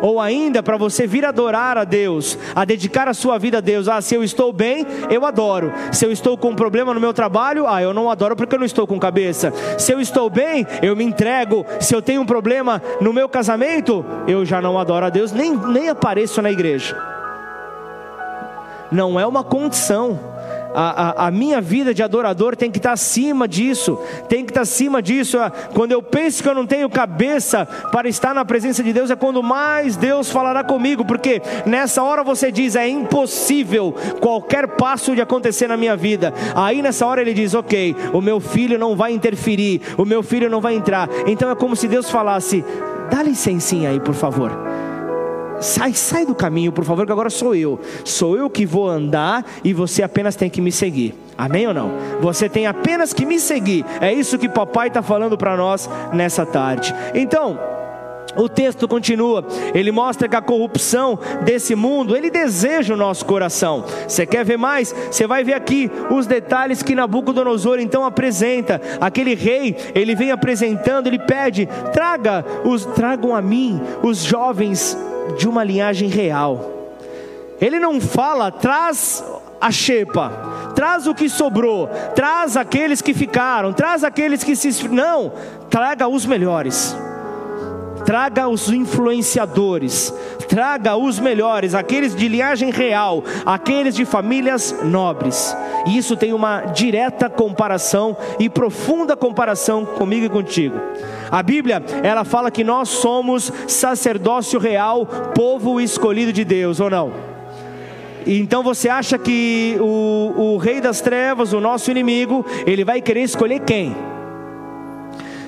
ou 0.00 0.20
ainda 0.20 0.62
para 0.62 0.76
você 0.76 1.06
vir 1.06 1.24
adorar 1.24 1.78
a 1.78 1.84
Deus, 1.84 2.38
a 2.54 2.64
dedicar 2.64 3.08
a 3.08 3.14
sua 3.14 3.38
vida 3.38 3.58
a 3.58 3.60
Deus. 3.60 3.88
Ah, 3.88 4.00
se 4.00 4.14
eu 4.14 4.22
estou 4.24 4.52
bem, 4.52 4.86
eu 5.10 5.24
adoro. 5.24 5.72
Se 5.92 6.04
eu 6.04 6.12
estou 6.12 6.36
com 6.36 6.50
um 6.50 6.56
problema 6.56 6.94
no 6.94 7.00
meu 7.00 7.12
trabalho, 7.12 7.66
ah, 7.66 7.82
eu 7.82 7.92
não 7.92 8.10
adoro 8.10 8.36
porque 8.36 8.54
eu 8.54 8.58
não 8.58 8.66
estou 8.66 8.86
com 8.86 8.98
cabeça. 8.98 9.52
Se 9.78 9.92
eu 9.92 10.00
estou 10.00 10.28
bem, 10.30 10.66
eu 10.82 10.96
me 10.96 11.04
entrego. 11.04 11.64
Se 11.80 11.94
eu 11.94 12.02
tenho 12.02 12.22
um 12.22 12.26
problema 12.26 12.82
no 13.00 13.12
meu 13.12 13.28
casamento, 13.28 14.04
eu 14.26 14.44
já 14.44 14.60
não 14.60 14.78
adoro 14.78 15.06
a 15.06 15.10
Deus, 15.10 15.32
nem, 15.32 15.56
nem 15.56 15.88
apareço 15.88 16.40
na 16.42 16.50
igreja. 16.50 16.96
Não 18.90 19.20
é 19.20 19.26
uma 19.26 19.44
condição 19.44 20.18
a, 20.74 21.24
a, 21.24 21.26
a, 21.26 21.30
minha 21.30 21.60
vida 21.60 21.92
de 21.92 22.02
adorador 22.02 22.56
tem 22.56 22.70
que 22.70 22.78
estar 22.78 22.92
acima 22.92 23.48
disso, 23.48 23.98
tem 24.28 24.44
que 24.44 24.50
estar 24.50 24.62
acima 24.62 25.02
disso. 25.02 25.38
Ah, 25.38 25.50
quando 25.50 25.92
eu 25.92 26.02
penso 26.02 26.42
que 26.42 26.48
eu 26.48 26.54
não 26.54 26.66
tenho 26.66 26.88
cabeça 26.88 27.66
para 27.90 28.08
estar 28.08 28.34
na 28.34 28.44
presença 28.44 28.82
de 28.82 28.92
Deus, 28.92 29.10
é 29.10 29.16
quando 29.16 29.42
mais 29.42 29.96
Deus 29.96 30.30
falará 30.30 30.62
comigo, 30.62 31.04
porque 31.04 31.42
nessa 31.66 32.02
hora 32.02 32.22
você 32.22 32.50
diz: 32.52 32.76
é 32.76 32.88
impossível 32.88 33.94
qualquer 34.20 34.68
passo 34.68 35.14
de 35.14 35.20
acontecer 35.20 35.66
na 35.66 35.76
minha 35.76 35.96
vida. 35.96 36.32
Aí 36.54 36.82
nessa 36.82 37.06
hora 37.06 37.20
ele 37.20 37.34
diz: 37.34 37.54
ok, 37.54 37.96
o 38.12 38.20
meu 38.20 38.40
filho 38.40 38.78
não 38.78 38.96
vai 38.96 39.12
interferir, 39.12 39.80
o 39.96 40.04
meu 40.04 40.22
filho 40.22 40.48
não 40.48 40.60
vai 40.60 40.74
entrar. 40.74 41.08
Então 41.26 41.50
é 41.50 41.54
como 41.54 41.74
se 41.74 41.88
Deus 41.88 42.10
falasse: 42.10 42.64
dá 43.10 43.22
licencinha 43.22 43.90
aí, 43.90 44.00
por 44.00 44.14
favor 44.14 44.89
Sai, 45.60 45.92
sai 45.94 46.24
do 46.24 46.34
caminho, 46.34 46.72
por 46.72 46.84
favor, 46.84 47.06
que 47.06 47.12
agora 47.12 47.30
sou 47.30 47.54
eu. 47.54 47.80
Sou 48.04 48.36
eu 48.36 48.48
que 48.48 48.64
vou 48.64 48.88
andar 48.88 49.44
e 49.62 49.72
você 49.72 50.02
apenas 50.02 50.36
tem 50.36 50.50
que 50.50 50.60
me 50.60 50.72
seguir. 50.72 51.14
Amém 51.36 51.66
ou 51.66 51.74
não? 51.74 51.92
Você 52.20 52.48
tem 52.48 52.66
apenas 52.66 53.12
que 53.12 53.24
me 53.24 53.38
seguir. 53.38 53.84
É 54.00 54.12
isso 54.12 54.38
que 54.38 54.48
papai 54.48 54.88
está 54.88 55.02
falando 55.02 55.38
para 55.38 55.56
nós 55.56 55.88
nessa 56.12 56.44
tarde. 56.44 56.94
Então, 57.14 57.58
o 58.36 58.48
texto 58.48 58.86
continua, 58.86 59.44
ele 59.74 59.90
mostra 59.90 60.28
que 60.28 60.36
a 60.36 60.42
corrupção 60.42 61.18
desse 61.42 61.74
mundo, 61.74 62.16
ele 62.16 62.30
deseja 62.30 62.94
o 62.94 62.96
nosso 62.96 63.24
coração. 63.24 63.84
Você 64.06 64.24
quer 64.24 64.44
ver 64.44 64.56
mais? 64.56 64.94
Você 65.10 65.26
vai 65.26 65.42
ver 65.42 65.54
aqui 65.54 65.90
os 66.10 66.26
detalhes 66.26 66.82
que 66.82 66.94
Nabucodonosor 66.94 67.80
então 67.80 68.04
apresenta. 68.04 68.80
Aquele 69.00 69.34
rei, 69.34 69.76
ele 69.94 70.14
vem 70.14 70.30
apresentando, 70.30 71.08
ele 71.08 71.18
pede: 71.18 71.68
"Traga 71.92 72.44
os 72.64 72.84
tragam 72.86 73.34
a 73.34 73.42
mim 73.42 73.80
os 74.02 74.22
jovens 74.22 74.96
de 75.32 75.48
uma 75.48 75.64
linhagem 75.64 76.08
real. 76.08 76.70
Ele 77.60 77.78
não 77.78 78.00
fala, 78.00 78.50
traz 78.50 79.22
a 79.60 79.70
xepa, 79.70 80.32
traz 80.74 81.06
o 81.06 81.14
que 81.14 81.28
sobrou, 81.28 81.88
traz 82.14 82.56
aqueles 82.56 83.02
que 83.02 83.12
ficaram, 83.12 83.72
traz 83.72 84.02
aqueles 84.02 84.42
que 84.42 84.56
se. 84.56 84.88
Não, 84.88 85.32
traga 85.68 86.08
os 86.08 86.24
melhores. 86.24 86.96
traga 88.04 88.48
os 88.48 88.68
influenciadores, 88.70 90.12
traga 90.48 90.96
os 90.96 91.18
melhores, 91.18 91.74
aqueles 91.74 92.14
de 92.14 92.28
linhagem 92.28 92.70
real, 92.70 93.22
aqueles 93.46 93.94
de 93.94 94.04
famílias 94.04 94.74
nobres. 94.82 95.56
E 95.86 95.96
isso 95.96 96.16
tem 96.16 96.32
uma 96.32 96.62
direta 96.62 97.28
comparação 97.28 98.16
e 98.38 98.48
profunda 98.48 99.16
comparação 99.16 99.84
comigo 99.84 100.26
e 100.26 100.28
contigo. 100.28 100.80
A 101.30 101.42
Bíblia, 101.42 101.82
ela 102.02 102.24
fala 102.24 102.50
que 102.50 102.64
nós 102.64 102.88
somos 102.88 103.52
sacerdócio 103.68 104.58
real, 104.58 105.06
povo 105.34 105.80
escolhido 105.80 106.32
de 106.32 106.44
Deus, 106.44 106.80
ou 106.80 106.90
não? 106.90 107.12
Então 108.26 108.62
você 108.62 108.88
acha 108.88 109.16
que 109.18 109.76
o, 109.80 110.34
o 110.36 110.56
rei 110.56 110.80
das 110.80 111.00
trevas, 111.00 111.52
o 111.52 111.60
nosso 111.60 111.90
inimigo, 111.90 112.44
ele 112.66 112.84
vai 112.84 113.00
querer 113.00 113.22
escolher 113.22 113.60
quem? 113.60 113.96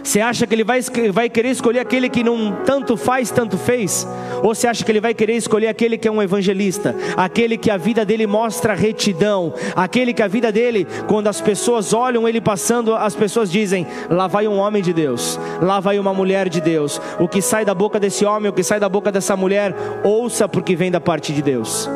Você 0.03 0.21
acha 0.21 0.47
que 0.47 0.55
ele 0.55 0.65
vai, 0.65 0.81
vai 1.13 1.29
querer 1.29 1.51
escolher 1.51 1.79
aquele 1.81 2.09
que 2.09 2.25
não 2.25 2.57
tanto 2.65 2.97
faz, 2.97 3.31
tanto 3.31 3.57
fez? 3.57 4.07
Ou 4.43 4.55
você 4.55 4.67
acha 4.67 4.85
que 4.85 4.91
ele 4.91 5.01
vai 5.01 5.15
querer 5.15 5.35
escolher 5.35 5.69
aquele 5.69 5.97
que 5.97 6.09
é 6.09 6.11
um 6.11 6.23
evangelista? 6.23 6.95
Aquele 7.17 7.57
que 7.57 7.71
a 7.71 7.77
vida 7.77 8.05
dele 8.05 8.27
mostra 8.27 8.75
retidão? 8.75 9.55
Aquele 9.77 10.13
que 10.13 10.23
a 10.23 10.29
vida 10.29 10.51
dele, 10.51 10.87
quando 11.07 11.29
as 11.29 11.41
pessoas 11.41 11.93
olham 11.93 12.29
ele 12.29 12.41
passando, 12.41 12.95
as 12.95 13.15
pessoas 13.15 13.51
dizem: 13.51 13.87
lá 14.11 14.27
vai 14.27 14.49
um 14.49 14.59
homem 14.59 14.83
de 14.83 14.93
Deus, 14.93 15.39
lá 15.61 15.79
vai 15.79 15.99
uma 15.99 16.13
mulher 16.13 16.49
de 16.49 16.61
Deus. 16.61 17.01
O 17.21 17.29
que 17.29 17.41
sai 17.41 17.65
da 17.65 17.75
boca 17.75 18.01
desse 18.01 18.25
homem, 18.25 18.51
o 18.51 18.53
que 18.53 18.63
sai 18.63 18.81
da 18.81 18.89
boca 18.89 19.13
dessa 19.13 19.37
mulher, 19.37 19.75
ouça 20.03 20.49
porque 20.49 20.75
vem 20.75 20.91
da 20.91 21.01
parte 21.01 21.33
de 21.33 21.43
Deus. 21.43 21.89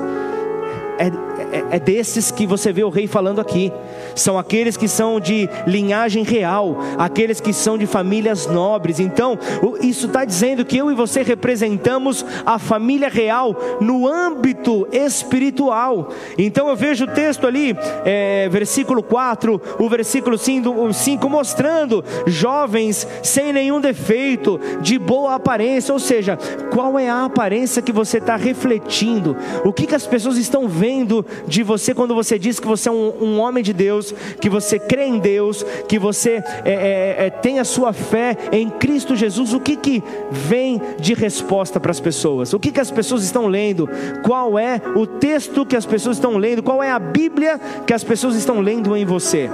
É, 0.98 1.10
é, 1.52 1.76
é, 1.76 1.78
desses 1.78 2.30
que 2.30 2.46
você 2.46 2.72
vê 2.72 2.82
o 2.82 2.88
rei 2.88 3.06
falando 3.06 3.40
aqui. 3.40 3.70
São 4.14 4.38
aqueles 4.38 4.76
que 4.76 4.88
são 4.88 5.20
de 5.20 5.48
linhagem 5.66 6.24
real, 6.24 6.78
aqueles 6.96 7.40
que 7.40 7.52
são 7.52 7.76
de 7.76 7.86
famílias 7.86 8.46
nobres. 8.46 8.98
Então, 8.98 9.38
isso 9.80 10.06
está 10.06 10.24
dizendo 10.24 10.64
que 10.64 10.78
eu 10.78 10.90
e 10.90 10.94
você 10.94 11.22
representamos 11.22 12.24
a 12.46 12.58
família 12.58 13.08
real 13.08 13.54
no 13.80 14.08
âmbito 14.08 14.88
espiritual. 14.90 16.08
Então, 16.38 16.68
eu 16.68 16.76
vejo 16.76 17.04
o 17.04 17.08
texto 17.08 17.46
ali, 17.46 17.76
é, 18.04 18.48
versículo 18.48 19.02
4, 19.02 19.60
o 19.78 19.88
versículo 19.88 20.38
5, 20.38 20.92
5, 20.94 21.28
mostrando 21.28 22.02
jovens 22.26 23.06
sem 23.22 23.52
nenhum 23.52 23.80
defeito, 23.80 24.58
de 24.80 24.98
boa 24.98 25.34
aparência. 25.34 25.92
Ou 25.92 26.00
seja, 26.00 26.38
qual 26.72 26.98
é 26.98 27.10
a 27.10 27.26
aparência 27.26 27.82
que 27.82 27.92
você 27.92 28.16
está 28.16 28.36
refletindo? 28.36 29.36
O 29.62 29.72
que, 29.74 29.86
que 29.86 29.94
as 29.94 30.06
pessoas 30.06 30.38
estão 30.38 30.66
vendo 30.66 30.85
de 31.46 31.62
você 31.62 31.94
quando 31.94 32.14
você 32.14 32.38
diz 32.38 32.60
que 32.60 32.66
você 32.66 32.88
é 32.88 32.92
um, 32.92 33.12
um 33.20 33.40
homem 33.40 33.62
de 33.62 33.72
Deus, 33.72 34.14
que 34.40 34.48
você 34.48 34.78
crê 34.78 35.06
em 35.06 35.18
Deus, 35.18 35.64
que 35.88 35.98
você 35.98 36.42
é, 36.64 36.72
é, 36.72 37.26
é, 37.26 37.30
tem 37.30 37.58
a 37.58 37.64
sua 37.64 37.92
fé 37.92 38.36
em 38.52 38.68
Cristo 38.68 39.16
Jesus, 39.16 39.52
o 39.52 39.60
que, 39.60 39.76
que 39.76 40.02
vem 40.30 40.80
de 40.98 41.14
resposta 41.14 41.80
para 41.80 41.90
as 41.90 42.00
pessoas? 42.00 42.52
O 42.52 42.60
que, 42.60 42.70
que 42.70 42.80
as 42.80 42.90
pessoas 42.90 43.24
estão 43.24 43.46
lendo? 43.46 43.88
Qual 44.24 44.58
é 44.58 44.80
o 44.94 45.06
texto 45.06 45.66
que 45.66 45.76
as 45.76 45.86
pessoas 45.86 46.16
estão 46.16 46.36
lendo? 46.36 46.62
Qual 46.62 46.82
é 46.82 46.90
a 46.90 46.98
Bíblia 46.98 47.60
que 47.86 47.94
as 47.94 48.04
pessoas 48.04 48.36
estão 48.36 48.60
lendo 48.60 48.96
em 48.96 49.04
você? 49.04 49.50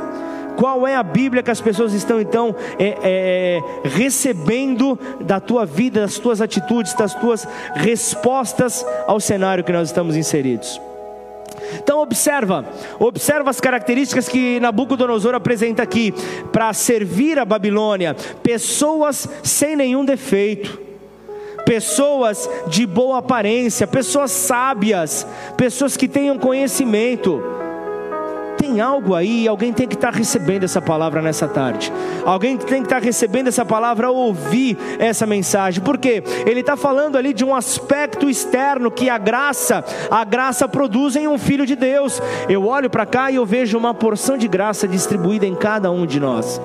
Qual 0.57 0.87
é 0.87 0.95
a 0.95 1.03
Bíblia 1.03 1.43
que 1.43 1.51
as 1.51 1.61
pessoas 1.61 1.93
estão 1.93 2.21
então 2.21 2.55
é, 2.79 2.99
é, 3.03 3.61
recebendo 3.85 4.99
da 5.21 5.41
tua 5.41 5.65
vida, 5.65 6.01
das 6.01 6.19
tuas 6.19 6.41
atitudes, 6.41 6.95
das 6.95 7.15
tuas 7.15 7.47
respostas 7.75 8.85
ao 9.07 9.19
cenário 9.19 9.65
que 9.65 9.73
nós 9.73 9.89
estamos 9.89 10.17
inseridos? 10.17 10.81
Então 11.79 12.01
observa, 12.01 12.65
observa 12.99 13.51
as 13.51 13.61
características 13.61 14.29
que 14.29 14.61
Nabucodonosor 14.61 15.35
apresenta 15.35 15.83
aqui 15.83 16.13
para 16.53 16.73
servir 16.73 17.39
a 17.39 17.45
Babilônia, 17.45 18.15
pessoas 18.43 19.29
sem 19.43 19.77
nenhum 19.77 20.05
defeito, 20.05 20.81
pessoas 21.65 22.49
de 22.67 22.87
boa 22.87 23.19
aparência, 23.19 23.87
pessoas 23.87 24.31
sábias, 24.31 25.27
pessoas 25.57 25.97
que 25.97 26.09
tenham 26.09 26.39
conhecimento 26.39 27.62
tem 28.73 28.81
algo 28.81 29.15
aí, 29.15 29.47
alguém 29.47 29.71
tem 29.71 29.87
que 29.87 29.95
estar 29.95 30.15
recebendo 30.15 30.65
essa 30.65 30.81
palavra 30.81 31.21
nessa 31.21 31.47
tarde. 31.47 31.93
Alguém 32.25 32.57
tem 32.57 32.81
que 32.81 32.87
estar 32.87 33.03
recebendo 33.03 33.49
essa 33.49 33.67
palavra, 33.67 34.11
ouvir 34.11 34.79
essa 34.99 35.27
mensagem. 35.27 35.83
Porque 35.85 36.23
ele 36.47 36.61
está 36.61 36.75
falando 36.75 37.17
ali 37.17 37.35
de 37.35 37.45
um 37.45 37.55
aspecto 37.55 38.31
externo 38.31 38.91
que 38.91 39.11
a 39.11 39.19
graça, 39.19 39.85
a 40.11 40.25
graça 40.25 40.67
produz 40.67 41.17
em 41.17 41.29
um 41.29 41.37
filho 41.37 41.67
de 41.67 41.77
Deus. 41.77 42.23
Eu 42.49 42.67
olho 42.67 42.89
para 42.89 43.05
cá 43.05 43.31
e 43.31 43.37
eu 43.37 43.45
vejo 43.45 43.77
uma 43.77 43.93
porção 43.93 44.39
de 44.39 44.49
graça 44.49 44.89
distribuída 44.89 45.45
em 45.45 45.55
cada 45.55 45.91
um 45.91 46.07
de 46.07 46.19
nós. 46.19 46.59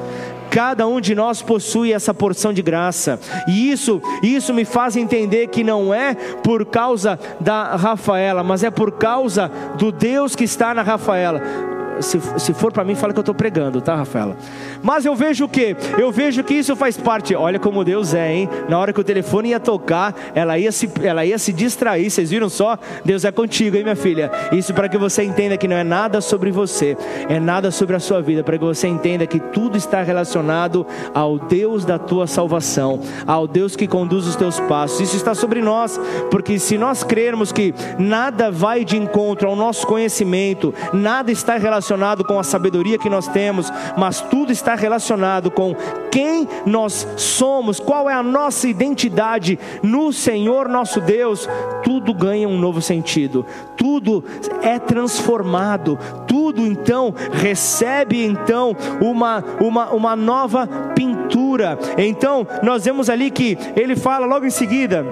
Cada 0.50 0.88
um 0.88 1.02
de 1.02 1.14
nós 1.14 1.42
possui 1.42 1.92
essa 1.92 2.14
porção 2.14 2.54
de 2.54 2.62
graça. 2.62 3.20
E 3.50 3.70
isso, 3.70 4.02
isso 4.24 4.54
me 4.54 4.64
faz 4.64 4.96
entender 4.96 5.48
que 5.48 5.62
não 5.62 5.94
é 5.94 6.16
por 6.16 6.66
causa 6.66 7.20
da 7.38 7.76
Rafaela, 7.76 8.44
mas 8.44 8.64
é 8.64 8.72
por 8.72 8.94
causa 8.94 9.52
do 9.78 9.92
Deus 9.92 10.38
que 10.38 10.46
está 10.46 10.74
na 10.74 10.84
Rafaela 10.84 11.77
se, 12.00 12.20
se 12.38 12.54
for 12.54 12.72
para 12.72 12.84
mim, 12.84 12.96
fala 12.96 13.14
que 13.14 13.20
eu 13.20 13.22
estou 13.22 13.36
pregando, 13.36 13.82
tá, 13.82 13.96
Rafaela? 13.96 14.38
Mas 14.82 15.06
eu 15.06 15.16
vejo 15.16 15.46
o 15.46 15.50
que? 15.50 15.76
Eu 15.98 16.12
vejo 16.12 16.44
que 16.44 16.54
isso 16.54 16.76
faz 16.76 16.98
parte. 16.98 17.36
Olha 17.36 17.60
como 17.60 17.84
Deus 17.84 18.14
é, 18.14 18.34
hein? 18.34 18.50
Na 18.70 18.78
hora 18.78 18.94
que 18.94 19.00
o 19.00 19.04
telefone 19.04 19.50
ia 19.50 19.60
tocar, 19.60 20.16
ela 20.36 20.58
ia 20.58 20.72
se, 20.72 20.90
ela 21.02 21.26
ia 21.26 21.38
se 21.38 21.52
distrair. 21.52 22.10
Vocês 22.10 22.30
viram 22.30 22.50
só? 22.50 22.78
Deus 23.04 23.26
é 23.26 23.32
contigo, 23.32 23.76
hein, 23.78 23.84
minha 23.84 23.96
filha? 23.96 24.32
Isso 24.52 24.74
para 24.74 24.88
que 24.88 24.98
você 24.98 25.24
entenda 25.24 25.58
que 25.58 25.68
não 25.68 25.76
é 25.76 25.84
nada 25.84 26.22
sobre 26.22 26.52
você, 26.52 26.96
é 27.28 27.40
nada 27.40 27.72
sobre 27.72 27.96
a 27.96 28.00
sua 28.00 28.22
vida, 28.22 28.44
para 28.44 28.58
que 28.58 28.64
você 28.64 28.88
entenda 28.88 29.26
que 29.26 29.40
tudo 29.40 29.78
está 29.78 30.02
relacionado 30.04 30.86
ao 31.14 31.40
Deus 31.40 31.86
da 31.86 31.98
tua 31.98 32.28
salvação, 32.28 33.00
ao 33.26 33.48
Deus 33.48 33.76
que 33.76 33.88
conduz 33.88 34.28
os 34.28 34.36
teus 34.36 34.60
passos. 34.62 35.02
Isso 35.02 35.16
está 35.16 35.34
sobre 35.34 35.62
nós, 35.62 36.00
porque 36.30 36.60
se 36.60 36.78
nós 36.78 37.04
crermos 37.04 37.52
que 37.52 37.74
nada 37.98 38.52
vai 38.52 38.86
de 38.86 38.98
encontro 38.98 39.50
ao 39.50 39.56
nosso 39.56 39.88
conhecimento, 39.88 40.74
nada 40.94 41.32
está 41.32 41.58
relacionado 41.58 41.87
relacionado 41.88 42.24
com 42.26 42.38
a 42.38 42.44
sabedoria 42.44 42.98
que 42.98 43.10
nós 43.10 43.28
temos, 43.28 43.72
mas 43.98 44.20
tudo 44.20 44.52
está 44.52 44.76
relacionado 44.76 45.50
com 45.50 45.74
quem 46.12 46.48
nós 46.66 47.08
somos, 47.16 47.80
qual 47.80 48.10
é 48.10 48.14
a 48.14 48.24
nossa 48.24 48.68
identidade 48.68 49.58
no 49.82 50.12
Senhor 50.12 50.68
nosso 50.68 51.00
Deus. 51.00 51.48
Tudo 51.84 52.14
ganha 52.14 52.48
um 52.50 52.58
novo 52.58 52.82
sentido, 52.82 53.46
tudo 53.78 54.24
é 54.62 54.78
transformado, 54.78 55.98
tudo 56.28 56.66
então 56.66 57.14
recebe 57.32 58.26
então 58.26 58.76
uma, 59.00 59.44
uma, 59.62 59.90
uma 59.92 60.16
nova 60.16 60.68
pintura. 60.94 61.80
Então 61.98 62.46
nós 62.62 62.84
vemos 62.84 63.10
ali 63.10 63.32
que 63.32 63.58
ele 63.76 63.96
fala 63.96 64.26
logo 64.26 64.46
em 64.46 64.50
seguida 64.50 65.06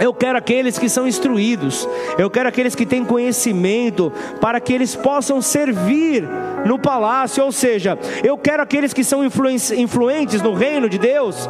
eu 0.00 0.12
quero 0.12 0.38
aqueles 0.38 0.78
que 0.78 0.88
são 0.88 1.06
instruídos, 1.06 1.88
eu 2.18 2.28
quero 2.28 2.48
aqueles 2.48 2.74
que 2.74 2.86
têm 2.86 3.04
conhecimento, 3.04 4.12
para 4.40 4.60
que 4.60 4.72
eles 4.72 4.96
possam 4.96 5.40
servir 5.40 6.28
no 6.64 6.78
palácio, 6.78 7.44
ou 7.44 7.52
seja, 7.52 7.98
eu 8.22 8.36
quero 8.36 8.62
aqueles 8.62 8.92
que 8.92 9.04
são 9.04 9.24
influentes 9.24 10.42
no 10.42 10.54
reino 10.54 10.88
de 10.88 10.98
Deus, 10.98 11.48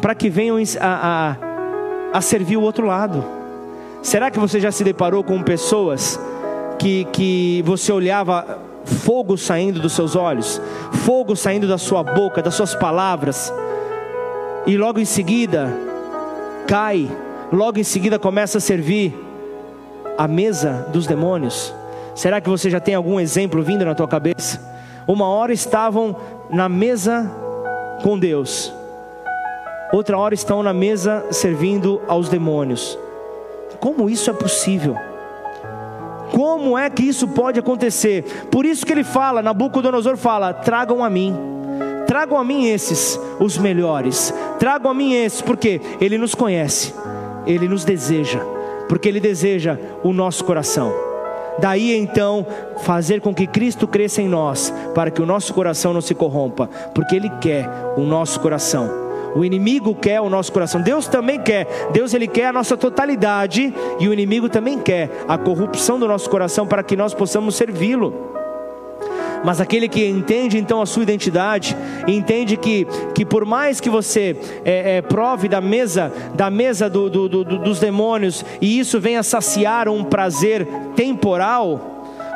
para 0.00 0.14
que 0.14 0.28
venham 0.28 0.56
a, 0.80 1.36
a, 2.12 2.18
a 2.18 2.20
servir 2.20 2.56
o 2.56 2.62
outro 2.62 2.86
lado. 2.86 3.24
Será 4.02 4.30
que 4.30 4.38
você 4.38 4.58
já 4.60 4.72
se 4.72 4.82
deparou 4.82 5.22
com 5.22 5.42
pessoas 5.42 6.18
que, 6.78 7.04
que 7.12 7.62
você 7.66 7.92
olhava 7.92 8.58
fogo 8.84 9.36
saindo 9.36 9.78
dos 9.78 9.92
seus 9.92 10.16
olhos, 10.16 10.60
fogo 11.04 11.36
saindo 11.36 11.68
da 11.68 11.76
sua 11.76 12.02
boca, 12.02 12.42
das 12.42 12.54
suas 12.54 12.74
palavras, 12.74 13.52
e 14.66 14.76
logo 14.76 14.98
em 14.98 15.04
seguida 15.04 15.70
cai 16.66 17.10
logo 17.52 17.78
em 17.78 17.84
seguida 17.84 18.18
começa 18.18 18.58
a 18.58 18.60
servir 18.60 19.14
a 20.16 20.28
mesa 20.28 20.86
dos 20.92 21.06
demônios. 21.06 21.74
Será 22.14 22.40
que 22.40 22.48
você 22.48 22.68
já 22.68 22.80
tem 22.80 22.94
algum 22.94 23.18
exemplo 23.18 23.62
vindo 23.62 23.84
na 23.84 23.94
tua 23.94 24.08
cabeça? 24.08 24.60
Uma 25.06 25.26
hora 25.26 25.52
estavam 25.52 26.14
na 26.50 26.68
mesa 26.68 27.30
com 28.02 28.18
Deus, 28.18 28.72
outra 29.92 30.16
hora 30.18 30.34
estão 30.34 30.62
na 30.62 30.72
mesa 30.72 31.26
servindo 31.30 32.00
aos 32.06 32.28
demônios. 32.28 32.98
Como 33.78 34.08
isso 34.08 34.30
é 34.30 34.32
possível? 34.32 34.96
Como 36.32 36.78
é 36.78 36.88
que 36.88 37.02
isso 37.02 37.26
pode 37.28 37.58
acontecer? 37.58 38.46
Por 38.50 38.64
isso 38.64 38.86
que 38.86 38.92
ele 38.92 39.04
fala, 39.04 39.42
Nabucodonosor 39.42 40.16
fala: 40.16 40.52
tragam 40.52 41.02
a 41.02 41.10
mim, 41.10 41.34
tragam 42.06 42.38
a 42.38 42.44
mim 42.44 42.66
esses, 42.66 43.18
os 43.38 43.58
melhores, 43.58 44.32
tragam 44.58 44.90
a 44.90 44.94
mim 44.94 45.14
esses, 45.14 45.42
porque 45.42 45.80
ele 46.00 46.18
nos 46.18 46.34
conhece 46.34 46.94
ele 47.46 47.68
nos 47.68 47.84
deseja, 47.84 48.40
porque 48.88 49.08
Ele 49.08 49.20
deseja 49.20 49.78
o 50.02 50.12
nosso 50.12 50.44
coração. 50.44 50.92
Daí 51.58 51.94
então, 51.94 52.46
fazer 52.78 53.20
com 53.20 53.34
que 53.34 53.46
Cristo 53.46 53.86
cresça 53.86 54.22
em 54.22 54.28
nós, 54.28 54.72
para 54.94 55.10
que 55.10 55.20
o 55.20 55.26
nosso 55.26 55.52
coração 55.52 55.92
não 55.92 56.00
se 56.00 56.14
corrompa, 56.14 56.68
porque 56.94 57.14
Ele 57.14 57.30
quer 57.40 57.68
o 57.96 58.00
nosso 58.00 58.40
coração. 58.40 59.10
O 59.34 59.44
inimigo 59.44 59.94
quer 59.94 60.20
o 60.20 60.28
nosso 60.28 60.52
coração. 60.52 60.80
Deus 60.80 61.06
também 61.06 61.38
quer. 61.38 61.68
Deus 61.92 62.12
ele 62.12 62.26
quer 62.26 62.46
a 62.46 62.52
nossa 62.52 62.76
totalidade 62.76 63.72
e 64.00 64.08
o 64.08 64.12
inimigo 64.12 64.48
também 64.48 64.76
quer 64.76 65.08
a 65.28 65.38
corrupção 65.38 66.00
do 66.00 66.08
nosso 66.08 66.28
coração 66.28 66.66
para 66.66 66.82
que 66.82 66.96
nós 66.96 67.14
possamos 67.14 67.54
servi-lo. 67.54 68.39
Mas 69.44 69.60
aquele 69.60 69.88
que 69.88 70.06
entende 70.06 70.58
então 70.58 70.82
a 70.82 70.86
sua 70.86 71.02
identidade, 71.02 71.76
entende 72.06 72.56
que, 72.56 72.86
que 73.14 73.24
por 73.24 73.44
mais 73.44 73.80
que 73.80 73.88
você 73.88 74.36
é, 74.64 74.96
é, 74.96 75.02
prove 75.02 75.48
da 75.48 75.60
mesa, 75.60 76.12
da 76.34 76.50
mesa 76.50 76.90
do, 76.90 77.08
do, 77.08 77.28
do, 77.28 77.44
dos 77.44 77.80
demônios, 77.80 78.44
e 78.60 78.78
isso 78.78 79.00
venha 79.00 79.22
saciar 79.22 79.88
um 79.88 80.04
prazer 80.04 80.66
temporal, 80.94 81.90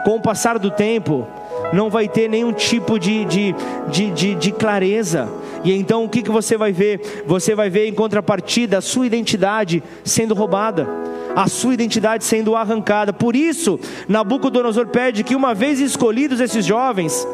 com 0.04 0.16
o 0.16 0.20
passar 0.20 0.58
do 0.58 0.70
tempo, 0.70 1.26
não 1.72 1.88
vai 1.88 2.08
ter 2.08 2.28
nenhum 2.28 2.52
tipo 2.52 2.98
de, 2.98 3.24
de, 3.24 3.54
de, 3.88 4.10
de, 4.10 4.34
de 4.34 4.52
clareza. 4.52 5.28
E 5.64 5.72
então 5.72 6.04
o 6.04 6.08
que, 6.08 6.22
que 6.22 6.30
você 6.30 6.56
vai 6.56 6.72
ver? 6.72 7.24
Você 7.26 7.54
vai 7.54 7.70
ver 7.70 7.88
em 7.88 7.94
contrapartida 7.94 8.78
a 8.78 8.82
sua 8.82 9.06
identidade 9.06 9.82
sendo 10.04 10.34
roubada, 10.34 10.86
a 11.34 11.48
sua 11.48 11.74
identidade 11.74 12.22
sendo 12.22 12.54
arrancada. 12.54 13.12
Por 13.12 13.34
isso, 13.34 13.80
Nabucodonosor 14.06 14.86
pede 14.88 15.24
que, 15.24 15.34
uma 15.34 15.54
vez 15.54 15.80
escolhidos 15.80 16.38
esses 16.38 16.64
jovens, 16.66 17.26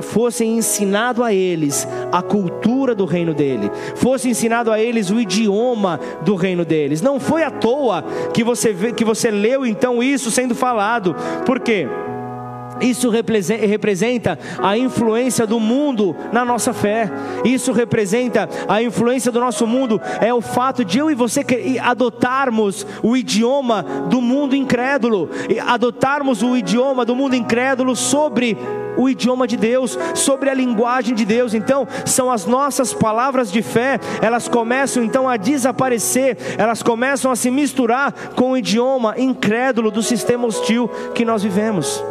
fossem 0.00 0.56
ensinado 0.56 1.24
a 1.24 1.34
eles 1.34 1.86
a 2.10 2.22
cultura 2.22 2.94
do 2.94 3.04
reino 3.04 3.34
dele, 3.34 3.70
fosse 3.96 4.28
ensinado 4.28 4.70
a 4.70 4.80
eles 4.80 5.10
o 5.10 5.20
idioma 5.20 5.98
do 6.24 6.36
reino 6.36 6.64
deles. 6.64 7.02
Não 7.02 7.18
foi 7.18 7.42
à 7.42 7.50
toa 7.50 8.04
que 8.32 8.44
você, 8.44 8.72
vê, 8.72 8.92
que 8.92 9.04
você 9.04 9.30
leu 9.30 9.66
então 9.66 10.02
isso 10.02 10.30
sendo 10.30 10.54
falado, 10.54 11.16
por 11.44 11.58
quê? 11.58 11.88
Isso 12.82 13.08
representa 13.10 14.38
a 14.58 14.76
influência 14.76 15.46
do 15.46 15.58
mundo 15.60 16.14
na 16.32 16.44
nossa 16.44 16.72
fé. 16.72 17.10
Isso 17.44 17.72
representa 17.72 18.48
a 18.68 18.82
influência 18.82 19.30
do 19.30 19.40
nosso 19.40 19.66
mundo. 19.66 20.00
É 20.20 20.32
o 20.34 20.40
fato 20.40 20.84
de 20.84 20.98
eu 20.98 21.10
e 21.10 21.14
você 21.14 21.44
adotarmos 21.80 22.86
o 23.02 23.16
idioma 23.16 23.82
do 24.08 24.20
mundo 24.20 24.54
incrédulo, 24.56 25.30
adotarmos 25.66 26.42
o 26.42 26.56
idioma 26.56 27.04
do 27.04 27.14
mundo 27.14 27.36
incrédulo 27.36 27.94
sobre 27.94 28.56
o 28.96 29.08
idioma 29.08 29.46
de 29.46 29.56
Deus, 29.56 29.98
sobre 30.14 30.50
a 30.50 30.54
linguagem 30.54 31.14
de 31.14 31.24
Deus. 31.24 31.54
Então, 31.54 31.86
são 32.04 32.30
as 32.30 32.46
nossas 32.46 32.92
palavras 32.92 33.50
de 33.50 33.62
fé, 33.62 33.98
elas 34.20 34.48
começam 34.48 35.02
então 35.02 35.28
a 35.28 35.36
desaparecer, 35.36 36.36
elas 36.58 36.82
começam 36.82 37.30
a 37.30 37.36
se 37.36 37.50
misturar 37.50 38.12
com 38.36 38.52
o 38.52 38.56
idioma 38.56 39.14
incrédulo 39.18 39.90
do 39.90 40.02
sistema 40.02 40.46
hostil 40.46 40.88
que 41.14 41.24
nós 41.24 41.42
vivemos. 41.42 42.02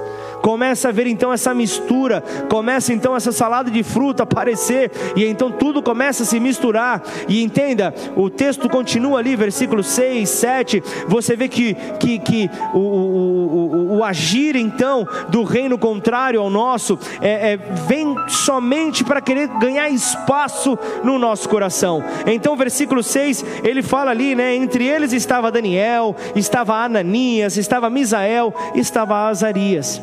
Começa 0.41 0.89
a 0.89 0.91
ver 0.91 1.07
então 1.07 1.31
essa 1.31 1.53
mistura, 1.53 2.21
começa 2.49 2.93
então 2.93 3.15
essa 3.15 3.31
salada 3.31 3.69
de 3.69 3.83
fruta 3.83 4.23
aparecer, 4.23 4.91
e 5.15 5.25
então 5.25 5.51
tudo 5.51 5.83
começa 5.83 6.23
a 6.23 6.25
se 6.25 6.39
misturar. 6.39 7.03
E 7.27 7.43
entenda, 7.43 7.93
o 8.15 8.29
texto 8.29 8.67
continua 8.67 9.19
ali, 9.19 9.35
versículo 9.35 9.83
6, 9.83 10.27
7. 10.29 10.83
Você 11.07 11.35
vê 11.35 11.47
que, 11.47 11.75
que, 11.99 12.19
que 12.19 12.49
o, 12.73 12.79
o, 12.79 13.75
o, 13.93 13.97
o 13.97 14.03
agir 14.03 14.55
então 14.55 15.07
do 15.29 15.43
reino 15.43 15.77
contrário 15.77 16.41
ao 16.41 16.49
nosso 16.49 16.97
é, 17.21 17.53
é, 17.53 17.57
vem 17.87 18.15
somente 18.27 19.03
para 19.03 19.21
querer 19.21 19.47
ganhar 19.59 19.89
espaço 19.89 20.77
no 21.03 21.19
nosso 21.19 21.47
coração. 21.47 22.03
Então, 22.25 22.55
versículo 22.55 23.03
6, 23.03 23.45
ele 23.63 23.81
fala 23.81 24.11
ali, 24.11 24.35
né? 24.35 24.55
Entre 24.55 24.85
eles 24.85 25.13
estava 25.13 25.51
Daniel, 25.51 26.15
estava 26.35 26.75
Ananias, 26.75 27.57
estava 27.57 27.89
Misael, 27.89 28.53
estava 28.75 29.27
Azarias. 29.27 30.01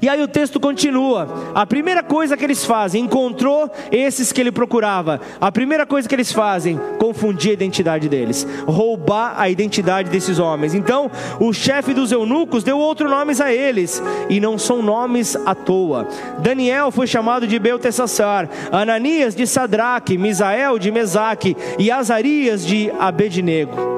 E 0.00 0.08
aí 0.08 0.22
o 0.22 0.28
texto 0.28 0.60
continua. 0.60 1.52
A 1.54 1.66
primeira 1.66 2.02
coisa 2.02 2.36
que 2.36 2.44
eles 2.44 2.64
fazem, 2.64 3.04
encontrou 3.04 3.70
esses 3.90 4.32
que 4.32 4.40
ele 4.40 4.52
procurava. 4.52 5.20
A 5.40 5.50
primeira 5.50 5.86
coisa 5.86 6.08
que 6.08 6.14
eles 6.14 6.32
fazem, 6.32 6.78
confundir 6.98 7.50
a 7.50 7.54
identidade 7.54 8.08
deles, 8.08 8.46
roubar 8.66 9.34
a 9.36 9.48
identidade 9.48 10.10
desses 10.10 10.38
homens. 10.38 10.74
Então, 10.74 11.10
o 11.40 11.52
chefe 11.52 11.92
dos 11.92 12.12
eunucos 12.12 12.64
deu 12.64 12.78
outros 12.78 13.10
nomes 13.10 13.40
a 13.40 13.52
eles, 13.52 14.02
e 14.28 14.40
não 14.40 14.58
são 14.58 14.82
nomes 14.82 15.36
à 15.46 15.54
toa. 15.54 16.06
Daniel 16.38 16.90
foi 16.90 17.06
chamado 17.06 17.46
de 17.46 17.58
Belteshazzar, 17.58 18.48
Ananias 18.70 19.34
de 19.34 19.46
Sadraque, 19.46 20.18
Misael 20.18 20.78
de 20.78 20.90
Mesaque 20.90 21.56
e 21.78 21.90
Azarias 21.90 22.64
de 22.64 22.90
Abednego 22.98 23.97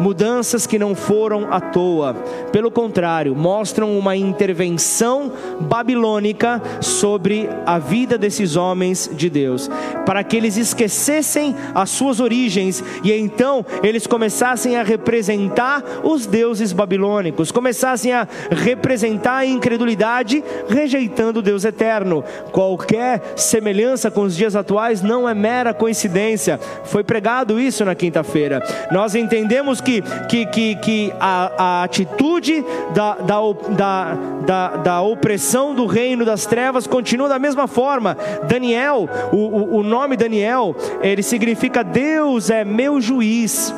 mudanças 0.00 0.66
que 0.66 0.78
não 0.78 0.94
foram 0.94 1.52
à 1.52 1.60
toa, 1.60 2.14
pelo 2.52 2.70
contrário, 2.70 3.34
mostram 3.34 3.98
uma 3.98 4.16
intervenção 4.16 5.32
babilônica 5.60 6.60
sobre 6.80 7.48
a 7.66 7.78
vida 7.78 8.16
desses 8.16 8.56
homens 8.56 9.10
de 9.12 9.28
Deus, 9.28 9.70
para 10.06 10.22
que 10.22 10.36
eles 10.36 10.56
esquecessem 10.56 11.54
as 11.74 11.90
suas 11.90 12.20
origens 12.20 12.82
e 13.02 13.12
então 13.12 13.64
eles 13.82 14.06
começassem 14.06 14.76
a 14.76 14.82
representar 14.82 15.82
os 16.02 16.26
deuses 16.26 16.72
babilônicos, 16.72 17.50
começassem 17.50 18.12
a 18.12 18.26
representar 18.50 19.38
a 19.38 19.46
incredulidade, 19.46 20.42
rejeitando 20.68 21.38
o 21.38 21.42
Deus 21.42 21.64
eterno. 21.64 22.24
Qualquer 22.52 23.34
semelhança 23.36 24.10
com 24.10 24.22
os 24.22 24.36
dias 24.36 24.56
atuais 24.56 25.02
não 25.02 25.28
é 25.28 25.34
mera 25.34 25.74
coincidência, 25.74 26.58
foi 26.84 27.04
pregado 27.04 27.60
isso 27.60 27.84
na 27.84 27.94
quinta-feira. 27.94 28.62
Nós 28.90 29.14
entendemos 29.14 29.80
que 29.80 29.87
que, 29.88 30.02
que, 30.28 30.46
que, 30.46 30.74
que 30.76 31.12
a, 31.18 31.80
a 31.80 31.82
atitude 31.84 32.62
da, 32.92 33.14
da, 33.14 33.38
da, 33.70 34.14
da, 34.44 34.76
da 34.76 35.02
opressão 35.02 35.74
do 35.74 35.86
reino 35.86 36.26
das 36.26 36.44
trevas 36.44 36.86
continua 36.86 37.26
da 37.26 37.38
mesma 37.38 37.66
forma. 37.66 38.14
Daniel, 38.46 39.08
o, 39.32 39.36
o, 39.36 39.76
o 39.78 39.82
nome 39.82 40.14
Daniel, 40.14 40.76
ele 41.00 41.22
significa 41.22 41.82
Deus 41.82 42.50
é 42.50 42.66
meu 42.66 43.00
juiz. 43.00 43.72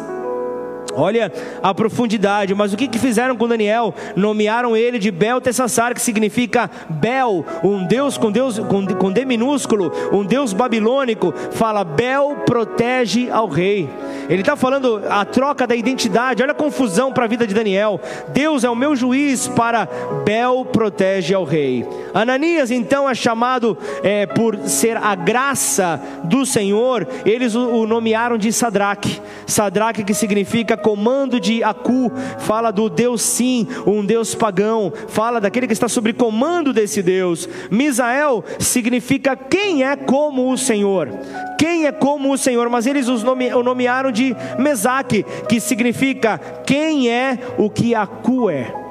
Olha 0.95 1.33
a 1.63 1.75
profundidade, 1.75 2.55
mas 2.55 2.73
o 2.73 2.77
que, 2.77 2.89
que 2.89 2.99
fizeram 2.99 3.37
com 3.37 3.49
Daniel? 3.49 3.95
Nomearam 4.17 4.77
ele 4.77 4.99
de 4.99 5.11
Belteshazzar, 5.11 5.95
que 5.95 6.01
significa 6.01 6.71
Bel, 6.89 7.45
um 7.63 7.87
deus 7.87 8.17
com 8.19 8.31
Deus 8.31 8.59
com, 8.59 8.87
com 8.87 9.13
D 9.13 9.25
minúsculo, 9.25 9.93
um 10.13 10.25
deus 10.25 10.53
babilônico. 10.53 11.33
Fala 11.53 11.85
Bel 11.85 12.43
protege 12.47 13.31
ao 13.31 13.49
rei. 13.49 13.89
Ele 14.29 14.43
está 14.43 14.57
falando 14.57 15.03
a 15.09 15.25
troca 15.25 15.67
da 15.67 15.75
identidade. 15.75 16.43
Olha 16.43 16.53
a 16.53 16.55
confusão 16.55 17.13
para 17.13 17.25
a 17.25 17.29
vida 17.29 17.47
de 17.47 17.55
Daniel. 17.55 18.01
Deus 18.29 18.65
é 18.65 18.71
o 18.71 18.77
meu 18.77 18.95
juiz 18.95 19.49
para 19.49 19.89
Bel 20.25 20.65
protege 20.65 21.35
ao 21.35 21.45
rei. 21.45 21.87
Ananias 22.15 22.71
então 22.71 23.09
é 23.09 23.15
chamado 23.15 23.77
é, 24.03 24.27
por 24.27 24.57
ser 24.69 24.97
a 24.97 25.15
graça 25.15 26.01
do 26.25 26.47
Senhor. 26.47 27.07
Eles 27.25 27.55
o, 27.55 27.69
o 27.69 27.87
nomearam 27.87 28.39
de 28.39 28.53
Sadraque. 28.53 29.21
Sadraque 29.47 30.05
que 30.05 30.15
significa 30.15 30.77
comando 30.83 31.41
de 31.41 31.63
Acu, 31.63 32.11
fala 32.39 32.71
do 32.71 32.89
Deus 32.89 33.23
sim, 33.23 33.67
um 33.87 34.05
Deus 34.05 34.35
pagão, 34.35 34.93
fala 35.09 35.41
daquele 35.41 35.67
que 35.67 35.73
está 35.73 35.89
sob 35.89 36.13
comando 36.13 36.73
desse 36.73 37.03
Deus. 37.03 37.49
Misael 37.71 38.45
significa 38.59 39.37
quem 39.37 39.85
é 39.85 39.97
como 39.97 40.51
o 40.51 40.59
Senhor. 40.59 41.09
Quem 41.59 41.87
é 41.87 41.93
como 41.93 42.33
o 42.33 42.39
Senhor, 42.39 42.69
mas 42.71 42.87
eles 42.87 43.09
os 43.09 43.23
nome, 43.23 43.53
o 43.53 43.63
nomearam 43.63 44.11
de 44.11 44.35
Mesaque, 44.59 45.25
que 45.49 45.61
significa 45.61 46.39
quem 46.67 47.11
é 47.11 47.39
o 47.59 47.69
que 47.69 47.95
Acu 47.95 48.49
é 48.49 48.90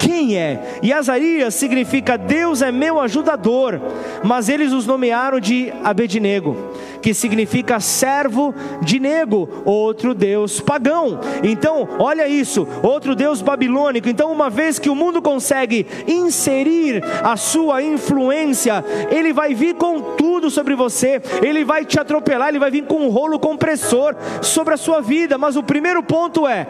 quem 0.00 0.38
é? 0.38 0.78
E 0.82 0.94
Azarias 0.94 1.54
significa 1.54 2.16
Deus 2.16 2.62
é 2.62 2.72
meu 2.72 2.98
ajudador, 2.98 3.78
mas 4.24 4.48
eles 4.48 4.72
os 4.72 4.86
nomearam 4.86 5.38
de 5.38 5.70
Abednego, 5.84 6.56
que 7.02 7.12
significa 7.12 7.78
servo 7.80 8.54
de 8.80 8.98
nego, 8.98 9.46
outro 9.62 10.14
Deus 10.14 10.58
pagão. 10.58 11.20
Então, 11.42 11.86
olha 11.98 12.26
isso, 12.26 12.66
outro 12.82 13.14
Deus 13.14 13.42
babilônico. 13.42 14.08
Então, 14.08 14.32
uma 14.32 14.48
vez 14.48 14.78
que 14.78 14.88
o 14.88 14.94
mundo 14.94 15.20
consegue 15.20 15.86
inserir 16.08 17.04
a 17.22 17.36
sua 17.36 17.82
influência, 17.82 18.82
ele 19.10 19.34
vai 19.34 19.52
vir 19.52 19.74
com 19.74 20.00
tudo 20.00 20.50
sobre 20.50 20.74
você, 20.74 21.20
ele 21.42 21.62
vai 21.62 21.84
te 21.84 22.00
atropelar, 22.00 22.48
ele 22.48 22.58
vai 22.58 22.70
vir 22.70 22.84
com 22.84 23.06
um 23.06 23.10
rolo 23.10 23.38
compressor 23.38 24.16
sobre 24.40 24.72
a 24.72 24.78
sua 24.78 25.02
vida. 25.02 25.36
Mas 25.36 25.56
o 25.56 25.62
primeiro 25.62 26.02
ponto 26.02 26.46
é 26.46 26.66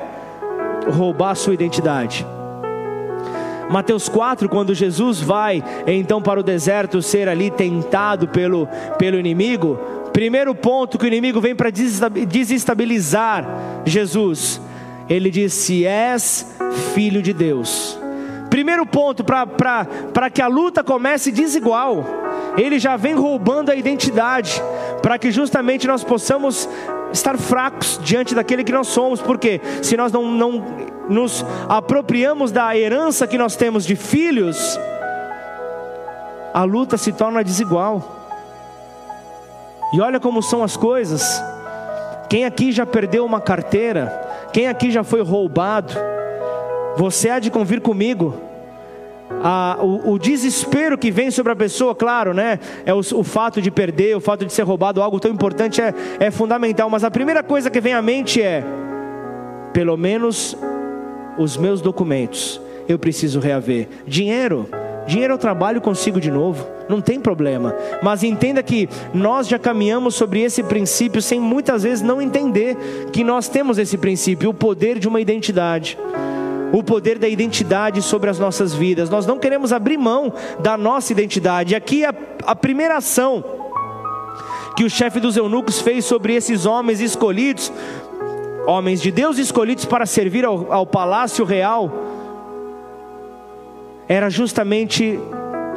roubar 0.89 1.31
a 1.31 1.35
sua 1.37 1.55
identidade. 1.55 2.26
Mateus 3.71 4.09
4, 4.09 4.49
quando 4.49 4.75
Jesus 4.75 5.21
vai 5.21 5.62
então 5.87 6.21
para 6.21 6.41
o 6.41 6.43
deserto 6.43 7.01
ser 7.01 7.29
ali 7.29 7.53
tentado 7.53 8.27
pelo, 8.27 8.68
pelo 8.99 9.16
inimigo, 9.16 9.79
primeiro 10.12 10.55
ponto 10.57 10.99
que 10.99 11.05
o 11.05 11.07
inimigo 11.07 11.41
vem 11.41 11.55
para 11.55 11.71
desestabilizar 11.71 13.47
Jesus, 13.85 14.61
ele 15.09 15.31
diz: 15.31 15.53
Se 15.53 15.87
és 15.87 16.47
filho 16.95 17.23
de 17.23 17.33
Deus. 17.33 17.97
Primeiro 18.51 18.85
ponto 18.85 19.23
para 19.23 20.29
que 20.29 20.43
a 20.43 20.49
luta 20.49 20.83
comece 20.83 21.31
desigual, 21.31 22.05
ele 22.59 22.81
já 22.81 22.97
vem 22.97 23.14
roubando 23.14 23.71
a 23.71 23.77
identidade, 23.77 24.61
para 25.01 25.16
que 25.16 25.31
justamente 25.31 25.87
nós 25.87 26.03
possamos 26.03 26.68
estar 27.12 27.39
fracos 27.39 28.01
diante 28.03 28.35
daquele 28.35 28.64
que 28.64 28.73
nós 28.73 28.89
somos, 28.89 29.21
porque 29.23 29.61
se 29.81 29.97
nós 29.97 30.11
não, 30.11 30.29
não 30.29 30.64
nos 31.11 31.45
apropriamos 31.69 32.53
da 32.53 32.75
herança 32.77 33.27
que 33.27 33.37
nós 33.37 33.57
temos 33.57 33.85
de 33.85 33.97
filhos, 33.97 34.79
a 36.55 36.65
luta 36.65 36.97
se 36.97 37.13
torna 37.13 37.45
desigual. 37.45 38.17
E 39.93 40.01
olha 40.01 40.21
como 40.21 40.43
são 40.43 40.63
as 40.63 40.77
coisas. 40.77 41.43
Quem 42.29 42.45
aqui 42.45 42.71
já 42.71 42.87
perdeu 42.87 43.25
uma 43.25 43.41
carteira? 43.41 44.49
Quem 44.53 44.69
aqui 44.69 44.91
já 44.91 45.03
foi 45.03 45.21
roubado? 45.21 45.95
Você 46.97 47.29
há 47.29 47.39
de 47.41 47.51
convir 47.51 47.81
comigo 47.81 48.35
a, 49.43 49.79
o, 49.81 50.13
o, 50.13 50.19
desespero 50.19 50.99
que 50.99 51.11
vem 51.11 51.31
sobre 51.31 51.53
a 51.53 51.57
pessoa, 51.57 51.95
claro, 51.95 52.35
né? 52.35 52.59
É 52.85 52.93
o, 52.93 52.99
o, 52.99 53.25
fato 53.25 53.63
de 53.63 53.71
perder, 53.71 54.17
o 54.17 54.21
fato 54.21 54.45
de 54.45 54.53
ser 54.53 54.63
roubado, 54.63 55.03
algo 55.03 55.19
tão 55.19 55.31
importante 55.31 55.81
é, 55.81 55.95
é 56.19 56.31
fundamental. 56.31 56.91
Mas 56.91 57.05
a 57.05 57.11
primeira 57.11 57.43
coisa 57.43 57.71
que 57.71 57.81
vem 57.81 57.95
à 57.95 58.03
mente 58.03 58.43
é: 58.43 58.65
pelo 59.73 59.97
menos 59.97 60.57
os 61.39 61.57
meus 61.57 61.81
documentos 61.81 62.61
eu 62.89 62.99
preciso 62.99 63.41
reaver. 63.41 63.89
Dinheiro, 64.07 64.68
dinheiro 65.07 65.35
eu 65.35 65.39
trabalho 65.39 65.81
consigo 65.81 66.20
de 66.20 66.31
novo, 66.31 66.66
não 66.89 67.01
tem 67.01 67.20
problema. 67.20 67.74
Mas 68.03 68.22
entenda 68.22 68.62
que 68.62 68.89
nós 69.14 69.47
já 69.47 69.59
caminhamos 69.59 70.14
sobre 70.14 70.41
esse 70.41 70.62
princípio 70.62 71.22
sem 71.22 71.39
muitas 71.41 71.83
vezes 71.85 72.03
não 72.03 72.20
entender 72.20 72.76
que 73.12 73.22
nós 73.22 73.49
temos 73.49 73.78
esse 73.78 73.97
princípio, 73.97 74.51
o 74.51 74.55
poder 74.55 74.99
de 74.99 75.09
uma 75.09 75.20
identidade 75.20 75.97
o 76.72 76.85
poder 76.85 77.18
da 77.18 77.28
identidade 77.28 78.01
sobre 78.01 78.31
as 78.31 78.39
nossas 78.39 78.72
vidas. 78.72 79.11
Nós 79.11 79.26
não 79.26 79.39
queremos 79.39 79.72
abrir 79.72 79.97
mão 79.97 80.33
da 80.61 80.76
nossa 80.76 81.12
identidade. 81.12 81.74
Aqui 81.74 82.05
a, 82.05 82.14
a 82.47 82.55
primeira 82.55 82.97
ação 82.97 83.45
que 84.76 84.85
o 84.85 84.91
chefe 84.91 85.20
dos 85.20 85.37
eunucos 85.37 85.81
fez 85.81 86.05
sobre 86.05 86.35
esses 86.35 86.64
homens 86.64 87.01
escolhidos, 87.01 87.72
homens 88.67 89.01
de 89.01 89.11
Deus 89.11 89.39
escolhidos 89.39 89.85
para 89.85 90.07
servir 90.07 90.45
ao, 90.45 90.73
ao 90.73 90.87
palácio 90.87 91.45
real, 91.45 91.91
era 94.09 94.29
justamente 94.29 95.19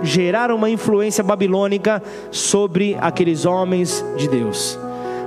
gerar 0.02 0.52
uma 0.52 0.70
influência 0.70 1.24
babilônica 1.24 2.02
sobre 2.32 2.98
aqueles 3.00 3.46
homens 3.46 4.04
de 4.18 4.28
Deus 4.28 4.78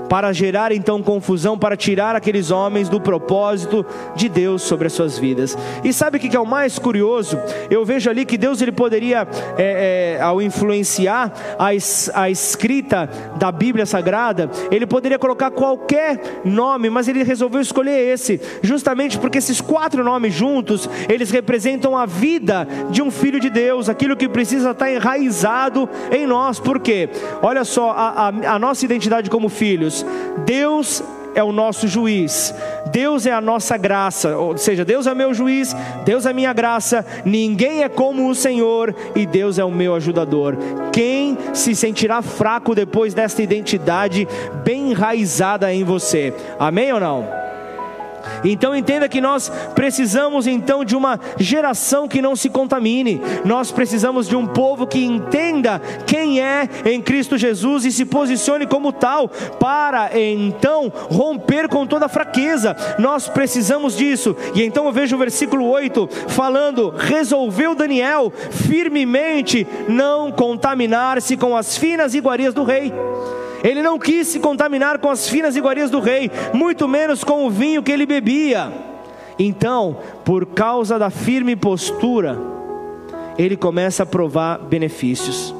para 0.08 0.32
gerar 0.32 0.72
então 0.72 1.02
confusão, 1.02 1.58
para 1.58 1.76
tirar 1.76 2.14
aqueles 2.16 2.50
homens 2.50 2.88
do 2.88 3.00
propósito 3.00 3.84
de 4.14 4.28
Deus 4.28 4.62
sobre 4.62 4.86
as 4.86 4.92
suas 4.92 5.18
vidas. 5.18 5.56
E 5.84 5.92
sabe 5.92 6.18
o 6.18 6.20
que 6.20 6.36
é 6.36 6.40
o 6.40 6.46
mais 6.46 6.78
curioso? 6.78 7.38
Eu 7.70 7.84
vejo 7.84 8.08
ali 8.08 8.24
que 8.24 8.38
Deus 8.38 8.60
ele 8.60 8.72
poderia, 8.72 9.26
é, 9.58 10.16
é, 10.18 10.22
ao 10.22 10.40
influenciar 10.40 11.32
a, 11.58 11.68
a 12.14 12.30
escrita 12.30 13.08
da 13.36 13.50
Bíblia 13.50 13.86
Sagrada, 13.86 14.50
ele 14.70 14.86
poderia 14.86 15.18
colocar 15.18 15.50
qualquer 15.50 16.40
nome, 16.44 16.90
mas 16.90 17.08
ele 17.08 17.22
resolveu 17.22 17.60
escolher 17.60 18.12
esse, 18.12 18.40
justamente 18.62 19.18
porque 19.18 19.38
esses 19.38 19.60
quatro 19.60 20.04
nomes 20.04 20.34
juntos, 20.34 20.88
eles 21.08 21.30
representam 21.30 21.96
a 21.96 22.06
vida 22.06 22.66
de 22.90 23.02
um 23.02 23.10
filho 23.10 23.40
de 23.40 23.50
Deus, 23.50 23.88
aquilo 23.88 24.16
que 24.16 24.28
precisa 24.28 24.70
estar 24.70 24.90
enraizado 24.90 25.88
em 26.10 26.26
nós. 26.26 26.58
Por 26.58 26.80
quê? 26.80 27.08
Olha 27.42 27.64
só, 27.64 27.90
a, 27.90 28.28
a, 28.28 28.54
a 28.54 28.58
nossa 28.58 28.84
identidade 28.84 29.30
como 29.30 29.48
filhos 29.48 29.95
Deus. 30.02 30.66
Deus 30.66 31.02
é 31.34 31.44
o 31.44 31.52
nosso 31.52 31.86
juiz, 31.86 32.54
Deus 32.90 33.26
é 33.26 33.32
a 33.32 33.42
nossa 33.42 33.76
graça, 33.76 34.36
ou 34.38 34.56
seja, 34.56 34.86
Deus 34.86 35.06
é 35.06 35.14
meu 35.14 35.34
juiz, 35.34 35.76
Deus 36.02 36.24
é 36.24 36.32
minha 36.32 36.52
graça, 36.52 37.04
ninguém 37.26 37.82
é 37.82 37.90
como 37.90 38.28
o 38.28 38.34
Senhor 38.34 38.94
e 39.14 39.26
Deus 39.26 39.58
é 39.58 39.64
o 39.64 39.70
meu 39.70 39.94
ajudador. 39.94 40.56
Quem 40.92 41.36
se 41.52 41.74
sentirá 41.74 42.22
fraco 42.22 42.74
depois 42.74 43.12
desta 43.12 43.42
identidade 43.42 44.26
bem 44.64 44.92
enraizada 44.92 45.72
em 45.72 45.84
você? 45.84 46.32
Amém 46.58 46.90
ou 46.92 47.00
não? 47.00 47.45
Então 48.44 48.74
entenda 48.74 49.08
que 49.08 49.20
nós 49.20 49.50
precisamos 49.74 50.46
então 50.46 50.84
de 50.84 50.96
uma 50.96 51.18
geração 51.38 52.08
que 52.08 52.22
não 52.22 52.36
se 52.36 52.48
contamine. 52.48 53.20
Nós 53.44 53.70
precisamos 53.70 54.28
de 54.28 54.36
um 54.36 54.46
povo 54.46 54.86
que 54.86 55.04
entenda 55.04 55.80
quem 56.06 56.40
é 56.40 56.68
em 56.84 57.00
Cristo 57.00 57.36
Jesus 57.36 57.84
e 57.84 57.92
se 57.92 58.04
posicione 58.04 58.66
como 58.66 58.92
tal 58.92 59.28
para 59.28 60.10
então 60.18 60.92
romper 61.10 61.68
com 61.68 61.86
toda 61.86 62.08
fraqueza. 62.08 62.76
Nós 62.98 63.28
precisamos 63.28 63.96
disso. 63.96 64.36
E 64.54 64.62
então 64.62 64.86
eu 64.86 64.92
vejo 64.92 65.16
o 65.16 65.18
versículo 65.18 65.68
8 65.68 66.08
falando: 66.28 66.90
"Resolveu 66.96 67.74
Daniel 67.74 68.32
firmemente 68.50 69.66
não 69.88 70.30
contaminar-se 70.30 71.36
com 71.36 71.56
as 71.56 71.76
finas 71.76 72.14
iguarias 72.14 72.54
do 72.54 72.64
rei." 72.64 72.92
Ele 73.66 73.82
não 73.82 73.98
quis 73.98 74.28
se 74.28 74.38
contaminar 74.38 74.98
com 74.98 75.10
as 75.10 75.28
finas 75.28 75.56
iguarias 75.56 75.90
do 75.90 75.98
rei, 75.98 76.30
muito 76.54 76.86
menos 76.86 77.24
com 77.24 77.44
o 77.44 77.50
vinho 77.50 77.82
que 77.82 77.90
ele 77.90 78.06
bebia. 78.06 78.72
Então, 79.36 79.98
por 80.24 80.46
causa 80.46 80.98
da 81.00 81.10
firme 81.10 81.56
postura, 81.56 82.38
ele 83.36 83.56
começa 83.56 84.04
a 84.04 84.06
provar 84.06 84.58
benefícios 84.58 85.52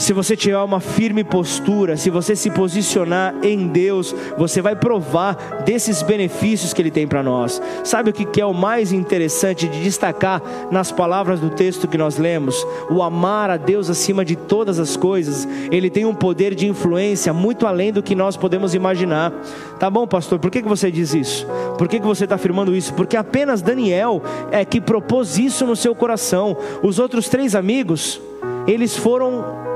se 0.00 0.14
você 0.14 0.34
tiver 0.34 0.56
uma 0.56 0.80
firme 0.80 1.22
postura, 1.22 1.94
se 1.94 2.08
você 2.08 2.34
se 2.34 2.50
posicionar 2.50 3.34
em 3.42 3.68
Deus, 3.68 4.14
você 4.38 4.62
vai 4.62 4.74
provar 4.74 5.62
desses 5.66 6.02
benefícios 6.02 6.72
que 6.72 6.80
Ele 6.80 6.90
tem 6.90 7.06
para 7.06 7.22
nós. 7.22 7.60
Sabe 7.84 8.08
o 8.08 8.12
que 8.14 8.40
é 8.40 8.46
o 8.46 8.54
mais 8.54 8.92
interessante 8.92 9.68
de 9.68 9.82
destacar 9.82 10.42
nas 10.70 10.90
palavras 10.90 11.38
do 11.38 11.50
texto 11.50 11.86
que 11.86 11.98
nós 11.98 12.16
lemos? 12.16 12.66
O 12.88 13.02
amar 13.02 13.50
a 13.50 13.58
Deus 13.58 13.90
acima 13.90 14.24
de 14.24 14.36
todas 14.36 14.78
as 14.78 14.96
coisas, 14.96 15.46
Ele 15.70 15.90
tem 15.90 16.06
um 16.06 16.14
poder 16.14 16.54
de 16.54 16.66
influência 16.66 17.34
muito 17.34 17.66
além 17.66 17.92
do 17.92 18.02
que 18.02 18.14
nós 18.14 18.38
podemos 18.38 18.74
imaginar. 18.74 19.30
Tá 19.78 19.90
bom, 19.90 20.06
pastor? 20.06 20.38
Por 20.38 20.50
que, 20.50 20.62
que 20.62 20.68
você 20.68 20.90
diz 20.90 21.12
isso? 21.12 21.46
Por 21.76 21.86
que, 21.86 22.00
que 22.00 22.06
você 22.06 22.24
está 22.24 22.36
afirmando 22.36 22.74
isso? 22.74 22.94
Porque 22.94 23.18
apenas 23.18 23.60
Daniel 23.60 24.22
é 24.50 24.64
que 24.64 24.80
propôs 24.80 25.38
isso 25.38 25.66
no 25.66 25.76
seu 25.76 25.94
coração. 25.94 26.56
Os 26.82 26.98
outros 26.98 27.28
três 27.28 27.54
amigos, 27.54 28.18
eles 28.66 28.96
foram 28.96 29.68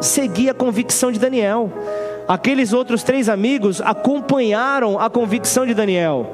seguir 0.00 0.50
a 0.50 0.54
convicção 0.54 1.10
de 1.10 1.18
Daniel. 1.18 1.70
Aqueles 2.26 2.72
outros 2.72 3.02
três 3.02 3.28
amigos 3.28 3.80
acompanharam 3.80 4.98
a 4.98 5.08
convicção 5.08 5.66
de 5.66 5.74
Daniel. 5.74 6.26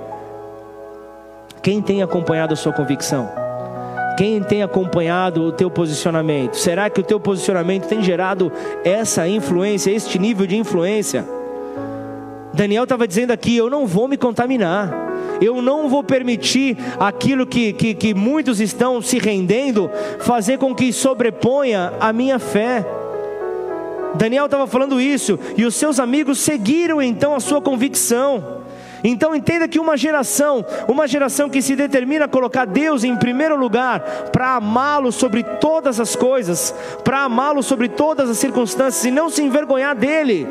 Quem 1.63 1.81
tem 1.81 2.03
acompanhado 2.03 2.53
a 2.53 2.57
sua 2.57 2.73
convicção? 2.73 3.29
Quem 4.17 4.43
tem 4.43 4.63
acompanhado 4.63 5.43
o 5.43 5.53
teu 5.53 5.71
posicionamento? 5.71 6.57
Será 6.57 6.89
que 6.89 7.01
o 7.01 7.05
teu 7.05 7.19
posicionamento 7.19 7.87
tem 7.87 8.03
gerado 8.03 8.53
essa 8.85 9.27
influência, 9.27 9.91
este 9.91 10.19
nível 10.19 10.47
de 10.47 10.57
influência? 10.57 11.25
Daniel 12.53 12.85
estava 12.85 13.09
dizendo 13.09 13.33
aqui: 13.33 13.57
eu 13.57 13.69
não 13.69 13.87
vou 13.87 14.07
me 14.07 14.17
contaminar, 14.17 14.93
eu 15.41 15.61
não 15.61 15.89
vou 15.89 16.05
permitir 16.05 16.77
aquilo 16.99 17.47
que, 17.47 17.73
que, 17.73 17.95
que 17.95 18.15
muitos 18.15 18.61
estão 18.61 19.03
se 19.03 19.19
rendendo 19.19 19.91
fazer 20.21 20.59
com 20.59 20.75
que 20.75 20.93
sobreponha 20.93 21.93
a 22.01 22.13
minha 22.13 22.39
fé. 22.39 22.85
Daniel 24.15 24.47
estava 24.47 24.67
falando 24.67 25.01
isso, 25.01 25.39
e 25.57 25.65
os 25.65 25.75
seus 25.75 25.99
amigos 25.99 26.39
seguiram 26.39 27.03
então 27.03 27.35
a 27.35 27.41
sua 27.41 27.61
convicção. 27.61 28.63
Então 29.07 29.35
entenda 29.35 29.69
que 29.69 29.79
uma 29.79 29.99
geração, 29.99 30.65
uma 30.89 31.07
geração 31.07 31.51
que 31.51 31.61
se 31.61 31.77
determina 31.77 32.25
a 32.25 32.29
colocar 32.29 32.65
Deus 32.65 33.05
em 33.05 33.15
primeiro 33.17 33.55
lugar, 33.55 34.01
para 34.33 34.57
amá-lo 34.57 35.13
sobre 35.13 35.43
todas 35.43 36.01
as 36.01 36.17
coisas, 36.17 36.75
para 37.05 37.25
amá-lo 37.25 37.63
sobre 37.63 37.89
todas 37.89 38.31
as 38.31 38.39
circunstâncias 38.39 39.05
e 39.05 39.11
não 39.11 39.29
se 39.29 39.43
envergonhar 39.43 39.95
dele. 39.95 40.49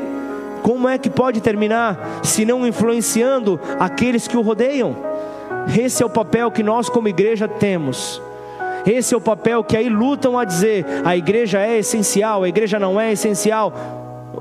Como 0.62 0.88
é 0.88 0.96
que 0.96 1.10
pode 1.10 1.40
terminar 1.40 2.20
se 2.22 2.44
não 2.44 2.64
influenciando 2.64 3.60
aqueles 3.78 4.28
que 4.28 4.36
o 4.36 4.40
rodeiam? 4.40 4.96
Esse 5.76 6.02
é 6.02 6.06
o 6.06 6.10
papel 6.10 6.50
que 6.50 6.62
nós 6.62 6.88
como 6.88 7.08
igreja 7.08 7.48
temos. 7.48 8.22
Esse 8.86 9.14
é 9.14 9.16
o 9.16 9.20
papel 9.20 9.64
que 9.64 9.76
aí 9.76 9.88
lutam 9.88 10.38
a 10.38 10.44
dizer: 10.44 10.84
a 11.04 11.16
igreja 11.16 11.60
é 11.60 11.78
essencial, 11.78 12.42
a 12.42 12.48
igreja 12.48 12.78
não 12.78 13.00
é 13.00 13.12
essencial. 13.12 13.72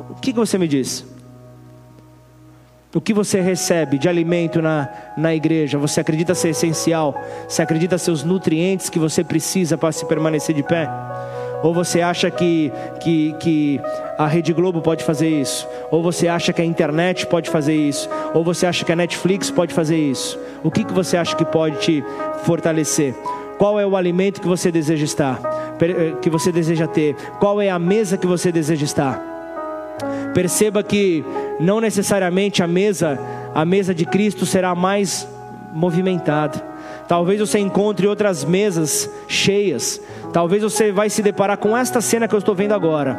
O 0.10 0.16
que, 0.16 0.34
que 0.34 0.40
você 0.40 0.58
me 0.58 0.68
diz? 0.68 1.06
O 2.96 3.02
que 3.02 3.14
você 3.14 3.42
recebe 3.42 3.98
de 3.98 4.08
alimento 4.08 4.62
na, 4.62 4.88
na 5.18 5.34
igreja? 5.34 5.80
Você 5.80 6.00
acredita 6.00 6.36
ser 6.36 6.50
essencial? 6.50 7.20
Você 7.48 7.62
acredita 7.62 7.98
ser 7.98 8.12
os 8.12 8.24
nutrientes 8.24 8.88
que 8.88 9.00
você 9.00 9.24
precisa 9.24 9.76
para 9.78 9.92
se 9.92 10.06
permanecer 10.06 10.54
de 10.54 10.62
pé? 10.62 10.88
Ou 11.64 11.74
você 11.74 12.02
acha 12.02 12.30
que, 12.30 12.72
que, 13.00 13.34
que 13.40 13.82
a 14.18 14.28
Rede 14.28 14.54
Globo 14.54 14.82
pode 14.82 15.04
fazer 15.04 15.30
isso? 15.30 15.68
Ou 15.90 16.04
você 16.04 16.28
acha 16.28 16.54
que 16.54 16.62
a 16.62 16.66
internet 16.66 17.26
pode 17.26 17.50
fazer 17.50 17.74
isso? 17.74 18.08
Ou 18.34 18.44
você 18.44 18.68
acha 18.68 18.86
que 18.86 18.92
a 18.92 18.96
Netflix 18.96 19.50
pode 19.50 19.74
fazer 19.74 19.98
isso? 19.98 20.38
O 20.62 20.70
que, 20.70 20.84
que 20.84 20.94
você 20.94 21.18
acha 21.18 21.36
que 21.36 21.46
pode 21.46 21.78
te 21.78 22.04
fortalecer? 22.44 23.16
Qual 23.64 23.80
é 23.80 23.88
o 23.88 23.96
alimento 23.96 24.42
que 24.42 24.48
você 24.48 24.70
deseja 24.70 25.06
estar, 25.06 25.40
eh, 25.80 26.16
que 26.22 26.30
você 26.30 26.52
deseja 26.52 26.86
ter? 26.86 27.16
Qual 27.40 27.62
é 27.62 27.70
a 27.70 27.80
mesa 27.80 28.18
que 28.18 28.28
você 28.28 28.52
deseja 28.52 28.84
estar? 28.84 29.24
Perceba 30.34 30.84
que 30.84 31.24
não 31.62 31.80
necessariamente 31.80 32.62
a 32.62 32.68
mesa, 32.68 33.18
a 33.56 33.64
mesa 33.64 33.96
de 33.96 34.06
Cristo 34.06 34.46
será 34.46 34.76
mais 34.76 35.26
movimentada. 35.72 36.62
Talvez 37.08 37.40
você 37.40 37.58
encontre 37.58 38.06
outras 38.06 38.44
mesas 38.44 39.10
cheias. 39.30 40.02
Talvez 40.34 40.62
você 40.62 40.92
vai 40.92 41.10
se 41.10 41.22
deparar 41.22 41.56
com 41.56 41.78
esta 41.78 42.02
cena 42.02 42.28
que 42.28 42.36
eu 42.36 42.40
estou 42.40 42.54
vendo 42.54 42.74
agora. 42.74 43.18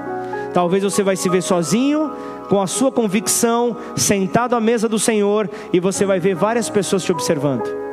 Talvez 0.52 0.84
você 0.84 1.02
vai 1.02 1.16
se 1.16 1.26
ver 1.30 1.42
sozinho, 1.42 2.12
com 2.50 2.60
a 2.60 2.66
sua 2.66 2.92
convicção, 2.92 3.78
sentado 3.96 4.54
à 4.54 4.60
mesa 4.60 4.90
do 4.90 4.98
Senhor, 4.98 5.48
e 5.72 5.80
você 5.80 6.04
vai 6.04 6.20
ver 6.20 6.34
várias 6.34 6.68
pessoas 6.68 7.02
te 7.02 7.12
observando. 7.12 7.83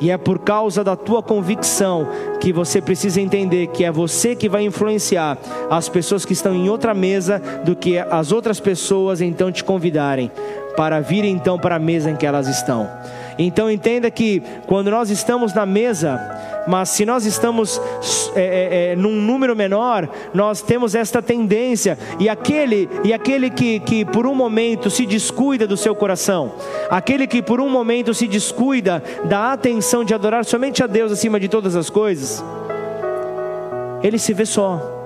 E 0.00 0.10
é 0.10 0.16
por 0.16 0.38
causa 0.38 0.82
da 0.82 0.96
tua 0.96 1.22
convicção 1.22 2.08
que 2.40 2.52
você 2.52 2.80
precisa 2.80 3.20
entender 3.20 3.66
que 3.68 3.84
é 3.84 3.92
você 3.92 4.34
que 4.34 4.48
vai 4.48 4.64
influenciar 4.64 5.36
as 5.68 5.88
pessoas 5.88 6.24
que 6.24 6.32
estão 6.32 6.54
em 6.54 6.70
outra 6.70 6.94
mesa 6.94 7.40
do 7.64 7.76
que 7.76 7.98
as 7.98 8.32
outras 8.32 8.58
pessoas 8.58 9.20
então 9.20 9.52
te 9.52 9.62
convidarem 9.62 10.30
para 10.76 11.00
vir 11.00 11.24
então 11.24 11.58
para 11.58 11.76
a 11.76 11.78
mesa 11.78 12.10
em 12.10 12.16
que 12.16 12.24
elas 12.24 12.48
estão. 12.48 12.88
Então 13.38 13.70
entenda 13.70 14.10
que 14.10 14.42
quando 14.66 14.90
nós 14.90 15.10
estamos 15.10 15.52
na 15.54 15.66
mesa, 15.66 16.18
mas 16.66 16.90
se 16.90 17.04
nós 17.04 17.24
estamos 17.24 17.80
é, 18.34 18.40
é, 18.40 18.92
é, 18.92 18.96
num 18.96 19.20
número 19.20 19.56
menor, 19.56 20.08
nós 20.32 20.62
temos 20.62 20.94
esta 20.94 21.22
tendência, 21.22 21.98
e 22.18 22.28
aquele, 22.28 22.88
e 23.04 23.12
aquele 23.12 23.50
que, 23.50 23.80
que 23.80 24.04
por 24.04 24.26
um 24.26 24.34
momento 24.34 24.90
se 24.90 25.06
descuida 25.06 25.66
do 25.66 25.76
seu 25.76 25.94
coração, 25.94 26.54
aquele 26.90 27.26
que 27.26 27.42
por 27.42 27.60
um 27.60 27.68
momento 27.68 28.14
se 28.14 28.26
descuida 28.26 29.02
da 29.24 29.52
atenção 29.52 30.04
de 30.04 30.14
adorar 30.14 30.44
somente 30.44 30.82
a 30.82 30.86
Deus 30.86 31.12
acima 31.12 31.40
de 31.40 31.48
todas 31.48 31.76
as 31.76 31.90
coisas, 31.90 32.44
ele 34.02 34.18
se 34.18 34.32
vê 34.32 34.46
só 34.46 34.98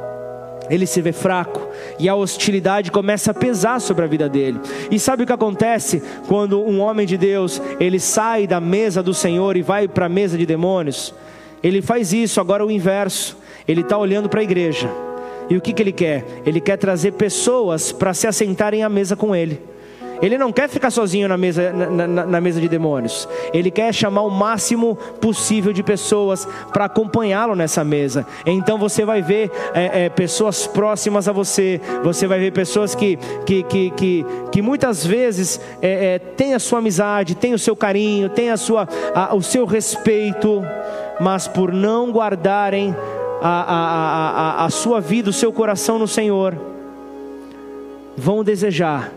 ele 0.71 0.87
se 0.87 1.01
vê 1.01 1.13
fraco 1.13 1.69
e 1.99 2.09
a 2.09 2.15
hostilidade 2.15 2.91
começa 2.91 3.31
a 3.31 3.35
pesar 3.35 3.81
sobre 3.81 4.05
a 4.05 4.09
vida 4.09 4.29
dele. 4.29 4.61
E 4.91 4.99
sabe 4.99 5.23
o 5.23 5.27
que 5.27 5.33
acontece 5.33 6.03
quando 6.27 6.63
um 6.63 6.81
homem 6.81 7.07
de 7.07 7.17
Deus 7.17 7.61
ele 7.79 8.01
sai 8.01 8.47
da 8.47 8.61
mesa 8.61 9.03
do 9.03 9.13
Senhor 9.13 9.57
e 9.57 9.63
vai 9.63 9.87
para 9.87 10.07
a 10.07 10.09
mesa 10.09 10.39
de 10.39 10.47
demônios? 10.47 11.15
Ele 11.65 11.83
faz 11.83 12.13
isso 12.13 12.41
agora 12.41 12.65
o 12.65 12.71
inverso. 12.71 13.37
Ele 13.67 13.81
está 13.81 13.99
olhando 13.99 14.29
para 14.29 14.41
a 14.41 14.45
igreja 14.45 14.89
e 15.49 15.57
o 15.57 15.61
que, 15.61 15.73
que 15.73 15.83
ele 15.83 15.93
quer? 15.93 16.25
Ele 16.47 16.61
quer 16.61 16.77
trazer 16.77 17.13
pessoas 17.13 17.93
para 17.93 18.15
se 18.15 18.27
assentarem 18.27 18.83
à 18.83 18.89
mesa 18.89 19.15
com 19.17 19.35
ele. 19.35 19.61
Ele 20.23 20.39
não 20.39 20.53
quer 20.53 20.69
ficar 20.69 20.91
sozinho 20.91 21.29
na 21.29 21.37
mesa, 21.37 21.73
na, 21.73 22.07
na, 22.07 22.27
na 22.27 22.41
mesa 22.41 22.61
de 22.61 22.69
demônios. 22.69 23.29
Ele 23.53 23.71
quer 23.71 23.93
chamar 23.93 24.23
o 24.23 24.31
máximo 24.31 24.97
possível 25.21 25.73
de 25.73 25.83
pessoas 25.83 26.49
para 26.73 26.87
acompanhá-lo 26.87 27.55
nessa 27.55 27.85
mesa. 27.85 28.27
Então 28.47 28.79
você 28.79 29.05
vai 29.05 29.21
ver 29.21 29.51
é, 29.75 30.05
é, 30.05 30.09
pessoas 30.09 30.67
próximas 30.67 31.29
a 31.29 31.33
você. 31.33 31.81
Você 32.03 32.27
vai 32.27 32.39
ver 32.39 32.53
pessoas 32.53 32.95
que, 32.95 33.19
que, 33.45 33.65
que, 33.65 33.91
que, 33.91 34.27
que 34.51 34.63
muitas 34.63 35.05
vezes 35.05 35.61
é, 35.83 36.15
é 36.15 36.19
têm 36.19 36.55
a 36.55 36.59
sua 36.59 36.79
amizade, 36.79 37.35
têm 37.35 37.53
o 37.53 37.59
seu 37.59 37.77
carinho, 37.77 38.29
têm 38.29 38.51
a 38.51 38.57
sua, 38.57 38.89
a, 39.15 39.35
o 39.35 39.43
seu 39.43 39.67
respeito, 39.67 40.65
mas 41.21 41.47
por 41.49 41.73
não 41.73 42.11
guardarem 42.11 42.95
a, 43.41 43.49
a, 43.49 44.63
a, 44.63 44.65
a 44.65 44.71
sua 44.71 45.01
vida, 45.01 45.31
o 45.31 45.33
seu 45.33 45.53
coração 45.53 45.99
no 45.99 46.09
Senhor, 46.09 46.55
vão 48.17 48.43
desejar 48.45 49.13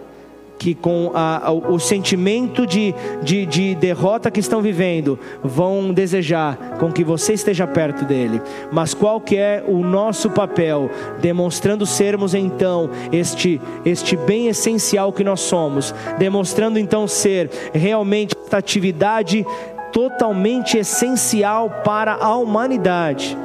que 0.57 0.73
com 0.73 1.11
a, 1.13 1.51
o 1.51 1.79
sentimento 1.79 2.65
de, 2.65 2.93
de, 3.21 3.45
de, 3.45 3.75
derrota 3.75 4.31
que 4.31 4.39
estão 4.39 4.61
vivendo, 4.61 5.19
vão 5.43 5.93
desejar 5.93 6.57
com 6.79 6.91
que 6.91 7.03
você 7.03 7.33
esteja 7.33 7.67
perto 7.67 8.05
dele. 8.05 8.41
Mas 8.71 8.93
qual 8.93 9.21
que 9.21 9.37
é 9.37 9.63
o 9.67 9.83
nosso 9.83 10.29
papel? 10.29 10.89
Demonstrando 11.21 11.85
sermos 11.85 12.33
então 12.33 12.89
este, 13.11 13.61
este 13.85 14.17
bem 14.17 14.47
essencial 14.47 15.13
que 15.13 15.23
nós 15.23 15.41
somos, 15.41 15.93
demonstrando 16.17 16.79
então 16.79 17.07
ser 17.07 17.49
realmente 17.73 18.35
esta 18.43 18.57
atividade 18.57 19.45
totalmente 19.91 20.77
essencial 20.77 21.69
para 21.83 22.13
a 22.13 22.35
humanidade 22.35 23.37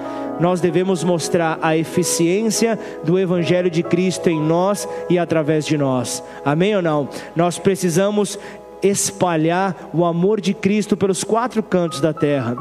nós 0.43 0.61
devemos 0.61 1.05
mostrar 1.05 1.57
a 1.63 1.77
eficiência 1.77 2.77
do 3.05 3.17
Evangelho 3.17 3.71
de 3.71 3.81
Cristo 3.81 4.29
em 4.29 4.41
nós 4.41 4.89
e 5.09 5.17
através 5.17 5.65
de 5.65 5.79
nós. 5.79 6.23
Amém 6.45 6.75
ou 6.75 6.83
não? 6.83 7.09
Nós 7.37 7.59
precisamos 7.61 8.37
espalhar 8.83 9.91
o 9.93 10.05
amor 10.05 10.41
de 10.41 10.53
Cristo 10.53 10.97
pelos 10.97 11.23
quatro 11.23 11.63
cantos 11.63 12.01
da 12.01 12.13
terra. 12.13 12.57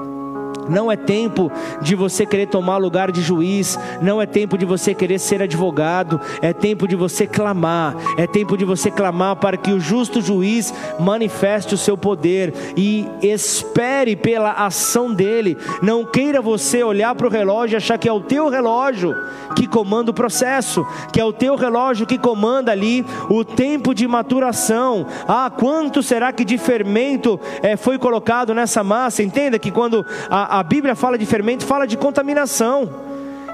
Não 0.70 0.92
é 0.92 0.96
tempo 0.96 1.52
de 1.82 1.96
você 1.96 2.26
querer 2.26 2.48
tomar 2.48 2.78
lugar 2.78 3.12
de 3.12 3.22
juiz, 3.22 3.78
não 4.02 4.22
é 4.22 4.26
tempo 4.26 4.58
de 4.58 4.66
você 4.66 4.94
querer 4.94 5.20
ser 5.20 5.42
advogado, 5.42 6.20
é 6.42 6.54
tempo 6.54 6.88
de 6.88 6.96
você 6.96 7.26
clamar, 7.26 7.96
é 8.18 8.28
tempo 8.28 8.58
de 8.58 8.66
você 8.66 8.90
clamar 8.92 9.36
para 9.38 9.58
que 9.58 9.72
o 9.72 9.80
justo 9.80 10.22
juiz 10.22 10.74
manifeste 11.00 11.74
o 11.74 11.78
seu 11.78 11.98
poder 11.98 12.54
e 12.76 13.08
espere 13.22 14.16
pela 14.16 14.52
ação 14.52 15.14
dele. 15.14 15.58
Não 15.82 16.06
queira 16.06 16.42
você 16.42 16.84
olhar 16.84 17.16
para 17.16 17.28
o 17.28 17.30
relógio 17.30 17.76
e 17.76 17.78
achar 17.78 17.98
que 17.98 18.10
é 18.10 18.14
o 18.14 18.22
teu 18.22 18.50
relógio 18.50 19.16
que 19.56 19.68
comanda 19.68 20.12
o 20.12 20.14
processo, 20.14 20.86
que 21.12 21.20
é 21.20 21.26
o 21.26 21.34
teu 21.34 21.56
relógio 21.56 22.06
que 22.06 22.18
comanda 22.18 22.72
ali 22.72 23.06
o 23.30 23.44
tempo 23.44 23.94
de 23.94 24.08
maturação. 24.08 25.06
Ah, 25.28 25.52
quanto 25.56 26.02
será 26.02 26.32
que 26.32 26.46
de 26.46 26.58
fermento 26.58 27.40
é, 27.62 27.76
foi 27.76 27.98
colocado 27.98 28.54
nessa 28.54 28.84
massa? 28.84 29.24
Entenda 29.24 29.60
que 29.60 29.72
quando 29.72 30.06
a 30.30 30.51
a, 30.52 30.64
Bíblia 30.64 30.96
fala 30.96 31.18
de 31.18 31.26
fermento, 31.26 31.66
fala 31.66 31.88
de 31.88 31.96
contaminação. 31.96 32.90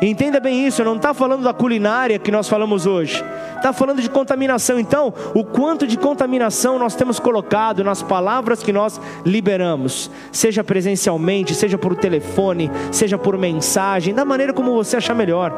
Entenda 0.02 0.40
bem 0.40 0.68
isso, 0.68 0.84
não 0.84 0.96
está 0.96 1.14
falando 1.14 1.44
da 1.44 1.54
culinária 1.54 2.20
que 2.20 2.30
nós 2.30 2.48
falamos 2.48 2.86
hoje, 2.86 3.24
está 3.56 3.74
falando 3.74 4.00
de 4.00 4.10
contaminação. 4.10 4.80
Então, 4.80 5.12
o 5.34 5.44
quanto 5.44 5.88
de 5.88 5.98
contaminação 5.98 6.78
nós 6.78 6.96
temos 6.96 7.20
colocado 7.20 7.84
nas 7.84 8.04
palavras 8.04 8.62
que 8.62 8.72
nós 8.72 9.02
liberamos, 9.26 10.12
seja 10.32 10.64
presencialmente, 10.64 11.56
seja 11.56 11.80
por 11.80 11.96
telefone, 11.96 12.70
seja 12.92 13.18
por 13.18 13.38
mensagem, 13.38 14.14
da 14.14 14.24
maneira 14.24 14.54
como 14.54 14.74
você 14.74 14.98
achar 14.98 15.16
melhor, 15.16 15.52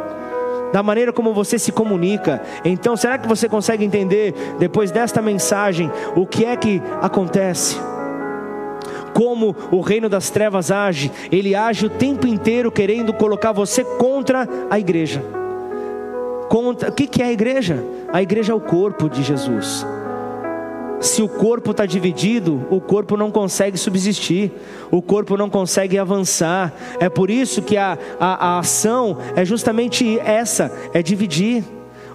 da 0.72 0.82
maneira 0.82 1.12
como 1.12 1.34
você 1.34 1.60
se 1.60 1.74
comunica. 1.74 2.42
Então, 2.64 2.96
será 2.96 3.18
que 3.18 3.28
você 3.28 3.50
consegue 3.50 3.84
entender, 3.84 4.34
depois 4.58 4.90
desta 4.90 5.22
mensagem, 5.22 5.92
o 6.16 6.26
que 6.26 6.46
é 6.46 6.56
que 6.56 6.82
acontece? 7.02 7.78
Como 9.14 9.56
o 9.72 9.82
reino 9.82 10.10
das 10.10 10.30
trevas 10.30 10.72
age. 10.72 11.12
Ele 11.32 11.56
age 11.56 11.86
o 11.86 11.90
tempo 11.90 12.28
inteiro 12.28 12.72
querendo 12.72 13.14
colocar 13.14 13.52
você 13.52 13.84
contra 13.84 14.48
a 14.70 14.80
igreja. 14.80 15.24
Contra, 16.50 16.90
o 16.90 16.92
que 16.92 17.22
é 17.22 17.26
a 17.26 17.32
igreja? 17.32 17.84
A 18.12 18.22
igreja 18.22 18.54
é 18.54 18.56
o 18.56 18.60
corpo 18.60 19.08
de 19.08 19.22
Jesus. 19.22 19.86
Se 21.00 21.22
o 21.22 21.30
corpo 21.30 21.72
está 21.72 21.86
dividido, 21.86 22.66
o 22.70 22.82
corpo 22.82 23.16
não 23.16 23.32
consegue 23.32 23.78
subsistir, 23.78 24.52
o 24.92 25.02
corpo 25.02 25.38
não 25.38 25.50
consegue 25.50 25.98
avançar. 25.98 26.74
É 27.00 27.08
por 27.08 27.30
isso 27.30 27.62
que 27.62 27.78
a, 27.78 27.98
a, 28.20 28.48
a 28.48 28.60
ação 28.60 29.18
é 29.36 29.46
justamente 29.46 30.20
essa: 30.20 30.72
é 30.94 31.02
dividir. 31.02 31.64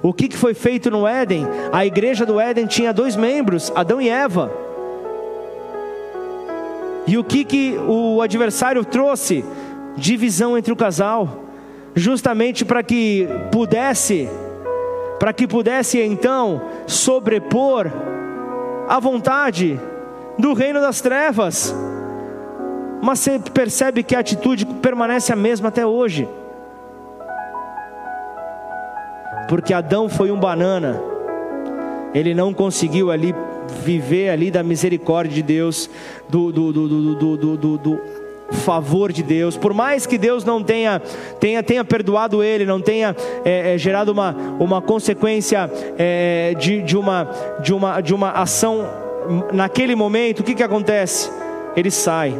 O 0.02 0.12
que, 0.12 0.28
que 0.28 0.36
foi 0.36 0.52
feito 0.52 0.90
no 0.90 1.06
Éden? 1.06 1.46
A 1.72 1.86
igreja 1.86 2.26
do 2.26 2.38
Éden 2.38 2.66
tinha 2.66 2.92
dois 2.92 3.16
membros, 3.16 3.72
Adão 3.74 4.02
e 4.02 4.10
Eva. 4.10 4.63
E 7.06 7.18
o 7.18 7.24
que, 7.24 7.44
que 7.44 7.78
o 7.86 8.22
adversário 8.22 8.84
trouxe? 8.84 9.44
Divisão 9.96 10.56
entre 10.56 10.72
o 10.72 10.76
casal, 10.76 11.44
justamente 11.94 12.64
para 12.64 12.82
que 12.82 13.28
pudesse, 13.52 14.28
para 15.20 15.32
que 15.32 15.46
pudesse 15.46 16.00
então 16.00 16.62
sobrepor 16.86 17.90
a 18.88 18.98
vontade 18.98 19.78
do 20.38 20.52
reino 20.52 20.80
das 20.80 21.00
trevas. 21.00 21.74
Mas 23.02 23.20
você 23.20 23.38
percebe 23.38 24.02
que 24.02 24.16
a 24.16 24.20
atitude 24.20 24.64
permanece 24.66 25.32
a 25.32 25.36
mesma 25.36 25.68
até 25.68 25.86
hoje. 25.86 26.28
Porque 29.48 29.74
Adão 29.74 30.08
foi 30.08 30.30
um 30.30 30.40
banana, 30.40 31.00
ele 32.14 32.34
não 32.34 32.54
conseguiu 32.54 33.10
ali 33.10 33.34
viver 33.82 34.30
ali 34.30 34.50
da 34.50 34.62
misericórdia 34.62 35.34
de 35.34 35.42
Deus, 35.42 35.90
do, 36.28 36.52
do, 36.52 36.72
do, 36.72 37.78
do, 37.78 38.00
favor 38.50 39.12
de 39.12 39.22
Deus, 39.22 39.56
por 39.56 39.72
mais 39.74 40.06
que 40.06 40.18
Deus 40.18 40.44
não 40.44 40.62
tenha, 40.62 41.00
tenha, 41.40 41.62
tenha 41.62 41.84
perdoado 41.84 42.42
ele, 42.42 42.64
não 42.64 42.80
tenha 42.80 43.14
é, 43.44 43.74
é, 43.74 43.78
gerado 43.78 44.12
uma, 44.12 44.32
uma 44.58 44.82
consequência 44.82 45.70
é, 45.98 46.54
de, 46.58 46.82
de, 46.82 46.96
uma, 46.96 47.28
de, 47.60 47.72
uma, 47.72 48.00
de 48.00 48.14
uma 48.14 48.30
ação 48.30 48.86
naquele 49.52 49.94
momento, 49.94 50.40
o 50.40 50.42
que, 50.44 50.54
que 50.54 50.62
acontece? 50.62 51.30
Ele 51.76 51.90
sai, 51.90 52.34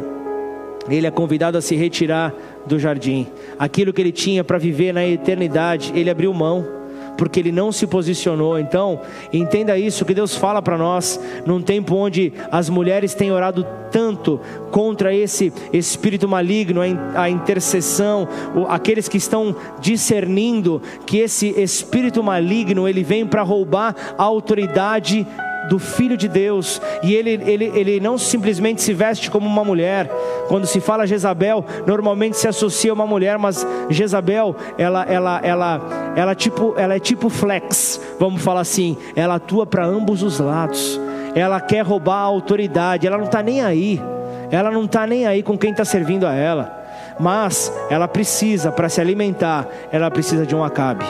ele 0.89 1.07
é 1.07 1.11
convidado 1.11 1.57
a 1.57 1.61
se 1.61 1.75
retirar 1.75 2.33
do 2.65 2.79
jardim, 2.79 3.27
aquilo 3.59 3.91
que 3.91 4.01
ele 4.01 4.11
tinha 4.11 4.43
para 4.43 4.57
viver 4.57 4.93
na 4.93 5.05
eternidade, 5.05 5.91
ele 5.95 6.09
abriu 6.09 6.33
mão 6.33 6.84
porque 7.17 7.39
ele 7.39 7.51
não 7.51 7.71
se 7.71 7.87
posicionou. 7.87 8.59
Então, 8.59 9.01
entenda 9.31 9.77
isso 9.77 10.05
que 10.05 10.13
Deus 10.13 10.35
fala 10.35 10.61
para 10.61 10.77
nós 10.77 11.19
num 11.45 11.61
tempo 11.61 11.95
onde 11.95 12.33
as 12.51 12.69
mulheres 12.69 13.13
têm 13.13 13.31
orado 13.31 13.65
tanto 13.91 14.39
contra 14.71 15.13
esse 15.13 15.53
espírito 15.71 16.27
maligno, 16.27 16.81
a 17.15 17.29
intercessão, 17.29 18.27
aqueles 18.67 19.07
que 19.07 19.17
estão 19.17 19.55
discernindo 19.79 20.81
que 21.05 21.19
esse 21.19 21.47
espírito 21.61 22.21
maligno 22.21 22.87
ele 22.87 23.03
vem 23.03 23.25
para 23.25 23.41
roubar 23.41 23.95
a 24.17 24.23
autoridade 24.23 25.25
do 25.69 25.79
Filho 25.79 26.15
de 26.17 26.27
Deus, 26.27 26.81
e 27.01 27.13
ele, 27.13 27.31
ele, 27.45 27.71
ele 27.75 27.99
não 27.99 28.17
simplesmente 28.17 28.81
se 28.81 28.93
veste 28.93 29.29
como 29.29 29.47
uma 29.47 29.63
mulher. 29.63 30.09
Quando 30.47 30.65
se 30.65 30.79
fala 30.79 31.07
Jezabel, 31.07 31.65
normalmente 31.85 32.37
se 32.37 32.47
associa 32.47 32.91
a 32.91 32.93
uma 32.93 33.07
mulher, 33.07 33.37
mas 33.37 33.65
Jezabel, 33.89 34.55
ela, 34.77 35.03
ela, 35.03 35.39
ela, 35.43 36.13
ela, 36.15 36.35
tipo, 36.35 36.73
ela 36.77 36.95
é 36.95 36.99
tipo 36.99 37.29
flex, 37.29 37.99
vamos 38.19 38.41
falar 38.41 38.61
assim, 38.61 38.97
ela 39.15 39.35
atua 39.35 39.65
para 39.65 39.85
ambos 39.85 40.23
os 40.23 40.39
lados. 40.39 40.99
Ela 41.33 41.59
quer 41.59 41.85
roubar 41.85 42.19
a 42.19 42.21
autoridade, 42.21 43.05
ela 43.05 43.17
não 43.17 43.25
está 43.25 43.43
nem 43.43 43.61
aí. 43.61 44.01
Ela 44.49 44.71
não 44.71 44.85
está 44.85 45.05
nem 45.05 45.25
aí 45.25 45.43
com 45.43 45.57
quem 45.57 45.71
está 45.71 45.83
servindo 45.83 46.25
a 46.25 46.33
ela. 46.33 46.85
Mas 47.19 47.71
ela 47.89 48.07
precisa, 48.07 48.71
para 48.71 48.87
se 48.87 49.01
alimentar, 49.01 49.67
ela 49.91 50.09
precisa 50.09 50.45
de 50.45 50.55
um 50.55 50.63
acabe 50.63 51.05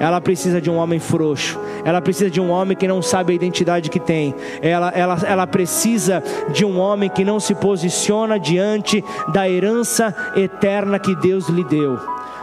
ela 0.00 0.18
precisa 0.18 0.62
de 0.62 0.70
um 0.70 0.76
homem 0.76 0.98
frouxo, 0.98 1.60
ela 1.84 2.00
precisa 2.00 2.30
de 2.30 2.40
um 2.40 2.50
homem 2.50 2.76
que 2.76 2.88
não 2.88 3.02
sabe 3.02 3.32
a 3.32 3.36
identidade 3.36 3.90
que 3.90 4.00
tem, 4.00 4.34
ela, 4.60 4.90
ela, 4.90 5.18
ela 5.26 5.46
precisa 5.46 6.22
de 6.52 6.64
um 6.64 6.78
homem 6.78 7.08
que 7.08 7.24
não 7.24 7.40
se 7.40 7.54
posiciona 7.54 8.38
diante 8.38 9.04
da 9.32 9.48
herança 9.48 10.14
eterna 10.36 10.98
que 10.98 11.14
Deus 11.16 11.48
lhe 11.48 11.64
deu. 11.64 11.98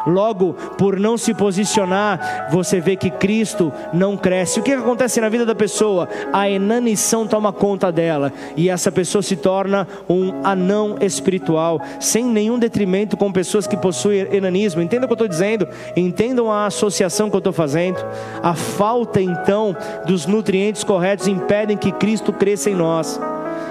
Logo, 0.07 0.53
por 0.77 0.97
não 0.97 1.17
se 1.17 1.33
posicionar, 1.33 2.47
você 2.49 2.79
vê 2.79 2.95
que 2.95 3.09
Cristo 3.09 3.73
não 3.91 4.15
cresce. 4.15 4.59
O 4.59 4.63
que 4.63 4.71
acontece 4.71 5.19
na 5.19 5.27
vida 5.27 5.45
da 5.45 5.53
pessoa? 5.53 6.07
A 6.31 6.49
enanição 6.49 7.27
toma 7.27 7.51
conta 7.51 7.91
dela 7.91 8.31
e 8.55 8.69
essa 8.69 8.89
pessoa 8.89 9.21
se 9.21 9.35
torna 9.35 9.85
um 10.09 10.41
anão 10.43 10.95
espiritual, 11.01 11.81
sem 11.99 12.23
nenhum 12.23 12.57
detrimento 12.57 13.17
com 13.17 13.31
pessoas 13.31 13.67
que 13.67 13.75
possuem 13.75 14.27
enanismo. 14.31 14.81
Entenda 14.81 15.05
o 15.05 15.07
que 15.07 15.13
eu 15.13 15.15
estou 15.15 15.27
dizendo, 15.27 15.67
entendam 15.95 16.51
a 16.51 16.65
associação 16.65 17.29
que 17.29 17.35
eu 17.35 17.39
estou 17.39 17.53
fazendo. 17.53 17.97
A 18.41 18.53
falta 18.53 19.21
então 19.21 19.75
dos 20.05 20.25
nutrientes 20.25 20.83
corretos 20.83 21.27
impedem 21.27 21.75
que 21.75 21.91
Cristo 21.91 22.31
cresça 22.31 22.69
em 22.69 22.75
nós. 22.75 23.19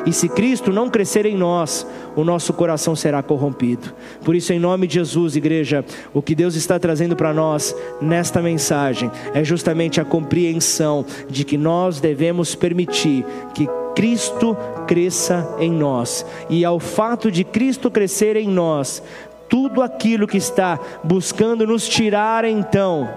E 0.07 0.13
se 0.13 0.29
Cristo 0.29 0.73
não 0.73 0.89
crescer 0.89 1.27
em 1.27 1.37
nós, 1.37 1.85
o 2.15 2.23
nosso 2.23 2.53
coração 2.53 2.95
será 2.95 3.23
corrompido. 3.25 3.93
Por 4.25 4.37
isso, 4.37 4.53
em 4.53 4.59
nome 4.59 4.87
de 4.87 4.95
Jesus, 4.95 5.35
igreja, 5.35 5.85
o 6.15 6.23
que 6.23 6.35
Deus 6.35 6.55
está 6.55 6.79
trazendo 6.79 7.17
para 7.17 7.35
nós 7.35 7.75
nesta 8.01 8.41
mensagem 8.41 9.11
é 9.35 9.43
justamente 9.43 10.01
a 10.01 10.05
compreensão 10.05 11.05
de 11.29 11.45
que 11.45 11.59
nós 11.59 12.01
devemos 12.01 12.55
permitir 12.55 13.27
que 13.53 13.69
Cristo 13.97 14.57
cresça 14.87 15.57
em 15.59 15.73
nós. 15.73 16.25
E 16.49 16.65
ao 16.65 16.79
fato 16.79 17.31
de 17.31 17.43
Cristo 17.43 17.91
crescer 17.91 18.37
em 18.37 18.47
nós, 18.47 19.03
tudo 19.49 19.83
aquilo 19.83 20.27
que 20.27 20.37
está 20.37 20.79
buscando 21.03 21.67
nos 21.67 21.89
tirar 21.89 22.45
então 22.45 23.09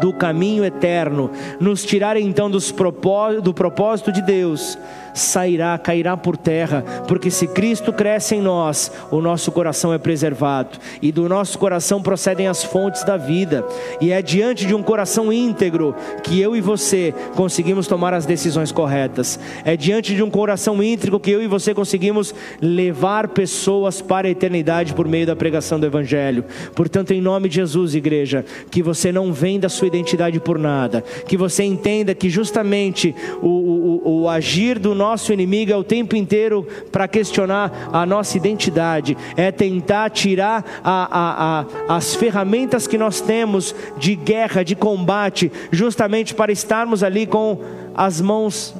do 0.00 0.12
caminho 0.12 0.64
eterno, 0.64 1.30
nos 1.60 1.84
tirar 1.84 2.16
então 2.16 2.50
dos 2.50 2.72
propós 2.72 3.40
do 3.40 3.54
propósito 3.54 4.10
de 4.10 4.20
Deus, 4.20 4.76
sairá, 5.14 5.78
cairá 5.78 6.16
por 6.16 6.36
terra, 6.36 6.84
porque 7.06 7.30
se 7.30 7.46
Cristo 7.46 7.92
cresce 7.92 8.34
em 8.34 8.42
nós, 8.42 8.90
o 9.10 9.20
nosso 9.20 9.52
coração 9.52 9.92
é 9.92 9.98
preservado, 9.98 10.78
e 11.00 11.12
do 11.12 11.28
nosso 11.28 11.58
coração 11.58 12.02
procedem 12.02 12.48
as 12.48 12.64
fontes 12.64 13.04
da 13.04 13.16
vida, 13.16 13.64
e 14.00 14.10
é 14.10 14.20
diante 14.20 14.66
de 14.66 14.74
um 14.74 14.82
coração 14.82 15.32
íntegro 15.32 15.94
que 16.22 16.40
eu 16.40 16.56
e 16.56 16.60
você 16.60 17.14
conseguimos 17.36 17.86
tomar 17.86 18.12
as 18.12 18.26
decisões 18.26 18.72
corretas, 18.72 19.38
é 19.64 19.76
diante 19.76 20.14
de 20.14 20.22
um 20.22 20.30
coração 20.30 20.82
íntegro 20.82 21.20
que 21.20 21.30
eu 21.30 21.40
e 21.40 21.46
você 21.46 21.72
conseguimos 21.72 22.34
levar 22.60 23.28
pessoas 23.28 24.02
para 24.02 24.26
a 24.26 24.30
eternidade 24.30 24.94
por 24.94 25.06
meio 25.06 25.26
da 25.26 25.36
pregação 25.36 25.78
do 25.78 25.86
Evangelho. 25.86 26.44
Portanto, 26.74 27.12
em 27.12 27.20
nome 27.20 27.48
de 27.48 27.56
Jesus, 27.56 27.94
igreja, 27.94 28.44
que 28.70 28.82
você 28.82 29.12
não 29.12 29.32
venda 29.32 29.68
a 29.68 29.70
sua 29.70 29.86
identidade 29.86 30.40
por 30.40 30.58
nada, 30.58 31.02
que 31.28 31.36
você 31.36 31.62
entenda 31.62 32.14
que 32.14 32.28
justamente 32.28 33.14
o, 33.40 34.00
o, 34.02 34.22
o 34.22 34.28
agir 34.28 34.78
do 34.78 34.94
nosso 34.94 35.03
nosso 35.04 35.32
inimigo 35.34 35.70
é 35.70 35.76
o 35.76 35.84
tempo 35.84 36.16
inteiro 36.16 36.66
para 36.90 37.06
questionar 37.06 37.90
a 37.92 38.06
nossa 38.06 38.38
identidade, 38.38 39.16
é 39.36 39.52
tentar 39.52 40.08
tirar 40.08 40.64
a, 40.82 41.08
a, 41.10 41.90
a, 41.90 41.96
as 41.96 42.14
ferramentas 42.14 42.86
que 42.86 42.96
nós 42.96 43.20
temos 43.20 43.74
de 43.98 44.14
guerra, 44.16 44.64
de 44.64 44.74
combate, 44.74 45.52
justamente 45.70 46.34
para 46.34 46.50
estarmos 46.50 47.02
ali 47.02 47.26
com 47.26 47.60
as 47.94 48.18
mãos 48.20 48.74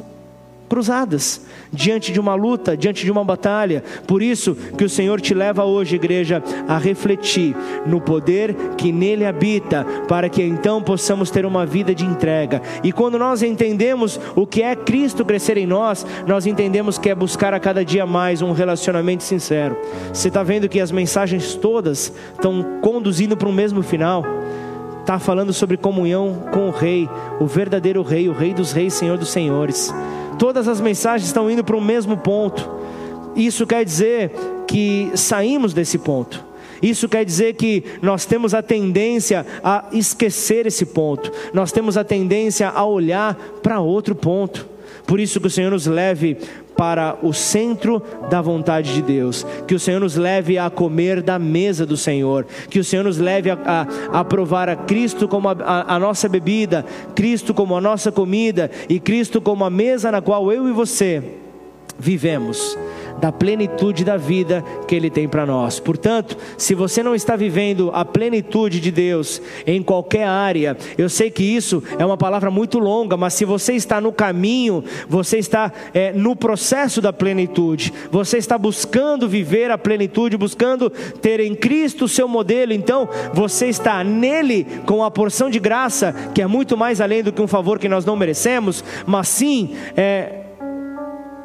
cruzadas, 0.69 1.43
diante 1.73 2.13
de 2.13 2.21
uma 2.21 2.35
luta, 2.35 2.77
diante 2.77 3.05
de 3.05 3.11
uma 3.11 3.25
batalha. 3.25 3.83
Por 4.07 4.23
isso 4.23 4.55
que 4.77 4.85
o 4.85 4.89
Senhor 4.89 5.21
te 5.21 5.35
leva 5.35 5.65
hoje, 5.65 5.97
igreja, 5.97 6.43
a 6.67 6.79
refletir 6.79 7.57
no 7.87 8.01
poder 8.01 8.55
que 8.77 8.93
nele 8.93 9.25
habita, 9.25 9.85
para 10.09 10.29
que 10.29 10.43
então 10.43 10.83
possamos 10.83 11.31
ter 11.31 11.45
uma 11.47 11.67
vida 11.67 11.95
de 11.95 12.05
entrega. 12.05 12.63
E 12.83 12.93
quando 12.93 13.19
nós 13.19 13.43
entendemos 13.43 14.19
o 14.35 14.47
que 14.47 14.63
é 14.63 14.75
Cristo 14.75 15.25
crescer 15.25 15.57
em 15.57 15.67
nós, 15.67 16.07
nós 16.27 16.47
entendemos 16.47 16.99
que 16.99 17.11
é 17.11 17.15
buscar 17.15 17.55
a 17.55 17.61
cada 17.61 17.85
dia 17.85 18.07
mais 18.07 18.43
um 18.43 18.53
relacionamento 18.53 19.23
sincero. 19.23 19.77
Você 20.13 20.29
está 20.29 20.43
vendo 20.43 20.69
que 20.69 20.81
as 20.81 20.91
mensagens 20.91 21.55
todas 21.55 22.13
estão 22.33 22.81
conduzindo 22.81 23.37
para 23.37 23.49
o 23.49 23.53
mesmo 23.53 23.83
final 23.83 24.25
está 25.05 25.19
falando 25.19 25.53
sobre 25.53 25.77
comunhão 25.77 26.45
com 26.51 26.69
o 26.69 26.71
Rei, 26.71 27.09
o 27.39 27.47
verdadeiro 27.47 28.03
Rei, 28.03 28.27
o 28.27 28.33
Rei 28.33 28.55
dos 28.55 28.73
Reis, 28.73 28.95
Senhor 28.95 29.19
dos 29.19 29.29
Senhores. 29.29 29.93
Todas 30.39 30.69
as 30.69 30.81
mensagens 30.81 31.27
estão 31.27 31.51
indo 31.51 31.65
para 31.65 31.77
o 31.77 31.81
mesmo 31.81 32.17
ponto. 32.17 32.69
Isso 33.37 33.67
quer 33.67 33.85
dizer 33.85 34.33
que 34.67 35.11
saímos 35.15 35.73
desse 35.73 35.99
ponto. 35.99 36.45
Isso 36.83 37.09
quer 37.09 37.25
dizer 37.25 37.55
que 37.55 37.83
nós 38.03 38.27
temos 38.27 38.53
a 38.53 38.63
tendência 38.63 39.47
a 39.63 39.87
esquecer 39.93 40.67
esse 40.67 40.85
ponto. 40.85 41.33
Nós 41.53 41.73
temos 41.73 41.97
a 41.97 42.05
tendência 42.05 42.69
a 42.69 42.85
olhar 42.85 43.35
para 43.63 43.81
outro 43.81 44.15
ponto. 44.15 44.69
Por 45.07 45.21
isso 45.21 45.41
que 45.41 45.47
o 45.47 45.51
Senhor 45.51 45.71
nos 45.71 45.87
leve 45.87 46.37
para 46.77 47.17
o 47.23 47.33
centro 47.33 48.03
da 48.31 48.41
vontade 48.41 48.95
de 48.95 49.03
Deus, 49.03 49.47
que 49.67 49.75
o 49.75 49.81
Senhor 49.81 50.01
nos 50.01 50.17
leve 50.17 50.59
a 50.59 50.69
comer 50.71 51.23
da 51.23 51.39
mesa 51.39 51.87
do 51.87 51.97
Senhor, 51.97 52.47
que 52.69 52.79
o 52.79 52.85
Senhor 52.85 53.05
nos 53.05 53.19
leve 53.19 53.51
a, 53.51 53.59
a, 53.65 54.21
a 54.21 54.25
provar 54.25 54.69
a 54.69 54.77
Cristo 54.77 55.29
como 55.29 55.49
a, 55.49 55.57
a, 55.87 55.99
nossa 55.99 56.29
bebida, 56.29 56.85
Cristo 57.15 57.55
como 57.55 57.77
a 57.77 57.81
nossa 57.81 58.11
comida 58.11 58.71
e 58.89 58.99
Cristo 58.99 59.41
como 59.41 59.65
a 59.65 59.71
mesa 59.71 60.11
na 60.11 60.21
qual 60.21 60.53
eu 60.53 60.69
e 60.69 60.73
você 60.73 61.23
vivemos 61.99 62.77
da 63.21 63.33
plenitude 63.33 64.05
da 64.05 64.17
vida 64.17 64.65
que 64.87 64.95
Ele 64.95 65.11
tem 65.11 65.29
para 65.29 65.47
nós. 65.47 65.81
Portanto, 65.81 66.37
se 66.57 66.75
você 66.75 67.03
não 67.03 67.15
está 67.15 67.37
vivendo 67.37 67.91
a 67.93 68.05
plenitude 68.05 68.81
de 68.81 68.91
Deus 68.91 69.41
em 69.67 69.83
qualquer 69.83 70.27
área, 70.27 70.77
eu 70.97 71.09
sei 71.09 71.31
que 71.31 71.43
isso 71.43 71.83
é 71.99 72.05
uma 72.05 72.17
palavra 72.17 72.51
muito 72.51 72.79
longa, 72.79 73.17
mas 73.17 73.35
se 73.35 73.45
você 73.45 73.75
está 73.75 74.01
no 74.01 74.13
caminho, 74.13 74.85
você 75.09 75.39
está 75.39 75.73
é, 75.93 76.13
no 76.13 76.37
processo 76.37 77.01
da 77.01 77.13
plenitude, 77.13 77.93
você 78.11 78.39
está 78.39 78.59
buscando 78.59 79.29
viver 79.29 79.71
a 79.71 79.79
plenitude, 79.79 80.37
buscando 80.37 80.91
ter 80.91 81.41
em 81.41 81.55
Cristo 81.55 82.05
o 82.05 82.09
seu 82.09 82.29
modelo, 82.29 82.73
então 82.73 83.09
você 83.33 83.69
está 83.69 84.03
nele 84.05 84.67
com 84.87 85.03
a 85.03 85.11
porção 85.11 85.51
de 85.51 85.59
graça, 85.59 86.15
que 86.35 86.43
é 86.43 86.47
muito 86.47 86.77
mais 86.77 87.01
além 87.01 87.23
do 87.23 87.33
que 87.33 87.43
um 87.43 87.47
favor 87.47 87.79
que 87.79 87.89
nós 87.89 88.05
não 88.05 88.17
merecemos, 88.17 88.85
mas 89.07 89.29
sim 89.29 89.75
é 89.97 90.44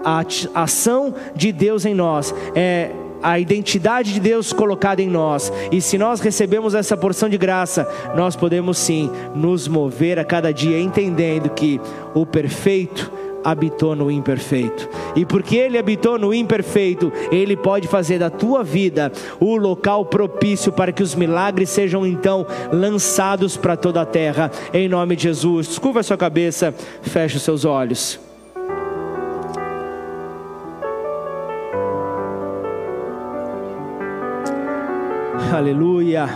a 0.03 0.23
ação 0.55 1.13
de 1.35 1.51
Deus 1.51 1.85
em 1.85 1.93
nós, 1.93 2.33
é 2.55 2.91
a 3.21 3.39
identidade 3.39 4.13
de 4.13 4.19
Deus 4.19 4.53
colocada 4.53 5.01
em 5.01 5.09
nós. 5.09 5.51
E 5.71 5.81
se 5.81 5.97
nós 5.97 6.19
recebemos 6.19 6.73
essa 6.73 6.95
porção 6.95 7.29
de 7.29 7.37
graça, 7.37 7.87
nós 8.15 8.35
podemos 8.35 8.77
sim 8.77 9.09
nos 9.35 9.67
mover 9.67 10.17
a 10.19 10.23
cada 10.23 10.53
dia 10.53 10.79
entendendo 10.79 11.49
que 11.49 11.79
o 12.13 12.25
perfeito 12.25 13.11
habitou 13.43 13.95
no 13.95 14.11
imperfeito. 14.11 14.89
E 15.15 15.25
porque 15.25 15.55
ele 15.55 15.77
habitou 15.77 16.19
no 16.19 16.33
imperfeito, 16.33 17.11
ele 17.31 17.55
pode 17.55 17.87
fazer 17.87 18.19
da 18.19 18.29
tua 18.29 18.63
vida 18.63 19.11
o 19.39 19.55
local 19.55 20.05
propício 20.05 20.71
para 20.71 20.91
que 20.91 21.03
os 21.03 21.15
milagres 21.15 21.69
sejam 21.69 22.05
então 22.05 22.45
lançados 22.71 23.55
para 23.55 23.77
toda 23.77 24.01
a 24.01 24.05
terra. 24.05 24.51
Em 24.73 24.87
nome 24.87 25.15
de 25.15 25.23
Jesus. 25.23 25.77
Curva 25.77 26.01
a 26.01 26.03
sua 26.03 26.17
cabeça, 26.17 26.73
feche 27.01 27.37
os 27.37 27.43
seus 27.43 27.65
olhos. 27.65 28.28
Aleluia. 35.51 36.29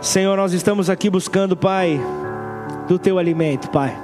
Senhor, 0.00 0.36
nós 0.36 0.52
estamos 0.52 0.90
aqui 0.90 1.08
buscando, 1.08 1.56
Pai, 1.56 2.00
do 2.88 2.98
teu 2.98 3.18
alimento, 3.18 3.70
Pai. 3.70 3.96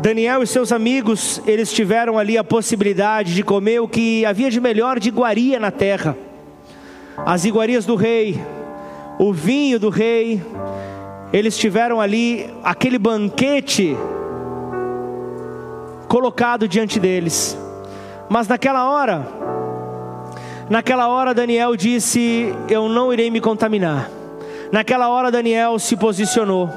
Daniel 0.00 0.42
e 0.42 0.46
seus 0.46 0.72
amigos, 0.72 1.42
eles 1.46 1.72
tiveram 1.72 2.18
ali 2.18 2.38
a 2.38 2.44
possibilidade 2.44 3.34
de 3.34 3.42
comer 3.42 3.80
o 3.80 3.88
que 3.88 4.24
havia 4.24 4.50
de 4.50 4.60
melhor 4.60 4.98
de 4.98 5.10
iguaria 5.10 5.60
na 5.60 5.70
terra. 5.70 6.16
As 7.18 7.44
iguarias 7.44 7.84
do 7.84 7.96
rei, 7.96 8.40
o 9.18 9.30
vinho 9.30 9.78
do 9.78 9.90
rei, 9.90 10.42
eles 11.34 11.58
tiveram 11.58 12.00
ali 12.00 12.50
aquele 12.62 12.98
banquete 12.98 13.94
colocado 16.08 16.66
diante 16.66 16.98
deles. 16.98 17.58
Mas 18.34 18.48
naquela 18.48 18.90
hora, 18.90 19.24
naquela 20.68 21.06
hora 21.06 21.32
Daniel 21.32 21.76
disse: 21.76 22.52
Eu 22.68 22.88
não 22.88 23.12
irei 23.12 23.30
me 23.30 23.40
contaminar. 23.40 24.10
Naquela 24.72 25.08
hora 25.08 25.30
Daniel 25.30 25.78
se 25.78 25.96
posicionou. 25.96 26.68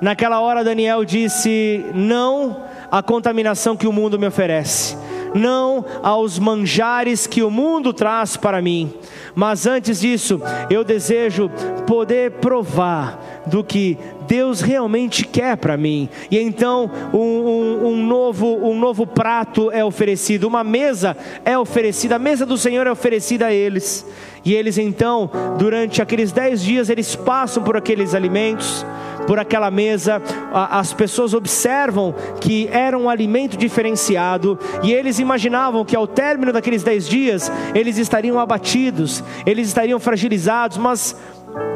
Naquela 0.00 0.38
hora 0.38 0.62
Daniel 0.62 1.04
disse: 1.04 1.84
Não 1.92 2.58
à 2.88 3.02
contaminação 3.02 3.76
que 3.76 3.88
o 3.88 3.92
mundo 3.92 4.20
me 4.20 4.28
oferece. 4.28 4.96
Não 5.34 5.84
aos 6.00 6.38
manjares 6.38 7.26
que 7.26 7.42
o 7.42 7.50
mundo 7.50 7.92
traz 7.92 8.36
para 8.36 8.62
mim. 8.62 8.94
Mas 9.40 9.66
antes 9.66 10.00
disso, 10.00 10.38
eu 10.68 10.84
desejo 10.84 11.50
poder 11.86 12.32
provar 12.32 13.42
do 13.46 13.64
que 13.64 13.96
Deus 14.28 14.60
realmente 14.60 15.24
quer 15.24 15.56
para 15.56 15.78
mim. 15.78 16.10
E 16.30 16.38
então 16.38 16.90
um, 17.10 17.18
um, 17.18 17.86
um, 17.86 18.06
novo, 18.06 18.46
um 18.46 18.78
novo 18.78 19.06
prato 19.06 19.70
é 19.70 19.82
oferecido, 19.82 20.46
uma 20.46 20.62
mesa 20.62 21.16
é 21.42 21.58
oferecida, 21.58 22.16
a 22.16 22.18
mesa 22.18 22.44
do 22.44 22.58
Senhor 22.58 22.86
é 22.86 22.92
oferecida 22.92 23.46
a 23.46 23.52
eles. 23.54 24.04
E 24.44 24.52
eles 24.52 24.76
então, 24.76 25.30
durante 25.58 26.02
aqueles 26.02 26.32
dez 26.32 26.62
dias, 26.62 26.90
eles 26.90 27.16
passam 27.16 27.62
por 27.62 27.78
aqueles 27.78 28.14
alimentos, 28.14 28.84
por 29.30 29.38
aquela 29.38 29.70
mesa, 29.70 30.20
as 30.52 30.92
pessoas 30.92 31.34
observam 31.34 32.12
que 32.40 32.68
era 32.72 32.98
um 32.98 33.08
alimento 33.08 33.56
diferenciado, 33.56 34.58
e 34.82 34.92
eles 34.92 35.20
imaginavam 35.20 35.84
que 35.84 35.94
ao 35.94 36.04
término 36.04 36.52
daqueles 36.52 36.82
dez 36.82 37.06
dias, 37.06 37.48
eles 37.72 37.96
estariam 37.96 38.40
abatidos, 38.40 39.22
eles 39.46 39.68
estariam 39.68 40.00
fragilizados, 40.00 40.78
mas 40.78 41.14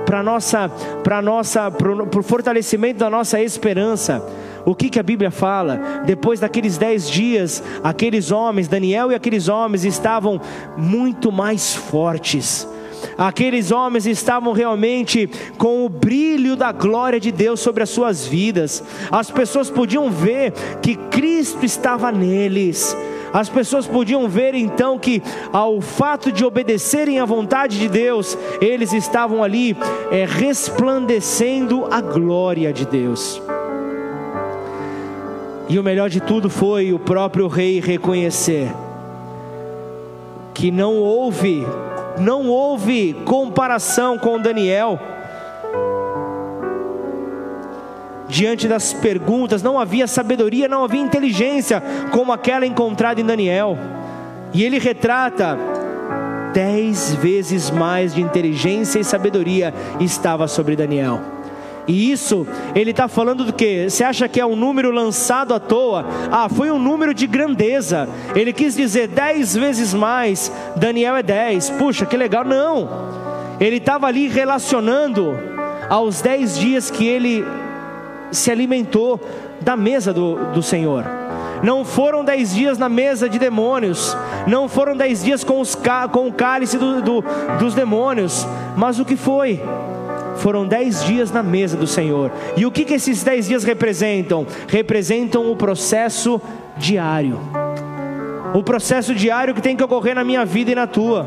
para 0.05 0.21
nossa, 0.21 0.69
para 1.05 1.23
nossa, 1.23 1.71
para 1.71 2.19
o 2.19 2.23
fortalecimento 2.25 2.99
da 2.99 3.09
nossa 3.09 3.41
esperança, 3.41 4.21
o 4.65 4.75
que, 4.75 4.91
que 4.91 4.99
a 4.99 5.05
Bíblia 5.05 5.31
fala? 5.31 6.03
Depois 6.05 6.41
daqueles 6.41 6.77
dez 6.77 7.09
dias, 7.09 7.63
aqueles 7.85 8.33
homens, 8.33 8.67
Daniel 8.67 9.13
e 9.13 9.15
aqueles 9.15 9.47
homens 9.47 9.85
estavam 9.85 10.41
muito 10.77 11.31
mais 11.31 11.73
fortes. 11.73 12.67
Aqueles 13.17 13.71
homens 13.71 14.07
estavam 14.07 14.53
realmente 14.53 15.29
com 15.59 15.85
o 15.85 15.89
brilho 15.89 16.57
da 16.57 16.73
glória 16.73 17.21
de 17.21 17.31
Deus 17.31 17.61
sobre 17.61 17.83
as 17.83 17.91
suas 17.91 18.27
vidas. 18.27 18.83
As 19.11 19.31
pessoas 19.31 19.71
podiam 19.71 20.11
ver 20.11 20.53
que 20.83 20.97
Cristo 20.97 21.65
estava 21.65 22.11
neles. 22.11 22.97
As 23.33 23.49
pessoas 23.49 23.87
podiam 23.87 24.29
ver 24.29 24.55
então 24.55 24.99
que, 24.99 25.21
ao 25.53 25.81
fato 25.81 26.31
de 26.31 26.45
obedecerem 26.45 27.19
à 27.19 27.25
vontade 27.25 27.79
de 27.79 27.89
Deus, 27.89 28.39
eles 28.61 28.93
estavam 28.93 29.43
ali 29.43 29.77
é, 30.11 30.25
resplandecendo 30.25 31.89
a 31.91 32.01
glória 32.01 32.73
de 32.73 32.87
Deus. 32.87 33.43
E 35.69 35.79
o 35.79 35.83
melhor 35.83 36.09
de 36.09 36.21
tudo 36.21 36.49
foi 36.49 36.93
o 36.93 36.99
próprio 36.99 37.49
rei 37.49 37.81
reconhecer 37.81 38.71
que 40.55 40.71
não 40.71 40.95
houve, 40.95 41.67
não 42.19 42.49
houve 42.49 43.15
comparação 43.25 44.19
com 44.19 44.41
Daniel. 44.41 44.99
Diante 48.29 48.67
das 48.67 48.93
perguntas, 48.93 49.63
não 49.63 49.79
havia 49.79 50.07
sabedoria, 50.07 50.69
não 50.69 50.85
havia 50.85 51.01
inteligência 51.01 51.83
como 52.11 52.33
aquela 52.33 52.67
encontrada 52.67 53.21
em 53.21 53.25
Daniel. 53.25 53.79
E 54.53 54.65
ele 54.65 54.79
retrata 54.79 55.59
dez 56.53 57.15
vezes 57.15 57.71
mais 57.71 58.15
de 58.15 58.23
inteligência 58.23 58.99
e 58.99 59.05
sabedoria 59.05 59.75
estava 60.01 60.47
sobre 60.47 60.77
Daniel. 60.77 61.34
E 61.87 62.11
isso, 62.11 62.47
ele 62.75 62.93
está 62.93 63.09
falando 63.09 63.45
do 63.45 63.53
que? 63.53 63.91
Você 63.91 64.03
acha 64.03 64.29
que 64.29 64.41
é 64.41 64.47
um 64.47 64.57
número 64.57 64.91
lançado 64.91 65.53
à 65.53 65.61
toa? 65.61 66.07
Ah, 66.31 66.49
foi 66.49 66.71
um 66.71 66.79
número 66.79 67.13
de 67.13 67.27
grandeza. 67.27 68.09
Ele 68.35 68.53
quis 68.53 68.75
dizer 68.75 69.09
dez 69.09 69.55
vezes 69.55 69.93
mais. 69.93 70.51
Daniel 70.77 71.17
é 71.17 71.23
dez. 71.23 71.69
Puxa, 71.71 72.07
que 72.07 72.17
legal. 72.17 72.45
Não. 72.45 72.89
Ele 73.61 73.77
estava 73.77 74.07
ali 74.07 74.29
relacionando 74.29 75.39
aos 75.89 76.21
dez 76.21 76.59
dias 76.59 76.91
que 76.91 77.07
ele 77.07 77.45
se 78.33 78.51
alimentou 78.51 79.21
da 79.61 79.77
mesa 79.77 80.13
do, 80.13 80.37
do 80.53 80.63
Senhor. 80.63 81.05
Não 81.63 81.85
foram 81.85 82.25
dez 82.25 82.55
dias 82.55 82.77
na 82.77 82.89
mesa 82.89 83.29
de 83.29 83.39
demônios, 83.39 84.15
não 84.47 84.69
foram 84.69 84.95
dez 84.95 85.23
dias 85.23 85.43
com, 85.43 85.61
os, 85.61 85.75
com 86.13 86.29
o 86.29 86.33
cálice 86.33 86.77
do, 86.77 87.01
do, 87.01 87.25
dos 87.59 87.75
demônios, 87.75 88.47
mas 88.77 88.99
o 88.99 89.05
que 89.05 89.17
foi? 89.17 89.63
Foram 90.37 90.67
dez 90.67 91.05
dias 91.05 91.31
na 91.31 91.43
mesa 91.43 91.77
do 91.77 91.87
Senhor. 91.87 92.31
E 92.57 92.67
o 92.67 92.71
que, 92.71 92.85
que 92.85 92.95
esses 92.95 93.23
dez 93.23 93.47
dias 93.47 93.65
representam? 93.65 94.47
Representam 94.69 95.51
o 95.51 95.57
processo 95.57 96.41
diário. 96.77 97.39
O 98.55 98.63
processo 98.63 99.15
diário 99.15 99.55
que 99.55 99.63
tem 99.63 99.77
que 99.77 99.83
ocorrer 99.83 100.15
na 100.15 100.25
minha 100.25 100.45
vida 100.45 100.71
e 100.71 100.75
na 100.75 100.87
tua. 100.87 101.27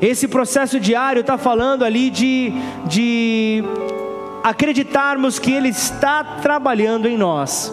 Esse 0.00 0.28
processo 0.28 0.78
diário 0.78 1.20
está 1.20 1.36
falando 1.36 1.84
ali 1.84 2.10
de, 2.10 2.52
de 2.86 3.64
acreditarmos 4.44 5.38
que 5.38 5.52
Ele 5.52 5.68
está 5.68 6.22
trabalhando 6.22 7.08
em 7.08 7.16
nós. 7.16 7.72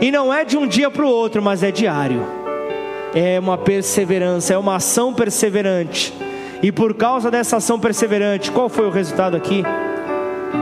E 0.00 0.10
não 0.10 0.32
é 0.32 0.44
de 0.44 0.56
um 0.56 0.66
dia 0.66 0.90
para 0.90 1.04
o 1.04 1.08
outro, 1.08 1.42
mas 1.42 1.62
é 1.62 1.70
diário. 1.70 2.24
É 3.14 3.38
uma 3.38 3.56
perseverança, 3.56 4.54
é 4.54 4.58
uma 4.58 4.76
ação 4.76 5.12
perseverante 5.12 6.12
e 6.62 6.72
por 6.72 6.94
causa 6.94 7.30
dessa 7.30 7.56
ação 7.56 7.78
perseverante, 7.78 8.50
qual 8.50 8.68
foi 8.68 8.86
o 8.86 8.90
resultado 8.90 9.36
aqui? 9.36 9.62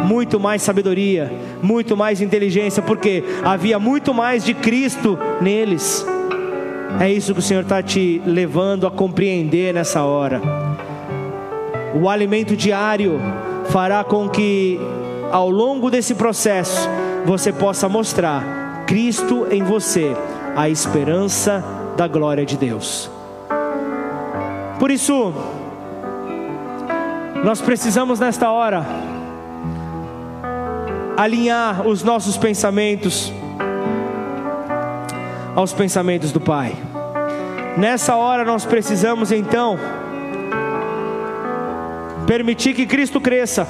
Muito 0.04 0.40
mais 0.40 0.62
sabedoria, 0.62 1.30
muito 1.62 1.96
mais 1.96 2.20
inteligência, 2.20 2.82
porque 2.82 3.22
havia 3.44 3.78
muito 3.78 4.12
mais 4.14 4.44
de 4.44 4.54
Cristo 4.54 5.18
neles. 5.40 6.04
É 7.00 7.10
isso 7.10 7.32
que 7.32 7.40
o 7.40 7.42
Senhor 7.42 7.62
está 7.62 7.82
te 7.82 8.20
levando 8.26 8.86
a 8.86 8.90
compreender 8.90 9.72
nessa 9.72 10.02
hora. 10.02 10.40
O 11.94 12.08
alimento 12.08 12.56
diário 12.56 13.20
fará 13.68 14.02
com 14.02 14.28
que, 14.28 14.80
ao 15.30 15.50
longo 15.50 15.90
desse 15.90 16.14
processo, 16.14 16.88
você 17.24 17.52
possa 17.52 17.88
mostrar 17.88 18.84
Cristo 18.86 19.46
em 19.50 19.62
você, 19.62 20.14
a 20.56 20.68
esperança 20.68 21.62
da 21.96 22.06
glória 22.08 22.44
de 22.44 22.56
Deus. 22.56 23.10
Por 24.78 24.90
isso, 24.90 25.32
nós 27.42 27.60
precisamos 27.60 28.20
nesta 28.20 28.50
hora 28.50 28.86
alinhar 31.16 31.86
os 31.86 32.02
nossos 32.02 32.36
pensamentos 32.36 33.32
aos 35.54 35.72
pensamentos 35.72 36.32
do 36.32 36.40
Pai. 36.40 36.74
Nessa 37.76 38.14
hora 38.14 38.44
nós 38.44 38.64
precisamos 38.64 39.32
então 39.32 39.78
permitir 42.26 42.74
que 42.74 42.86
Cristo 42.86 43.20
cresça. 43.20 43.66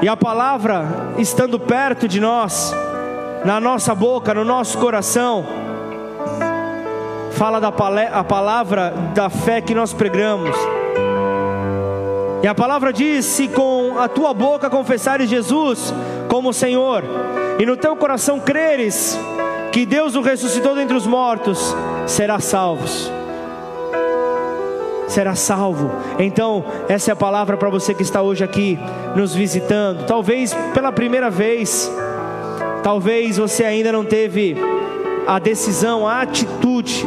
E 0.00 0.08
a 0.08 0.16
palavra 0.16 1.14
estando 1.18 1.58
perto 1.58 2.06
de 2.06 2.20
nós, 2.20 2.72
na 3.44 3.58
nossa 3.58 3.94
boca, 3.94 4.32
no 4.32 4.44
nosso 4.44 4.78
coração, 4.78 5.44
fala 7.38 7.60
da 7.60 7.68
a 7.68 8.24
palavra 8.24 8.92
da 9.14 9.30
fé 9.30 9.60
que 9.60 9.72
nós 9.72 9.92
pregamos. 9.92 10.56
E 12.42 12.48
a 12.48 12.54
palavra 12.54 12.92
diz: 12.92 13.24
se 13.24 13.46
com 13.46 13.96
a 13.96 14.08
tua 14.08 14.34
boca 14.34 14.68
confessares 14.68 15.30
Jesus 15.30 15.94
como 16.28 16.52
Senhor, 16.52 17.04
e 17.60 17.64
no 17.64 17.76
teu 17.76 17.94
coração 17.94 18.40
creres 18.40 19.16
que 19.70 19.86
Deus 19.86 20.16
o 20.16 20.20
ressuscitou 20.20 20.74
dentre 20.74 20.96
os 20.96 21.06
mortos, 21.06 21.76
serás 22.08 22.44
salvos. 22.44 23.10
Será 25.06 25.36
salvo. 25.36 25.90
Então, 26.18 26.64
essa 26.88 27.10
é 27.10 27.12
a 27.12 27.16
palavra 27.16 27.56
para 27.56 27.70
você 27.70 27.94
que 27.94 28.02
está 28.02 28.20
hoje 28.20 28.42
aqui 28.42 28.78
nos 29.14 29.32
visitando. 29.32 30.04
Talvez 30.06 30.52
pela 30.74 30.90
primeira 30.90 31.30
vez, 31.30 31.90
talvez 32.82 33.38
você 33.38 33.64
ainda 33.64 33.92
não 33.92 34.04
teve 34.04 34.56
a 35.28 35.38
decisão, 35.38 36.08
a 36.08 36.22
atitude 36.22 37.04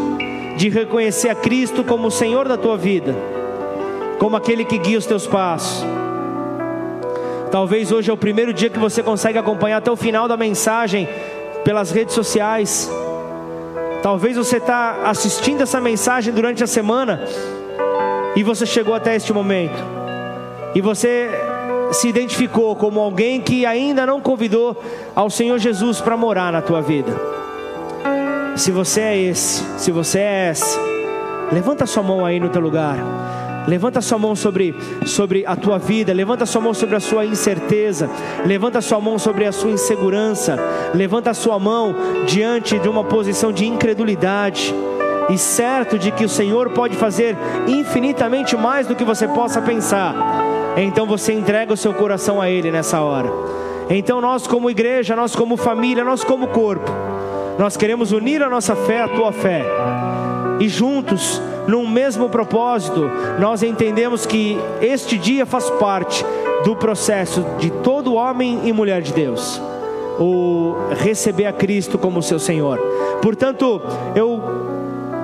de 0.56 0.70
reconhecer 0.70 1.30
a 1.30 1.34
Cristo 1.34 1.84
como 1.84 2.10
o 2.10 2.12
Senhor 2.12 2.48
da 2.48 2.56
tua 2.56 2.78
vida, 2.78 3.16
como 4.20 4.36
aquele 4.36 4.64
que 4.64 4.78
guia 4.78 5.00
os 5.00 5.08
teus 5.08 5.26
passos. 5.26 5.84
Talvez 7.50 7.92
hoje 7.92 8.12
é 8.12 8.14
o 8.14 8.18
primeiro 8.18 8.54
dia 8.54 8.70
que 8.70 8.78
você 8.78 9.02
consegue 9.02 9.40
acompanhar 9.40 9.78
até 9.78 9.90
o 9.90 9.96
final 9.96 10.28
da 10.28 10.38
mensagem 10.38 11.10
pelas 11.66 11.90
redes 11.90 12.14
sociais. 12.14 12.92
Talvez 14.04 14.38
você 14.38 14.58
está 14.58 15.02
assistindo 15.04 15.62
essa 15.62 15.82
mensagem 15.82 16.32
durante 16.32 16.64
a 16.64 16.68
semana 16.68 17.26
e 18.36 18.44
você 18.44 18.68
chegou 18.68 18.94
até 18.94 19.16
este 19.16 19.34
momento 19.34 19.84
e 20.76 20.80
você 20.80 21.28
se 21.92 22.08
identificou 22.08 22.76
como 22.76 23.00
alguém 23.00 23.42
que 23.42 23.66
ainda 23.66 24.06
não 24.06 24.22
convidou 24.22 24.80
ao 25.16 25.28
Senhor 25.28 25.58
Jesus 25.58 26.00
para 26.00 26.16
morar 26.16 26.54
na 26.54 26.62
tua 26.62 26.82
vida. 26.82 27.42
Se 28.56 28.72
você 28.72 29.02
é 29.02 29.18
esse, 29.18 29.64
se 29.78 29.92
você 29.92 30.20
é 30.20 30.50
essa, 30.50 30.80
levanta 31.52 31.86
sua 31.86 32.04
mão 32.04 32.26
aí 32.26 32.40
no 32.40 32.50
teu 32.50 32.62
lugar. 32.62 32.98
Levanta 33.68 34.02
sua 34.02 34.18
mão 34.18 34.36
sobre, 34.36 34.76
sobre 35.06 35.46
a 35.46 35.56
tua 35.56 35.78
vida, 35.78 36.12
levanta 36.12 36.48
sua 36.48 36.62
mão 36.62 36.74
sobre 36.74 36.96
a 36.96 37.00
sua 37.00 37.26
incerteza, 37.26 38.10
levanta 38.44 38.82
sua 38.82 39.00
mão 39.00 39.20
sobre 39.20 39.46
a 39.46 39.52
sua 39.52 39.70
insegurança, 39.70 40.58
levanta 40.96 41.32
sua 41.34 41.60
mão 41.60 41.96
diante 42.26 42.80
de 42.80 42.90
uma 42.90 43.04
posição 43.04 43.52
de 43.52 43.68
incredulidade, 43.68 44.74
e 45.30 45.38
certo 45.38 46.00
de 46.00 46.12
que 46.12 46.26
o 46.26 46.30
Senhor 46.30 46.72
pode 46.72 46.96
fazer 46.96 47.38
infinitamente 47.68 48.58
mais 48.58 48.88
do 48.88 48.96
que 48.96 49.04
você 49.04 49.28
possa 49.28 49.62
pensar, 49.62 50.16
então 50.76 51.06
você 51.06 51.32
entrega 51.32 51.72
o 51.72 51.78
seu 51.78 51.94
coração 51.94 52.42
a 52.42 52.50
Ele 52.50 52.72
nessa 52.72 53.00
hora. 53.02 53.30
Então 53.90 54.20
nós, 54.20 54.48
como 54.48 54.70
igreja, 54.70 55.16
nós, 55.16 55.36
como 55.36 55.56
família, 55.56 56.04
nós, 56.04 56.24
como 56.24 56.48
corpo, 56.48 56.92
nós 57.58 57.78
queremos 57.78 58.12
unir 58.12 58.42
a 58.42 58.50
nossa 58.50 58.76
fé 58.76 59.02
à 59.02 59.08
tua 59.08 59.32
fé. 59.32 59.64
E 60.60 60.68
juntos, 60.68 61.42
num 61.68 61.88
mesmo 61.88 62.30
propósito, 62.30 63.10
nós 63.40 63.64
entendemos 63.64 64.26
que 64.26 64.60
este 64.82 65.18
dia 65.18 65.46
faz 65.46 65.70
parte 65.72 66.26
do 66.64 66.76
processo 66.76 67.44
de 67.58 67.72
todo 67.72 68.14
homem 68.14 68.62
e 68.66 68.74
mulher 68.74 69.02
de 69.02 69.14
Deus. 69.14 69.62
o 70.20 70.76
receber 71.00 71.48
a 71.48 71.54
Cristo 71.54 71.98
como 71.98 72.22
seu 72.22 72.38
Senhor. 72.38 72.78
Portanto, 73.24 73.82
eu 74.14 74.40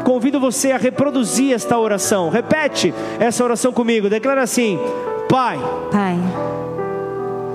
convido 0.04 0.40
você 0.40 0.72
a 0.72 0.78
reproduzir 0.78 1.54
esta 1.54 1.78
oração. 1.78 2.30
Repete 2.30 2.94
essa 3.20 3.44
oração 3.44 3.72
comigo. 3.72 4.10
Declara 4.10 4.42
assim: 4.42 4.80
Pai. 5.30 5.60
Pai. 5.92 6.18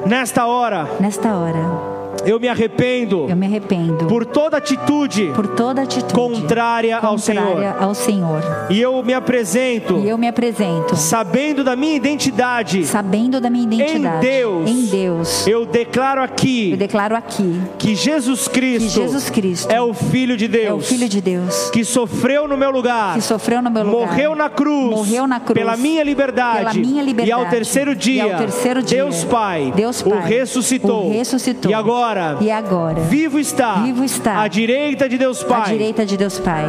Nesta 0.06 0.46
hora. 0.46 0.86
Nesta 1.00 1.34
hora 1.34 1.91
eu 2.24 2.38
me 2.38 2.48
arrependo. 2.48 3.26
Eu 3.28 3.36
me 3.36 3.46
arrependo. 3.46 4.06
Por 4.06 4.24
toda 4.24 4.56
atitude. 4.56 5.32
Por 5.34 5.46
toda 5.48 5.82
atitude 5.82 6.12
contrária, 6.12 6.98
ao 6.98 7.18
Senhor. 7.18 7.64
ao 7.78 7.94
Senhor. 7.94 8.42
E 8.70 8.80
eu 8.80 9.02
me 9.02 9.14
apresento. 9.14 9.98
E 9.98 10.08
eu 10.08 10.16
me 10.16 10.28
apresento. 10.28 10.96
Sabendo 10.96 11.64
da 11.64 11.74
minha 11.74 11.94
identidade. 11.94 12.84
Sabendo 12.86 13.40
da 13.40 13.50
minha 13.50 13.64
identidade. 13.64 14.26
Em 14.26 14.30
Deus. 14.30 14.70
Em 14.70 14.86
Deus. 14.86 15.46
Eu 15.46 15.66
declaro 15.66 16.22
aqui. 16.22 16.72
Eu 16.72 16.76
declaro 16.76 17.16
aqui. 17.16 17.60
Que 17.78 17.94
Jesus 17.94 18.48
Cristo. 18.48 18.86
Que 18.86 18.88
Jesus 18.88 19.30
Cristo. 19.30 19.70
É 19.70 19.80
o 19.80 19.92
filho 19.92 20.36
de 20.36 20.48
Deus. 20.48 20.66
É 20.66 20.72
o 20.72 20.80
filho 20.80 21.08
de 21.08 21.20
Deus. 21.20 21.70
Que 21.70 21.84
sofreu 21.84 22.46
no 22.46 22.56
meu 22.56 22.70
lugar. 22.70 23.14
Que 23.14 23.20
sofreu 23.20 23.62
no 23.62 23.70
meu 23.70 23.84
lugar. 23.84 24.08
Morreu 24.08 24.34
na 24.34 24.48
cruz. 24.48 24.90
Morreu 24.90 25.26
na 25.26 25.40
cruz. 25.40 25.58
Pela 25.58 25.76
minha 25.76 26.04
liberdade. 26.04 26.80
Pela 26.80 26.86
minha 26.86 27.02
liberdade. 27.02 27.28
E 27.28 27.32
ao 27.32 27.50
terceiro 27.50 27.94
dia. 27.94 28.26
E 28.26 28.32
ao 28.32 28.38
terceiro 28.38 28.82
dia. 28.82 29.04
Deus 29.04 29.24
Pai. 29.24 29.72
Deus 29.74 30.02
Pai. 30.02 30.12
O 30.12 30.20
ressuscitou. 30.20 31.06
O 31.06 31.12
ressuscitou. 31.12 31.70
E 31.70 31.74
agora. 31.74 32.11
E 32.40 32.50
agora 32.50 32.72
agora. 32.72 33.00
Vivo 33.00 33.38
está. 33.38 33.74
Vivo 33.74 34.04
está. 34.04 34.42
À 34.42 34.48
direita 34.48 35.08
de 35.08 35.18
Deus 35.18 35.42
Pai. 35.42 35.60
À 35.60 35.72
direita 35.72 36.06
de 36.06 36.16
Deus 36.16 36.38
Pai 36.38 36.64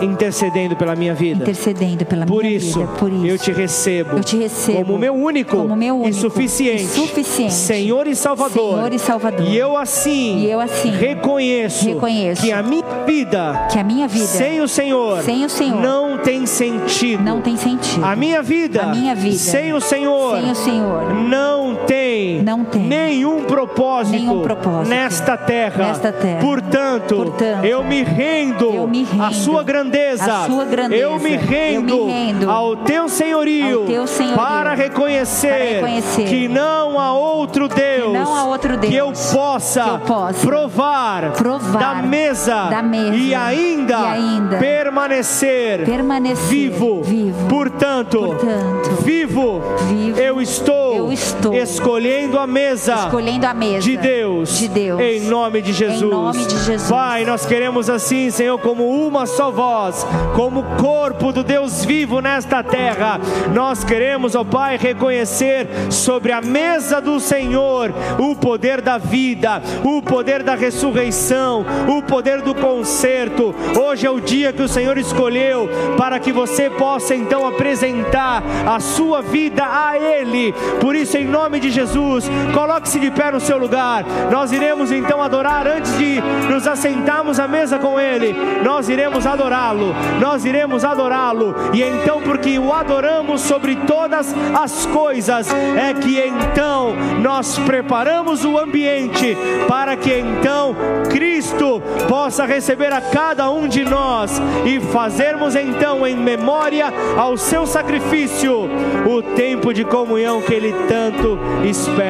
intercedendo 0.00 0.76
pela 0.76 0.94
minha 0.94 1.14
vida. 1.14 1.42
Intercedendo 1.42 2.04
pela 2.04 2.26
por 2.26 2.42
minha 2.42 2.56
isso, 2.56 2.78
vida. 2.80 2.92
Por 2.92 3.12
isso, 3.12 3.26
eu 3.26 3.38
te 3.38 3.52
recebo. 3.52 4.16
Eu 4.16 4.24
te 4.24 4.36
recebo 4.36 4.84
como 4.84 4.98
meu 4.98 5.14
único, 5.14 5.56
como 5.56 5.76
meu 5.76 5.96
único 5.96 6.10
e, 6.10 6.20
suficiente, 6.20 6.84
e 6.84 6.86
suficiente 6.86 7.52
Senhor 7.52 8.06
e 8.06 8.14
Salvador. 8.14 8.74
Senhor 8.74 8.92
e 8.92 8.98
Salvador. 8.98 9.46
E 9.46 9.56
eu 9.56 9.76
assim, 9.76 10.38
e 10.38 10.50
eu 10.50 10.60
assim 10.60 10.90
reconheço, 10.90 11.86
reconheço 11.86 12.42
que 12.42 12.52
a 12.52 12.62
minha 12.62 12.84
vida, 13.06 13.68
que 13.70 13.78
a 13.78 13.84
minha 13.84 14.08
vida 14.08 14.26
sem 14.26 14.60
o 14.60 14.68
Senhor, 14.68 15.22
sem 15.22 15.44
o 15.44 15.48
Senhor 15.48 15.80
não 15.80 16.18
tem 16.18 16.46
sentido. 16.46 17.22
Não 17.22 17.40
tem 17.40 17.56
sentido. 17.56 18.04
A 18.04 18.14
minha 18.14 18.42
vida, 18.42 18.82
a 18.82 18.94
minha 18.94 19.14
vida 19.14 19.38
sem 19.38 19.72
o 19.72 19.80
Senhor, 19.80 20.40
sem 20.40 20.50
o 20.50 20.54
Senhor 20.54 21.14
não 21.14 21.74
tem, 21.86 22.07
não 22.42 22.64
tem 22.64 22.82
nenhum 22.82 23.44
propósito, 23.44 24.16
nenhum 24.16 24.42
propósito 24.42 24.88
nesta 24.88 25.36
terra. 25.36 25.88
Nesta 25.88 26.12
terra. 26.12 26.40
Portanto, 26.40 27.16
Portanto 27.16 27.64
eu 27.64 27.82
me 27.84 28.02
rendo, 28.02 28.64
eu 28.64 28.86
me 28.86 29.04
rendo 29.04 29.22
à 29.22 29.30
sua 29.32 29.62
grandeza. 29.62 30.46
sua 30.46 30.64
grandeza. 30.64 31.02
Eu 31.02 31.18
me 31.18 31.36
rendo, 31.36 31.90
eu 31.90 32.06
me 32.06 32.12
rendo 32.12 32.50
ao, 32.50 32.76
teu 32.76 33.08
senhorio, 33.08 33.80
ao 33.80 33.86
teu 33.86 34.06
senhorio 34.06 34.36
para, 34.36 34.74
reconhecer 34.74 35.48
para 35.48 35.64
reconhecer 35.64 36.24
que 36.24 36.48
não 36.48 36.98
há 36.98 37.12
outro 37.12 37.68
Deus, 37.68 38.10
que, 38.10 38.16
há 38.16 38.44
outro 38.44 38.76
Deus 38.76 38.92
que, 38.92 38.96
eu, 38.96 39.12
possa 39.12 39.82
que 39.82 39.90
eu 39.90 39.98
possa 40.00 40.46
provar, 40.46 41.32
provar 41.32 41.78
da, 41.78 42.02
mesa, 42.02 42.64
da 42.68 42.82
mesa 42.82 43.14
e, 43.14 43.34
ainda 43.34 43.94
e 43.94 44.04
ainda 44.04 44.56
permanecer, 44.58 45.84
permanecer 45.84 46.48
vivo. 46.48 47.02
vivo. 47.02 47.48
Portanto, 47.48 48.18
Portanto 48.18 49.02
vivo, 49.02 49.62
vivo 49.88 50.18
eu, 50.18 50.40
estou 50.40 50.94
eu 50.94 51.12
estou 51.12 51.54
escolhendo 51.54 52.27
a 52.36 52.46
mesa, 52.46 52.94
escolhendo 52.94 53.46
a 53.46 53.54
mesa 53.54 53.80
de 53.80 53.96
Deus, 53.96 54.58
de 54.58 54.68
Deus 54.68 55.00
em 55.00 55.20
nome 55.20 55.62
de 55.62 55.72
Jesus. 55.72 56.02
Em 56.02 56.08
nome 56.10 56.44
de 56.44 56.58
Jesus. 56.58 56.90
Pai, 56.90 57.24
nós 57.24 57.46
queremos 57.46 57.88
assim, 57.88 58.30
Senhor, 58.30 58.58
como 58.58 59.06
uma 59.06 59.26
só 59.26 59.50
voz, 59.50 60.04
como 60.34 60.64
corpo 60.76 61.32
do 61.32 61.44
Deus 61.44 61.84
vivo 61.84 62.20
nesta 62.20 62.62
terra. 62.62 63.20
Nós 63.54 63.84
queremos, 63.84 64.34
ó 64.34 64.42
Pai, 64.42 64.76
reconhecer 64.76 65.68
sobre 65.90 66.32
a 66.32 66.40
mesa 66.40 67.00
do 67.00 67.20
Senhor 67.20 67.92
o 68.18 68.34
poder 68.34 68.80
da 68.80 68.98
vida, 68.98 69.62
o 69.84 70.02
poder 70.02 70.42
da 70.42 70.54
ressurreição, 70.54 71.64
o 71.88 72.02
poder 72.02 72.42
do 72.42 72.54
conserto. 72.54 73.54
Hoje 73.78 74.06
é 74.06 74.10
o 74.10 74.20
dia 74.20 74.52
que 74.52 74.62
o 74.62 74.68
Senhor 74.68 74.98
escolheu 74.98 75.68
para 75.96 76.18
que 76.18 76.32
você 76.32 76.68
possa 76.70 77.14
então 77.14 77.46
apresentar 77.46 78.42
a 78.66 78.80
sua 78.80 79.22
vida 79.22 79.64
a 79.64 79.98
Ele. 79.98 80.52
Por 80.80 80.96
isso, 80.96 81.16
em 81.16 81.26
nome 81.26 81.60
de 81.60 81.70
Jesus, 81.70 82.17
coloque-se 82.54 82.98
de 82.98 83.10
pé 83.10 83.30
no 83.30 83.40
seu 83.40 83.58
lugar. 83.58 84.04
Nós 84.30 84.52
iremos 84.52 84.90
então 84.90 85.22
adorar 85.22 85.66
antes 85.66 85.96
de 85.98 86.20
nos 86.50 86.66
assentarmos 86.66 87.38
à 87.38 87.46
mesa 87.46 87.78
com 87.78 87.98
Ele. 87.98 88.34
Nós 88.62 88.88
iremos 88.88 89.26
adorá-lo. 89.26 89.94
Nós 90.20 90.44
iremos 90.44 90.84
adorá-lo. 90.84 91.54
E 91.72 91.82
então, 91.82 92.20
porque 92.22 92.58
o 92.58 92.72
adoramos 92.72 93.42
sobre 93.42 93.76
todas 93.76 94.34
as 94.58 94.86
coisas, 94.86 95.48
é 95.52 95.92
que 95.94 96.20
então 96.20 96.94
nós 97.20 97.58
preparamos 97.58 98.44
o 98.44 98.58
ambiente 98.58 99.36
para 99.68 99.96
que 99.96 100.12
então 100.12 100.74
Cristo 101.10 101.82
possa 102.08 102.44
receber 102.44 102.92
a 102.92 103.00
cada 103.00 103.50
um 103.50 103.68
de 103.68 103.84
nós 103.84 104.40
e 104.64 104.80
fazermos 104.80 105.54
então 105.54 106.06
em 106.06 106.16
memória 106.16 106.92
ao 107.16 107.36
seu 107.36 107.66
sacrifício 107.66 108.68
o 109.06 109.22
tempo 109.34 109.72
de 109.72 109.84
comunhão 109.84 110.40
que 110.42 110.54
ele 110.54 110.74
tanto 110.88 111.38
espera. 111.64 112.07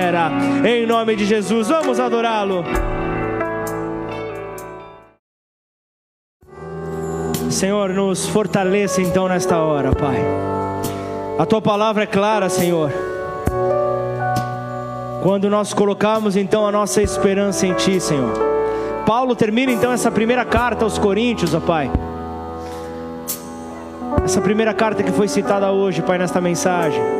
Em 0.64 0.86
nome 0.86 1.16
de 1.16 1.24
Jesus, 1.24 1.68
vamos 1.68 1.98
adorá-lo. 1.98 2.64
Senhor, 7.50 7.90
nos 7.90 8.28
fortaleça 8.28 9.00
então 9.02 9.28
nesta 9.28 9.58
hora, 9.58 9.92
Pai. 9.92 10.16
A 11.38 11.46
tua 11.46 11.60
palavra 11.60 12.04
é 12.04 12.06
clara, 12.06 12.48
Senhor. 12.48 12.92
Quando 15.22 15.50
nós 15.50 15.72
colocamos 15.72 16.36
então 16.36 16.66
a 16.66 16.72
nossa 16.72 17.02
esperança 17.02 17.66
em 17.66 17.74
Ti, 17.74 18.00
Senhor. 18.00 18.32
Paulo 19.06 19.34
termina 19.34 19.72
então 19.72 19.90
essa 19.90 20.10
primeira 20.10 20.44
carta 20.44 20.84
aos 20.84 20.98
Coríntios, 20.98 21.54
ó 21.54 21.60
Pai. 21.60 21.90
Essa 24.24 24.40
primeira 24.40 24.74
carta 24.74 25.02
que 25.02 25.10
foi 25.10 25.26
citada 25.26 25.72
hoje, 25.72 26.02
Pai, 26.02 26.18
nesta 26.18 26.40
mensagem. 26.40 27.17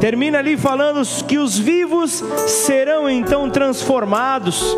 Termina 0.00 0.38
ali 0.38 0.56
falando 0.56 1.02
que 1.26 1.38
os 1.38 1.58
vivos 1.58 2.22
serão 2.46 3.08
então 3.08 3.48
transformados 3.48 4.76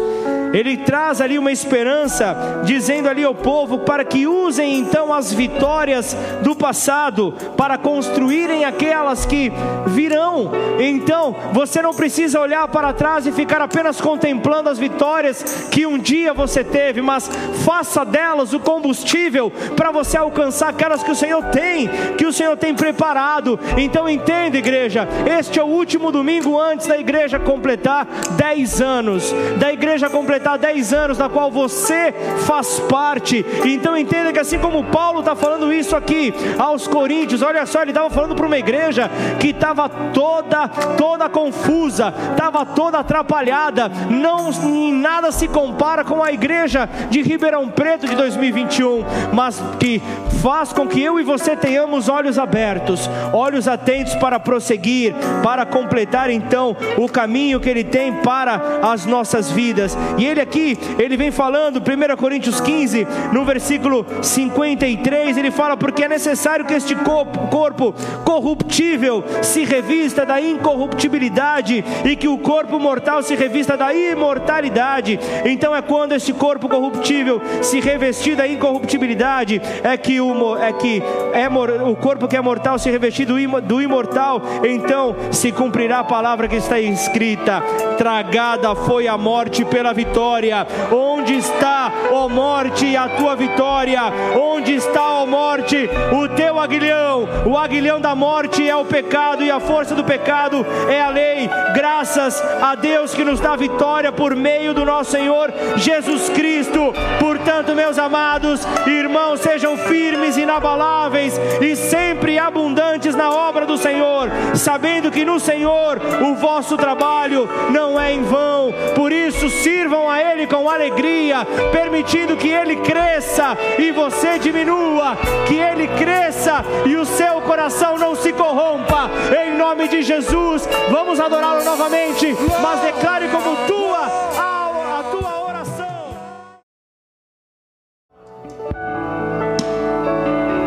ele 0.52 0.78
traz 0.78 1.20
ali 1.20 1.38
uma 1.38 1.52
esperança, 1.52 2.62
dizendo 2.64 3.08
ali 3.08 3.24
ao 3.24 3.34
povo 3.34 3.80
para 3.80 4.04
que 4.04 4.26
usem 4.26 4.78
então 4.78 5.12
as 5.12 5.32
vitórias 5.32 6.16
do 6.42 6.54
passado 6.54 7.34
para 7.56 7.76
construírem 7.76 8.64
aquelas 8.64 9.26
que 9.26 9.52
virão. 9.86 10.50
Então, 10.78 11.34
você 11.52 11.82
não 11.82 11.92
precisa 11.92 12.40
olhar 12.40 12.66
para 12.68 12.92
trás 12.92 13.26
e 13.26 13.32
ficar 13.32 13.60
apenas 13.60 14.00
contemplando 14.00 14.68
as 14.68 14.78
vitórias 14.78 15.68
que 15.70 15.86
um 15.86 15.98
dia 15.98 16.32
você 16.32 16.62
teve, 16.62 17.00
mas 17.02 17.28
faça 17.64 18.04
delas 18.04 18.52
o 18.52 18.60
combustível 18.60 19.50
para 19.76 19.90
você 19.90 20.16
alcançar 20.16 20.70
aquelas 20.70 21.02
que 21.02 21.10
o 21.10 21.16
Senhor 21.16 21.42
tem, 21.46 21.88
que 22.16 22.26
o 22.26 22.32
Senhor 22.32 22.56
tem 22.56 22.74
preparado. 22.74 23.58
Então, 23.76 24.08
entenda, 24.08 24.56
igreja, 24.56 25.08
este 25.38 25.58
é 25.58 25.62
o 25.62 25.66
último 25.66 26.10
domingo 26.10 26.58
antes 26.58 26.86
da 26.86 26.98
igreja 26.98 27.38
completar 27.38 28.06
10 28.36 28.80
anos, 28.80 29.34
da 29.58 29.72
igreja 29.72 30.08
completar 30.08 30.37
completar 30.38 30.58
10 30.58 30.92
anos, 30.92 31.18
da 31.18 31.28
qual 31.28 31.50
você 31.50 32.14
faz 32.46 32.78
parte. 32.80 33.44
Então 33.64 33.96
entenda 33.96 34.32
que 34.32 34.38
assim 34.38 34.58
como 34.58 34.84
Paulo 34.84 35.20
está 35.20 35.34
falando 35.34 35.72
isso 35.72 35.96
aqui 35.96 36.32
aos 36.58 36.86
Coríntios, 36.86 37.42
olha 37.42 37.66
só, 37.66 37.82
ele 37.82 37.90
estava 37.90 38.08
falando 38.08 38.34
para 38.34 38.46
uma 38.46 38.58
igreja 38.58 39.10
que 39.40 39.48
estava 39.48 39.88
toda, 39.88 40.68
toda 40.96 41.28
confusa, 41.28 42.14
estava 42.30 42.64
toda 42.64 42.98
atrapalhada, 43.00 43.90
não 44.08 44.50
nada 44.92 45.32
se 45.32 45.48
compara 45.48 46.04
com 46.04 46.22
a 46.22 46.32
igreja 46.32 46.88
de 47.10 47.22
Ribeirão 47.22 47.68
Preto 47.68 48.06
de 48.06 48.14
2021, 48.14 49.04
mas 49.32 49.60
que 49.80 50.00
faz 50.42 50.72
com 50.72 50.86
que 50.86 51.02
eu 51.02 51.18
e 51.18 51.24
você 51.24 51.56
tenhamos 51.56 52.08
olhos 52.08 52.38
abertos, 52.38 53.10
olhos 53.32 53.66
atentos 53.66 54.14
para 54.14 54.38
prosseguir, 54.38 55.14
para 55.42 55.66
completar 55.66 56.30
então 56.30 56.76
o 56.96 57.08
caminho 57.08 57.60
que 57.60 57.68
Ele 57.68 57.84
tem 57.84 58.12
para 58.12 58.60
as 58.82 59.04
nossas 59.04 59.50
vidas. 59.50 59.96
E 60.16 60.24
ele 60.28 60.40
aqui, 60.40 60.78
ele 60.98 61.16
vem 61.16 61.30
falando, 61.30 61.78
1 61.78 62.16
Coríntios 62.16 62.60
15, 62.60 63.06
no 63.32 63.44
versículo 63.44 64.04
53, 64.22 65.36
ele 65.36 65.50
fala: 65.50 65.76
Porque 65.76 66.04
é 66.04 66.08
necessário 66.08 66.64
que 66.64 66.74
este 66.74 66.94
corpo, 66.94 67.48
corpo 67.48 67.94
corruptível 68.24 69.24
se 69.42 69.64
revista 69.64 70.24
da 70.26 70.40
incorruptibilidade 70.40 71.84
e 72.04 72.16
que 72.16 72.28
o 72.28 72.38
corpo 72.38 72.78
mortal 72.78 73.22
se 73.22 73.34
revista 73.34 73.76
da 73.76 73.94
imortalidade. 73.94 75.18
Então 75.44 75.74
é 75.74 75.82
quando 75.82 76.12
este 76.12 76.32
corpo 76.32 76.68
corruptível 76.68 77.40
se 77.62 77.80
revestir 77.80 78.36
da 78.36 78.46
incorruptibilidade, 78.46 79.60
é 79.82 79.96
que 79.96 80.20
o, 80.20 80.56
é 80.56 80.72
que 80.72 81.02
é, 81.32 81.48
o 81.84 81.96
corpo 81.96 82.28
que 82.28 82.36
é 82.36 82.40
mortal 82.40 82.78
se 82.78 82.90
revestir 82.90 83.26
do, 83.26 83.36
do 83.60 83.80
imortal, 83.80 84.42
então 84.62 85.16
se 85.30 85.50
cumprirá 85.52 86.00
a 86.00 86.04
palavra 86.04 86.48
que 86.48 86.56
está 86.56 86.78
escrita: 86.78 87.62
tragada 87.96 88.74
foi 88.74 89.08
a 89.08 89.16
morte 89.16 89.64
pela 89.64 89.92
vitória 89.92 90.17
vitória, 90.18 90.66
onde 90.90 91.36
está, 91.36 91.92
ó 92.10 92.28
morte, 92.28 92.96
a 92.96 93.08
tua 93.08 93.36
vitória? 93.36 94.00
Onde 94.36 94.74
está, 94.74 95.20
ó 95.20 95.24
morte, 95.24 95.88
o 96.12 96.28
teu 96.28 96.58
aguilhão? 96.58 97.28
O 97.46 97.56
aguilhão 97.56 98.00
da 98.00 98.16
morte 98.16 98.68
é 98.68 98.74
o 98.74 98.84
pecado 98.84 99.44
e 99.44 99.50
a 99.50 99.60
força 99.60 99.94
do 99.94 100.02
pecado 100.02 100.66
é 100.88 101.00
a 101.00 101.08
lei. 101.08 101.48
Graças 101.72 102.42
a 102.60 102.74
Deus 102.74 103.14
que 103.14 103.24
nos 103.24 103.38
dá 103.38 103.54
vitória 103.54 104.10
por 104.10 104.34
meio 104.34 104.74
do 104.74 104.84
nosso 104.84 105.12
Senhor 105.12 105.52
Jesus 105.76 106.28
Cristo. 106.30 106.92
Portanto, 107.20 107.76
meus 107.76 107.96
amados 107.96 108.66
irmãos, 108.88 109.38
sejam 109.38 109.76
firmes, 109.76 110.36
inabaláveis 110.36 111.38
e 111.60 111.76
sempre 111.76 112.40
abundantes 112.40 113.14
na 113.14 113.30
obra 113.30 113.64
do 113.66 113.78
Senhor, 113.78 114.28
sabendo 114.56 115.12
que 115.12 115.24
no 115.24 115.38
Senhor 115.38 116.00
o 116.28 116.34
vosso 116.34 116.76
trabalho 116.76 117.48
não 117.70 118.00
é 118.00 118.12
em 118.12 118.22
vão. 118.24 118.74
Por 118.96 119.12
isso, 119.12 119.48
sirvam 119.48 120.07
a 120.10 120.20
Ele 120.20 120.46
com 120.46 120.68
alegria, 120.68 121.46
permitindo 121.72 122.36
que 122.36 122.48
Ele 122.48 122.76
cresça 122.76 123.56
e 123.78 123.90
você 123.90 124.38
diminua, 124.38 125.16
que 125.46 125.56
Ele 125.56 125.88
cresça 125.88 126.64
e 126.86 126.96
o 126.96 127.04
seu 127.04 127.40
coração 127.42 127.96
não 127.98 128.14
se 128.14 128.32
corrompa. 128.32 129.10
Em 129.44 129.56
nome 129.56 129.88
de 129.88 130.02
Jesus, 130.02 130.68
vamos 130.90 131.20
adorá-lo 131.20 131.64
novamente, 131.64 132.36
mas 132.62 132.80
declare 132.80 133.28
como 133.28 133.56
tua 133.66 134.06
a, 134.38 135.02
tua 135.10 135.44
oração. 135.46 135.86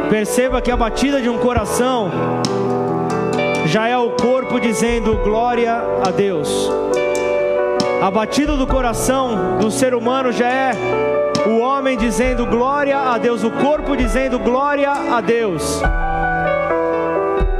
Perceba 0.09 0.61
que 0.61 0.72
a 0.72 0.77
batida 0.77 1.22
de 1.22 1.30
um 1.30 1.38
coração 1.38 2.11
já 3.65 3.88
é 3.88 3.97
o 3.97 4.11
corpo 4.11 4.59
dizendo 4.59 5.15
glória 5.23 5.81
a 6.05 6.11
Deus. 6.11 6.69
A 8.02 8.10
batida 8.10 8.57
do 8.57 8.65
coração 8.65 9.60
do 9.60 9.69
ser 9.69 9.94
humano 9.94 10.32
já 10.32 10.49
é 10.49 10.72
o 11.48 11.60
homem 11.60 11.95
dizendo 11.95 12.48
glória 12.48 12.98
a 12.98 13.15
Deus, 13.19 13.44
o 13.44 13.52
corpo 13.52 13.95
dizendo 13.95 14.40
glória 14.40 14.90
a 14.91 15.22
Deus. 15.22 15.80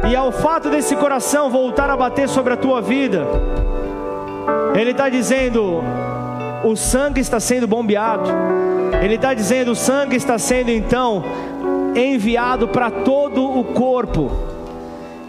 E 0.10 0.16
ao 0.16 0.32
fato 0.32 0.68
desse 0.72 0.96
coração 0.96 1.52
voltar 1.52 1.92
a 1.92 1.96
bater 1.96 2.28
sobre 2.28 2.54
a 2.54 2.58
tua 2.58 2.82
vida, 2.82 3.24
ele 4.74 4.90
está 4.90 5.10
dizendo: 5.10 5.84
o 6.64 6.76
sangue 6.76 7.22
está 7.22 7.40
sendo 7.40 7.68
bombeado. 7.68 8.28
Ele 9.00 9.16
está 9.16 9.36
dizendo: 9.36 9.74
o 9.74 9.76
sangue 9.76 10.16
está 10.16 10.40
sendo 10.40 10.72
então 10.72 11.24
enviado 11.96 12.68
para 12.68 12.90
todo 12.90 13.44
o 13.60 13.64
corpo. 13.64 14.32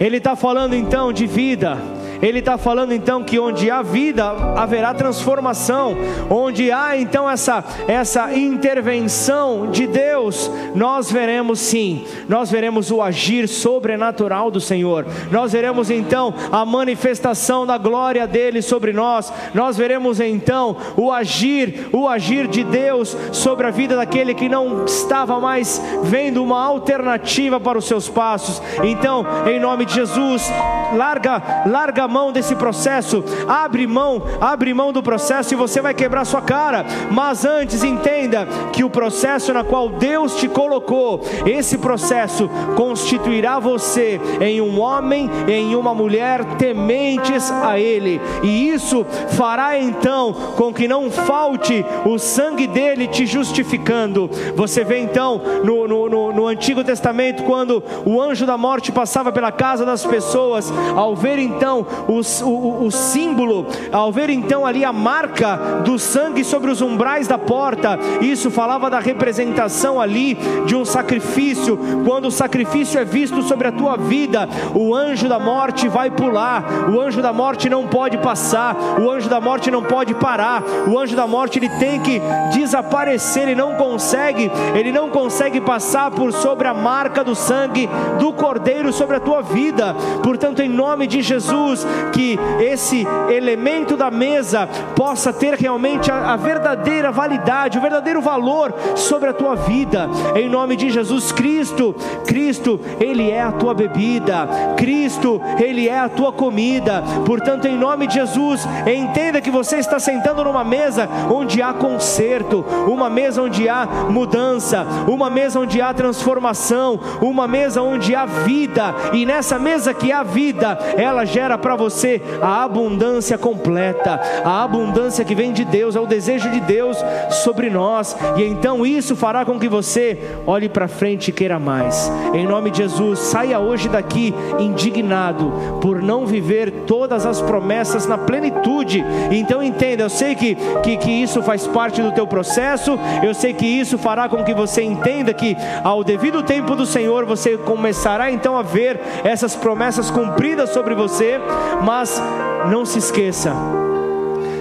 Ele 0.00 0.16
está 0.16 0.34
falando 0.34 0.74
então 0.74 1.12
de 1.12 1.26
vida. 1.26 1.76
Ele 2.22 2.38
está 2.38 2.56
falando 2.56 2.94
então 2.94 3.24
que 3.24 3.40
onde 3.40 3.68
há 3.68 3.82
vida 3.82 4.24
haverá 4.56 4.94
transformação, 4.94 5.96
onde 6.30 6.70
há 6.70 6.96
então 6.96 7.28
essa, 7.28 7.64
essa 7.88 8.32
intervenção 8.32 9.68
de 9.72 9.88
Deus, 9.88 10.48
nós 10.72 11.10
veremos 11.10 11.58
sim, 11.58 12.06
nós 12.28 12.48
veremos 12.48 12.92
o 12.92 13.02
agir 13.02 13.48
sobrenatural 13.48 14.52
do 14.52 14.60
Senhor, 14.60 15.04
nós 15.32 15.50
veremos 15.50 15.90
então 15.90 16.32
a 16.52 16.64
manifestação 16.64 17.66
da 17.66 17.76
glória 17.76 18.24
dele 18.24 18.62
sobre 18.62 18.92
nós, 18.92 19.32
nós 19.52 19.76
veremos 19.76 20.20
então 20.20 20.76
o 20.96 21.10
agir, 21.10 21.88
o 21.92 22.06
agir 22.06 22.46
de 22.46 22.62
Deus 22.62 23.16
sobre 23.32 23.66
a 23.66 23.70
vida 23.70 23.96
daquele 23.96 24.32
que 24.32 24.48
não 24.48 24.84
estava 24.84 25.40
mais 25.40 25.82
vendo 26.04 26.40
uma 26.40 26.64
alternativa 26.64 27.58
para 27.58 27.78
os 27.78 27.86
seus 27.86 28.08
passos. 28.08 28.62
Então, 28.84 29.26
em 29.44 29.58
nome 29.58 29.84
de 29.84 29.94
Jesus, 29.94 30.48
larga, 30.94 31.64
larga 31.66 32.11
mão 32.12 32.30
desse 32.30 32.54
processo, 32.54 33.24
abre 33.48 33.86
mão, 33.86 34.22
abre 34.40 34.74
mão 34.74 34.92
do 34.92 35.02
processo 35.02 35.54
e 35.54 35.56
você 35.56 35.80
vai 35.80 35.94
quebrar 35.94 36.24
sua 36.24 36.42
cara. 36.42 36.84
Mas 37.10 37.44
antes 37.44 37.82
entenda 37.82 38.46
que 38.72 38.84
o 38.84 38.90
processo 38.90 39.52
na 39.52 39.64
qual 39.64 39.88
Deus 39.88 40.36
te 40.36 40.46
colocou, 40.48 41.20
esse 41.46 41.78
processo 41.78 42.48
constituirá 42.76 43.58
você 43.58 44.20
em 44.40 44.60
um 44.60 44.80
homem, 44.80 45.30
em 45.48 45.74
uma 45.74 45.94
mulher 45.94 46.44
tementes 46.56 47.50
a 47.50 47.78
Ele, 47.78 48.20
e 48.42 48.68
isso 48.68 49.04
fará 49.30 49.78
então 49.78 50.32
com 50.56 50.72
que 50.72 50.86
não 50.86 51.10
falte 51.10 51.84
o 52.04 52.18
sangue 52.18 52.66
dele 52.66 53.06
te 53.06 53.24
justificando. 53.24 54.28
Você 54.54 54.84
vê 54.84 54.98
então 54.98 55.40
no, 55.64 55.88
no, 55.88 56.08
no, 56.08 56.32
no 56.32 56.46
Antigo 56.46 56.84
Testamento, 56.84 57.44
quando 57.44 57.82
o 58.04 58.20
anjo 58.20 58.44
da 58.44 58.58
morte 58.58 58.92
passava 58.92 59.32
pela 59.32 59.50
casa 59.50 59.86
das 59.86 60.04
pessoas, 60.04 60.72
ao 60.94 61.16
ver 61.16 61.38
então 61.38 61.86
o, 62.08 62.20
o, 62.44 62.86
o 62.86 62.90
símbolo, 62.90 63.66
ao 63.90 64.12
ver 64.12 64.30
então 64.30 64.66
ali 64.66 64.84
a 64.84 64.92
marca 64.92 65.56
do 65.84 65.98
sangue 65.98 66.44
sobre 66.44 66.70
os 66.70 66.80
umbrais 66.80 67.26
da 67.26 67.38
porta, 67.38 67.98
isso 68.20 68.50
falava 68.50 68.90
da 68.90 68.98
representação 68.98 70.00
ali 70.00 70.36
de 70.66 70.74
um 70.74 70.84
sacrifício. 70.84 71.78
Quando 72.04 72.26
o 72.26 72.30
sacrifício 72.30 73.00
é 73.00 73.04
visto 73.04 73.42
sobre 73.42 73.68
a 73.68 73.72
tua 73.72 73.96
vida, 73.96 74.48
o 74.74 74.94
anjo 74.94 75.28
da 75.28 75.38
morte 75.38 75.88
vai 75.88 76.10
pular, 76.10 76.64
o 76.90 77.00
anjo 77.00 77.22
da 77.22 77.32
morte 77.32 77.68
não 77.68 77.86
pode 77.86 78.18
passar, 78.18 78.76
o 79.00 79.10
anjo 79.10 79.28
da 79.28 79.40
morte 79.40 79.70
não 79.70 79.82
pode 79.82 80.14
parar, 80.14 80.62
o 80.86 80.98
anjo 80.98 81.16
da 81.16 81.26
morte 81.26 81.58
ele 81.58 81.68
tem 81.68 82.00
que 82.00 82.20
desaparecer, 82.52 83.44
ele 83.44 83.54
não 83.54 83.74
consegue, 83.74 84.50
ele 84.74 84.92
não 84.92 85.08
consegue 85.08 85.60
passar 85.60 86.10
por 86.10 86.32
sobre 86.32 86.66
a 86.68 86.74
marca 86.74 87.24
do 87.24 87.34
sangue 87.34 87.88
do 88.18 88.32
cordeiro 88.32 88.92
sobre 88.92 89.16
a 89.16 89.20
tua 89.20 89.42
vida. 89.42 89.94
Portanto, 90.22 90.60
em 90.60 90.68
nome 90.68 91.06
de 91.06 91.22
Jesus, 91.22 91.81
que 92.12 92.38
esse 92.60 93.06
elemento 93.28 93.96
da 93.96 94.10
mesa 94.10 94.68
possa 94.96 95.32
ter 95.32 95.54
realmente 95.54 96.10
a, 96.10 96.32
a 96.32 96.36
verdadeira 96.36 97.10
validade, 97.10 97.78
o 97.78 97.80
verdadeiro 97.80 98.20
valor 98.20 98.74
sobre 98.96 99.30
a 99.30 99.32
tua 99.32 99.54
vida. 99.54 100.08
Em 100.34 100.48
nome 100.48 100.76
de 100.76 100.90
Jesus 100.90 101.32
Cristo, 101.32 101.94
Cristo, 102.26 102.80
Ele 103.00 103.30
é 103.30 103.42
a 103.42 103.52
tua 103.52 103.74
bebida, 103.74 104.48
Cristo, 104.76 105.40
Ele 105.58 105.88
é 105.88 105.98
a 105.98 106.08
tua 106.08 106.32
comida. 106.32 107.02
Portanto, 107.26 107.66
em 107.66 107.76
nome 107.76 108.06
de 108.06 108.14
Jesus, 108.14 108.66
entenda 108.86 109.40
que 109.40 109.50
você 109.50 109.76
está 109.76 109.98
sentando 109.98 110.44
numa 110.44 110.64
mesa 110.64 111.08
onde 111.30 111.62
há 111.62 111.72
conserto, 111.72 112.64
uma 112.86 113.08
mesa 113.08 113.42
onde 113.42 113.68
há 113.68 113.86
mudança, 114.08 114.86
uma 115.08 115.30
mesa 115.30 115.60
onde 115.60 115.80
há 115.80 115.92
transformação, 115.92 116.98
uma 117.20 117.46
mesa 117.46 117.82
onde 117.82 118.14
há 118.14 118.24
vida, 118.24 118.94
e 119.12 119.24
nessa 119.26 119.58
mesa 119.58 119.94
que 119.94 120.12
há 120.12 120.22
vida, 120.22 120.78
ela 120.96 121.24
gera 121.24 121.58
para 121.58 121.71
você 121.76 122.20
a 122.40 122.64
abundância 122.64 123.36
completa, 123.38 124.20
a 124.44 124.62
abundância 124.62 125.24
que 125.24 125.34
vem 125.34 125.52
de 125.52 125.64
Deus, 125.64 125.96
é 125.96 126.00
o 126.00 126.06
desejo 126.06 126.50
de 126.50 126.60
Deus 126.60 126.96
sobre 127.30 127.70
nós, 127.70 128.16
e 128.36 128.42
então 128.44 128.84
isso 128.84 129.16
fará 129.16 129.44
com 129.44 129.58
que 129.58 129.68
você 129.68 130.18
olhe 130.46 130.68
para 130.68 130.88
frente 130.88 131.28
e 131.28 131.32
queira 131.32 131.58
mais. 131.58 132.10
Em 132.34 132.46
nome 132.46 132.70
de 132.70 132.78
Jesus, 132.78 133.18
saia 133.18 133.58
hoje 133.58 133.88
daqui 133.88 134.34
indignado 134.58 135.52
por 135.80 136.02
não 136.02 136.26
viver 136.26 136.70
todas 136.86 137.26
as 137.26 137.40
promessas 137.40 138.06
na 138.06 138.18
plenitude. 138.18 139.04
Então 139.30 139.62
entenda, 139.62 140.02
eu 140.02 140.10
sei 140.10 140.34
que, 140.34 140.56
que, 140.82 140.96
que 140.96 141.10
isso 141.10 141.42
faz 141.42 141.66
parte 141.66 142.02
do 142.02 142.12
teu 142.12 142.26
processo, 142.26 142.98
eu 143.22 143.34
sei 143.34 143.52
que 143.52 143.66
isso 143.66 143.98
fará 143.98 144.28
com 144.28 144.44
que 144.44 144.54
você 144.54 144.82
entenda 144.82 145.32
que 145.32 145.56
ao 145.82 146.02
devido 146.02 146.42
tempo 146.42 146.74
do 146.74 146.86
Senhor 146.86 147.24
você 147.24 147.56
começará 147.56 148.30
então 148.30 148.56
a 148.56 148.62
ver 148.62 149.00
essas 149.24 149.54
promessas 149.54 150.10
cumpridas 150.10 150.70
sobre 150.70 150.94
você, 150.94 151.40
mas 151.82 152.22
não 152.70 152.84
se 152.84 152.98
esqueça. 152.98 153.52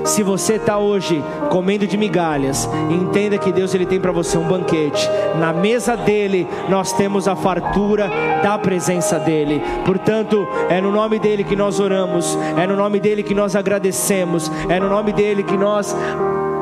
Se 0.04 0.24
você 0.24 0.56
está 0.56 0.78
hoje 0.78 1.24
comendo 1.50 1.86
de 1.86 1.96
migalhas, 1.96 2.68
entenda 2.90 3.38
que 3.38 3.52
Deus 3.52 3.74
ele 3.74 3.86
tem 3.86 4.00
para 4.00 4.12
você 4.12 4.38
um 4.38 4.48
banquete. 4.48 5.08
Na 5.40 5.54
mesa 5.54 5.96
dele 5.96 6.48
nós 6.70 6.92
temos 6.92 7.28
a 7.28 7.36
fartura 7.36 8.10
da 8.42 8.58
presença 8.58 9.20
dele. 9.20 9.62
Portanto, 9.86 10.48
é 10.70 10.82
no 10.82 10.92
nome 10.92 11.20
dele 11.20 11.44
que 11.44 11.56
nós 11.56 11.80
oramos, 11.80 12.38
é 12.58 12.66
no 12.66 12.76
nome 12.76 13.00
dele 13.00 13.22
que 13.22 13.36
nós 13.36 13.56
agradecemos, 13.56 14.52
é 14.70 14.80
no 14.80 14.90
nome 14.90 15.14
dele 15.14 15.44
que 15.44 15.56
nós 15.56 15.96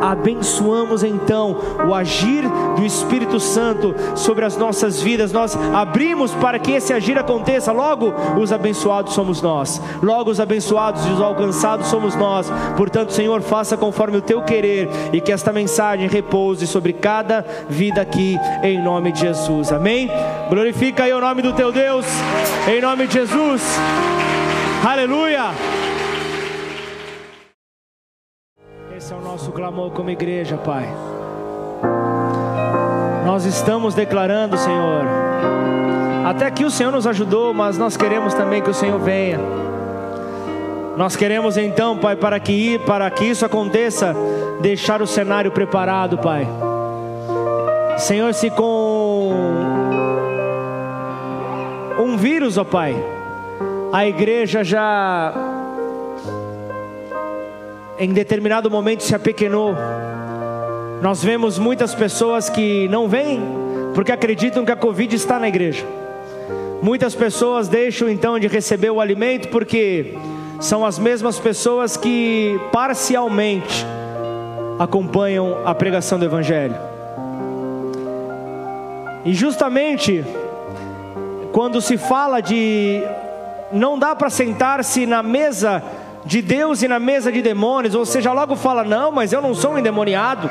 abençoamos 0.02 1.04
então 1.04 1.58
o 1.88 1.94
agir 1.94 2.44
do 2.76 2.86
Espírito 2.86 3.40
Santo 3.40 3.96
sobre 4.16 4.46
as 4.46 4.58
nossas 4.58 5.02
vidas, 5.02 5.32
nós 5.32 5.58
abrimos 5.74 6.34
para 6.36 6.60
que 6.60 6.72
esse 6.72 6.94
agir 6.94 7.18
aconteça. 7.18 7.72
Logo, 7.72 8.14
os 8.40 8.52
abençoados 8.52 9.14
somos 9.14 9.42
nós, 9.42 9.82
logo, 10.02 10.32
os 10.32 10.40
abençoados 10.40 11.06
e 11.06 11.10
os 11.10 11.22
alcançados 11.22 11.88
somos 11.88 12.16
nós. 12.16 12.52
Portanto, 12.78 13.14
Senhor, 13.14 13.42
faça 13.42 13.78
conforme 13.78 14.18
o 14.18 14.22
teu 14.22 14.42
querer 14.42 14.90
e 15.14 15.22
que 15.22 15.32
esta 15.32 15.52
mensagem 15.52 16.08
repouse 16.08 16.66
sobre 16.68 16.94
cada 16.94 17.46
vida 17.70 18.02
aqui, 18.02 18.38
em 18.64 18.82
nome 18.82 19.12
de 19.12 19.22
Jesus. 19.22 19.72
Amém? 19.72 20.10
Glorifica 20.50 21.04
aí 21.04 21.14
o 21.14 21.22
nome 21.22 21.42
do 21.42 21.54
teu 21.54 21.72
Deus, 21.72 22.06
em 22.68 22.82
nome 22.82 23.08
de 23.08 23.14
Jesus. 23.14 23.62
Aleluia. 24.86 25.52
Esse 28.96 29.14
é 29.14 29.16
o 29.16 29.22
nosso 29.40 29.53
clamor 29.53 29.91
como 29.91 30.10
igreja, 30.10 30.57
Pai. 30.57 30.86
Nós 33.26 33.45
estamos 33.45 33.95
declarando, 33.95 34.57
Senhor, 34.57 35.06
até 36.26 36.52
que 36.52 36.66
o 36.66 36.70
Senhor 36.70 36.91
nos 36.91 37.07
ajudou, 37.07 37.53
mas 37.53 37.78
nós 37.78 37.95
queremos 37.95 38.34
também 38.34 38.61
que 38.61 38.70
o 38.70 38.74
Senhor 38.74 38.99
venha. 38.99 39.40
Nós 40.98 41.16
queremos 41.16 41.56
então, 41.56 41.98
Pai, 41.98 42.18
para 42.18 42.38
que, 42.38 42.80
para 42.80 43.10
que 43.10 43.24
isso 43.24 43.45
aconteça, 43.45 44.14
deixar 44.60 45.02
o 45.02 45.07
cenário 45.07 45.52
preparado, 45.52 46.18
Pai. 46.18 46.45
Senhor, 47.98 48.34
se 48.34 48.49
com 48.49 49.32
um 51.98 52.18
vírus, 52.18 52.57
ó 52.57 52.66
Pai, 52.66 52.94
a 53.94 54.06
igreja 54.06 54.66
já 54.66 55.49
em 58.00 58.14
determinado 58.14 58.72
momento 58.72 59.04
se 59.04 59.14
apequenou. 59.14 59.76
Nós 61.02 61.22
vemos 61.22 61.60
muitas 61.60 61.94
pessoas 61.94 62.50
que 62.50 62.88
não 62.88 63.10
vêm 63.10 63.42
porque 63.94 64.12
acreditam 64.12 64.64
que 64.64 64.72
a 64.72 64.76
Covid 64.76 65.14
está 65.14 65.38
na 65.38 65.50
igreja. 65.50 65.86
Muitas 66.82 67.14
pessoas 67.14 67.68
deixam 67.68 68.10
então 68.10 68.40
de 68.40 68.48
receber 68.48 68.90
o 68.90 69.02
alimento 69.02 69.50
porque 69.50 70.18
são 70.62 70.86
as 70.86 70.98
mesmas 70.98 71.38
pessoas 71.38 71.98
que 71.98 72.58
parcialmente 72.72 73.86
acompanham 74.80 75.58
a 75.66 75.76
pregação 75.76 76.18
do 76.18 76.24
Evangelho. 76.24 76.76
E 79.26 79.34
justamente 79.34 80.24
quando 81.52 81.82
se 81.82 81.98
fala 81.98 82.40
de 82.40 83.02
não 83.74 84.00
dá 84.00 84.16
para 84.16 84.30
sentar-se 84.30 85.06
na 85.06 85.22
mesa 85.22 85.84
de 86.26 86.41
Deus 86.41 86.82
e 86.82 86.88
na 86.88 87.00
mesa 87.00 87.32
de 87.32 87.41
demônios, 87.41 87.94
você 87.94 88.22
já 88.22 88.34
logo 88.34 88.56
fala: 88.56 88.84
não, 88.84 89.12
mas 89.12 89.34
eu 89.34 89.41
não 89.41 89.54
sou 89.54 89.72
um 89.72 89.78
endemoniado. 89.78 90.50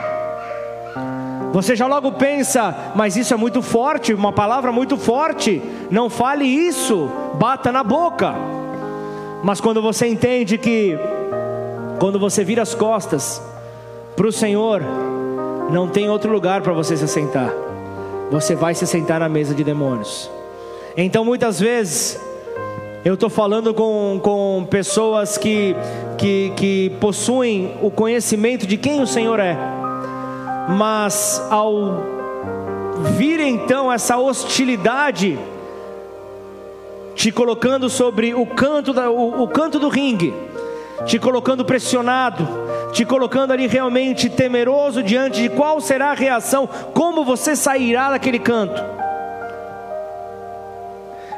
Você 1.53 1.75
já 1.75 1.87
logo 1.87 2.13
pensa, 2.13 2.93
mas 2.95 3.17
isso 3.17 3.33
é 3.33 3.37
muito 3.37 3.63
forte, 3.63 4.13
uma 4.13 4.33
palavra 4.33 4.71
muito 4.71 4.97
forte. 4.97 5.63
Não 5.91 6.11
fale 6.11 6.45
isso, 6.45 7.11
bata 7.35 7.73
na 7.73 7.83
boca. 7.83 8.35
Mas 9.43 9.61
quando 9.61 9.81
você 9.81 10.07
entende 10.07 10.59
que, 10.59 10.99
quando 11.99 12.19
você 12.19 12.45
vira 12.45 12.63
as 12.63 12.75
costas 12.75 13.43
para 14.15 14.27
o 14.27 14.33
Senhor, 14.33 14.83
não 15.71 15.89
tem 15.89 16.11
outro 16.11 16.31
lugar 16.31 16.61
para 16.61 16.73
você 16.73 16.97
se 16.97 17.09
sentar. 17.09 17.51
Você 18.31 18.55
vai 18.55 18.75
se 18.75 18.87
sentar 18.87 19.21
na 19.21 19.29
mesa 19.29 19.55
de 19.55 19.65
demônios. 19.65 20.31
Então 20.97 21.25
muitas 21.25 21.59
vezes 21.59 22.21
eu 23.09 23.15
estou 23.15 23.31
falando 23.31 23.73
com, 23.73 24.21
com 24.23 24.67
pessoas 24.69 25.39
que, 25.39 25.75
que, 26.19 26.53
que 26.55 26.93
possuem 27.01 27.75
o 27.81 27.91
conhecimento 27.91 28.67
de 28.67 28.77
quem 28.77 29.01
o 29.01 29.07
Senhor 29.07 29.41
é, 29.41 29.57
mas 30.69 31.43
ao 31.49 32.03
vir 33.17 33.41
então 33.41 33.91
essa 33.91 34.19
hostilidade, 34.19 35.39
te 37.15 37.33
colocando 37.33 37.89
sobre 37.89 38.35
o 38.35 38.45
canto, 38.45 38.93
da, 38.93 39.11
o, 39.11 39.43
o 39.43 39.49
canto 39.49 39.79
do 39.79 39.89
ringue, 39.89 40.35
te 41.07 41.19
colocando 41.19 41.65
pressionado, 41.65 42.47
te 42.93 43.07
colocando 43.07 43.55
ali 43.55 43.67
realmente 43.67 44.29
temeroso 44.29 45.03
diante 45.03 45.41
de 45.45 45.49
qual 45.49 45.81
será 45.81 46.11
a 46.11 46.15
reação, 46.15 46.69
como 46.93 47.25
você 47.25 47.57
sairá 47.57 48.11
daquele 48.11 48.39
canto. 48.39 48.85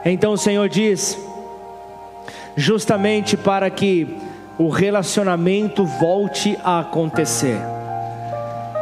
Então 0.04 0.32
o 0.32 0.38
Senhor 0.38 0.68
diz: 0.68 1.29
justamente 2.56 3.36
para 3.36 3.68
que 3.70 4.16
o 4.58 4.68
relacionamento 4.68 5.84
volte 5.84 6.58
a 6.62 6.80
acontecer. 6.80 7.58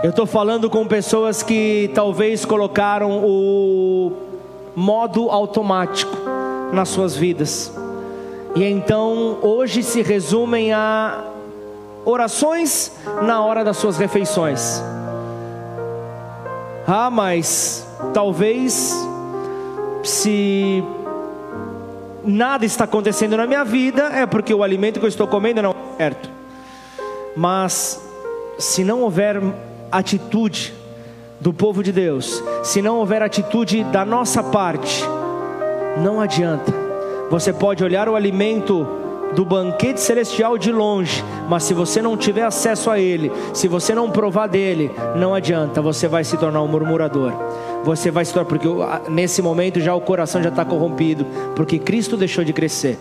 Eu 0.02 0.10
estou 0.10 0.26
falando 0.26 0.68
com 0.68 0.86
pessoas 0.86 1.42
que 1.42 1.90
talvez 1.94 2.44
colocaram 2.44 3.24
o 3.24 4.12
modo 4.74 5.30
automático 5.30 6.16
nas 6.72 6.88
suas 6.88 7.16
vidas, 7.16 7.72
e 8.54 8.64
então 8.64 9.38
hoje 9.42 9.82
se 9.82 10.02
resumem 10.02 10.72
a 10.72 11.24
orações 12.04 12.92
na 13.22 13.44
hora 13.44 13.64
das 13.64 13.76
suas 13.76 13.98
refeições. 13.98 14.82
Ah, 16.86 17.10
mas 17.10 17.86
talvez 18.14 18.96
se 20.02 20.82
nada 22.28 22.64
está 22.64 22.84
acontecendo 22.84 23.36
na 23.36 23.46
minha 23.46 23.64
vida, 23.64 24.04
é 24.12 24.26
porque 24.26 24.52
o 24.52 24.62
alimento 24.62 25.00
que 25.00 25.06
eu 25.06 25.08
estou 25.08 25.26
comendo 25.26 25.62
não 25.62 25.70
é 25.70 25.96
certo. 25.96 26.30
Mas 27.34 28.02
se 28.58 28.84
não 28.84 29.00
houver 29.00 29.40
atitude 29.90 30.74
do 31.40 31.52
povo 31.52 31.82
de 31.82 31.92
Deus, 31.92 32.42
se 32.62 32.82
não 32.82 32.96
houver 32.96 33.22
atitude 33.22 33.84
da 33.84 34.04
nossa 34.04 34.42
parte, 34.42 35.02
não 36.02 36.20
adianta. 36.20 36.72
Você 37.30 37.52
pode 37.52 37.82
olhar 37.84 38.08
o 38.08 38.16
alimento 38.16 38.86
do 39.34 39.44
banquete 39.44 40.00
celestial 40.00 40.56
de 40.56 40.72
longe, 40.72 41.22
mas 41.48 41.64
se 41.64 41.74
você 41.74 42.00
não 42.00 42.16
tiver 42.16 42.42
acesso 42.42 42.90
a 42.90 42.98
ele, 42.98 43.30
se 43.52 43.68
você 43.68 43.94
não 43.94 44.10
provar 44.10 44.46
dele, 44.46 44.90
não 45.16 45.34
adianta, 45.34 45.80
você 45.80 46.08
vai 46.08 46.24
se 46.24 46.36
tornar 46.36 46.62
um 46.62 46.68
murmurador. 46.68 47.32
Você 47.84 48.10
vai 48.10 48.24
se 48.24 48.32
tornar, 48.32 48.48
porque 48.48 48.68
nesse 49.08 49.40
momento 49.40 49.80
já 49.80 49.94
o 49.94 50.00
coração 50.00 50.42
já 50.42 50.48
está 50.48 50.64
corrompido, 50.64 51.26
porque 51.54 51.78
Cristo 51.78 52.16
deixou 52.16 52.44
de 52.44 52.52
crescer. 52.52 52.98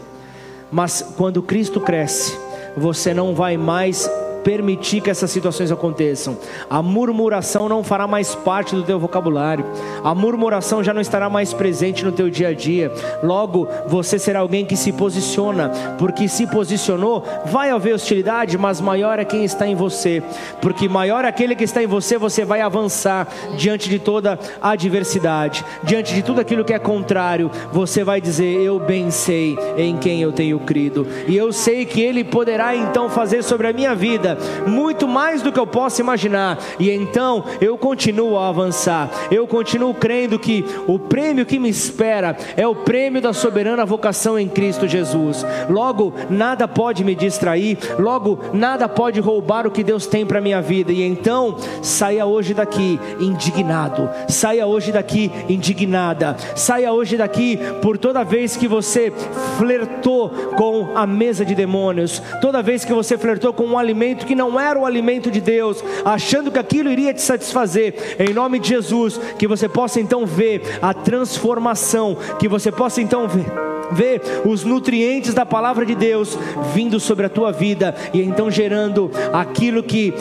Mas 0.71 1.13
quando 1.17 1.41
Cristo 1.41 1.79
cresce, 1.79 2.37
você 2.75 3.13
não 3.13 3.33
vai 3.33 3.57
mais 3.57 4.09
permitir 4.47 5.01
que 5.01 5.09
essas 5.09 5.29
situações 5.29 5.73
aconteçam. 5.73 6.37
A 6.69 6.81
murmuração 6.81 7.67
não 7.67 7.83
fará 7.83 8.07
mais 8.07 8.33
parte 8.33 8.73
do 8.73 8.81
teu 8.81 8.97
vocabulário. 8.97 9.65
A 10.01 10.15
murmuração 10.15 10.81
já 10.81 10.93
não 10.93 11.01
estará 11.01 11.29
mais 11.29 11.53
presente 11.53 12.05
no 12.05 12.13
teu 12.13 12.29
dia 12.29 12.47
a 12.47 12.53
dia. 12.53 12.89
Logo, 13.21 13.67
você 13.87 14.17
será 14.17 14.39
alguém 14.39 14.63
que 14.63 14.77
se 14.77 14.93
posiciona, 14.93 15.69
porque 15.99 16.29
se 16.29 16.47
posicionou, 16.47 17.25
vai 17.47 17.71
haver 17.71 17.93
hostilidade, 17.93 18.57
mas 18.57 18.79
maior 18.79 19.19
é 19.19 19.25
quem 19.25 19.43
está 19.43 19.67
em 19.67 19.75
você. 19.75 20.23
Porque 20.61 20.87
maior 20.87 21.25
é 21.25 21.27
aquele 21.27 21.53
que 21.53 21.65
está 21.65 21.83
em 21.83 21.87
você, 21.87 22.17
você 22.17 22.45
vai 22.45 22.61
avançar 22.61 23.27
diante 23.57 23.89
de 23.89 23.99
toda 23.99 24.39
a 24.61 24.69
adversidade, 24.69 25.65
diante 25.83 26.13
de 26.13 26.23
tudo 26.23 26.39
aquilo 26.39 26.63
que 26.63 26.73
é 26.73 26.79
contrário, 26.79 27.51
você 27.73 28.01
vai 28.01 28.21
dizer: 28.21 28.61
"Eu 28.61 28.79
bem 28.79 29.11
sei 29.11 29.57
em 29.77 29.97
quem 29.97 30.21
eu 30.21 30.31
tenho 30.31 30.57
crido, 30.61 31.05
e 31.27 31.35
eu 31.35 31.51
sei 31.51 31.83
que 31.83 31.99
ele 31.99 32.23
poderá 32.23 32.73
então 32.73 33.09
fazer 33.09 33.43
sobre 33.43 33.67
a 33.67 33.73
minha 33.73 33.93
vida 33.93 34.36
muito 34.65 35.07
mais 35.07 35.41
do 35.41 35.51
que 35.51 35.59
eu 35.59 35.67
posso 35.67 36.01
imaginar. 36.01 36.57
E 36.79 36.89
então 36.89 37.43
eu 37.61 37.77
continuo 37.77 38.37
a 38.37 38.49
avançar. 38.49 39.09
Eu 39.31 39.47
continuo 39.47 39.93
crendo 39.93 40.39
que 40.39 40.65
o 40.87 40.97
prêmio 40.97 41.45
que 41.45 41.59
me 41.59 41.69
espera 41.69 42.35
é 42.55 42.67
o 42.67 42.75
prêmio 42.75 43.21
da 43.21 43.33
soberana 43.33 43.85
vocação 43.85 44.37
em 44.39 44.47
Cristo 44.47 44.87
Jesus. 44.87 45.45
Logo, 45.69 46.13
nada 46.29 46.67
pode 46.67 47.03
me 47.03 47.15
distrair, 47.15 47.77
logo, 47.99 48.39
nada 48.53 48.87
pode 48.87 49.19
roubar 49.19 49.67
o 49.67 49.71
que 49.71 49.83
Deus 49.83 50.05
tem 50.07 50.25
para 50.25 50.41
minha 50.41 50.61
vida. 50.61 50.91
E 50.91 51.01
então, 51.01 51.57
saia 51.81 52.25
hoje 52.25 52.53
daqui 52.53 52.99
indignado. 53.19 54.09
Saia 54.27 54.65
hoje 54.65 54.91
daqui 54.91 55.31
indignada. 55.49 56.35
Saia 56.55 56.91
hoje 56.91 57.17
daqui 57.17 57.57
por 57.81 57.97
toda 57.97 58.23
vez 58.23 58.55
que 58.55 58.67
você 58.67 59.11
flertou 59.57 60.29
com 60.55 60.89
a 60.95 61.05
mesa 61.05 61.45
de 61.45 61.55
demônios, 61.55 62.21
toda 62.41 62.61
vez 62.61 62.83
que 62.83 62.93
você 62.93 63.17
flertou 63.17 63.53
com 63.53 63.65
um 63.65 63.77
alimento 63.77 64.16
que 64.25 64.35
não 64.35 64.59
era 64.59 64.79
o 64.79 64.85
alimento 64.85 65.29
de 65.29 65.41
Deus, 65.41 65.83
achando 66.03 66.51
que 66.51 66.59
aquilo 66.59 66.89
iria 66.89 67.13
te 67.13 67.21
satisfazer, 67.21 68.17
em 68.19 68.33
nome 68.33 68.59
de 68.59 68.69
Jesus, 68.69 69.19
que 69.37 69.47
você 69.47 69.67
possa 69.67 69.99
então 69.99 70.25
ver 70.25 70.61
a 70.81 70.93
transformação, 70.93 72.17
que 72.39 72.47
você 72.47 72.71
possa 72.71 73.01
então 73.01 73.27
ver 73.27 73.45
ver 73.89 74.21
os 74.45 74.65
nutrientes 74.65 75.33
da 75.33 75.45
palavra 75.45 75.85
de 75.85 75.95
Deus 75.95 76.37
vindo 76.73 76.99
sobre 76.99 77.25
a 77.25 77.29
tua 77.29 77.53
vida 77.53 77.95
e 78.13 78.21
então 78.21 78.51
gerando 78.51 79.09
aquilo 79.31 79.81
que 79.81 80.13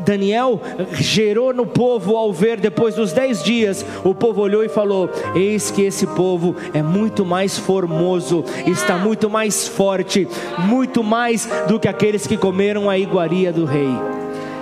Daniel 0.00 0.60
gerou 0.92 1.52
no 1.52 1.66
povo 1.66 2.16
ao 2.16 2.32
ver 2.32 2.60
depois 2.60 2.94
dos 2.94 3.12
dez 3.12 3.42
dias, 3.42 3.84
o 4.04 4.14
povo 4.14 4.40
olhou 4.40 4.64
e 4.64 4.68
falou: 4.68 5.10
Eis 5.34 5.70
que 5.70 5.82
esse 5.82 6.06
povo 6.06 6.54
é 6.72 6.82
muito 6.82 7.24
mais 7.24 7.58
formoso, 7.58 8.44
está 8.66 8.96
muito 8.96 9.28
mais 9.28 9.66
forte, 9.66 10.28
muito 10.58 11.02
mais 11.02 11.48
do 11.66 11.78
que 11.78 11.88
aqueles 11.88 12.26
que 12.26 12.36
comeram 12.36 12.88
a 12.88 12.98
iguaria 12.98 13.52
do 13.52 13.64
rei. 13.64 13.90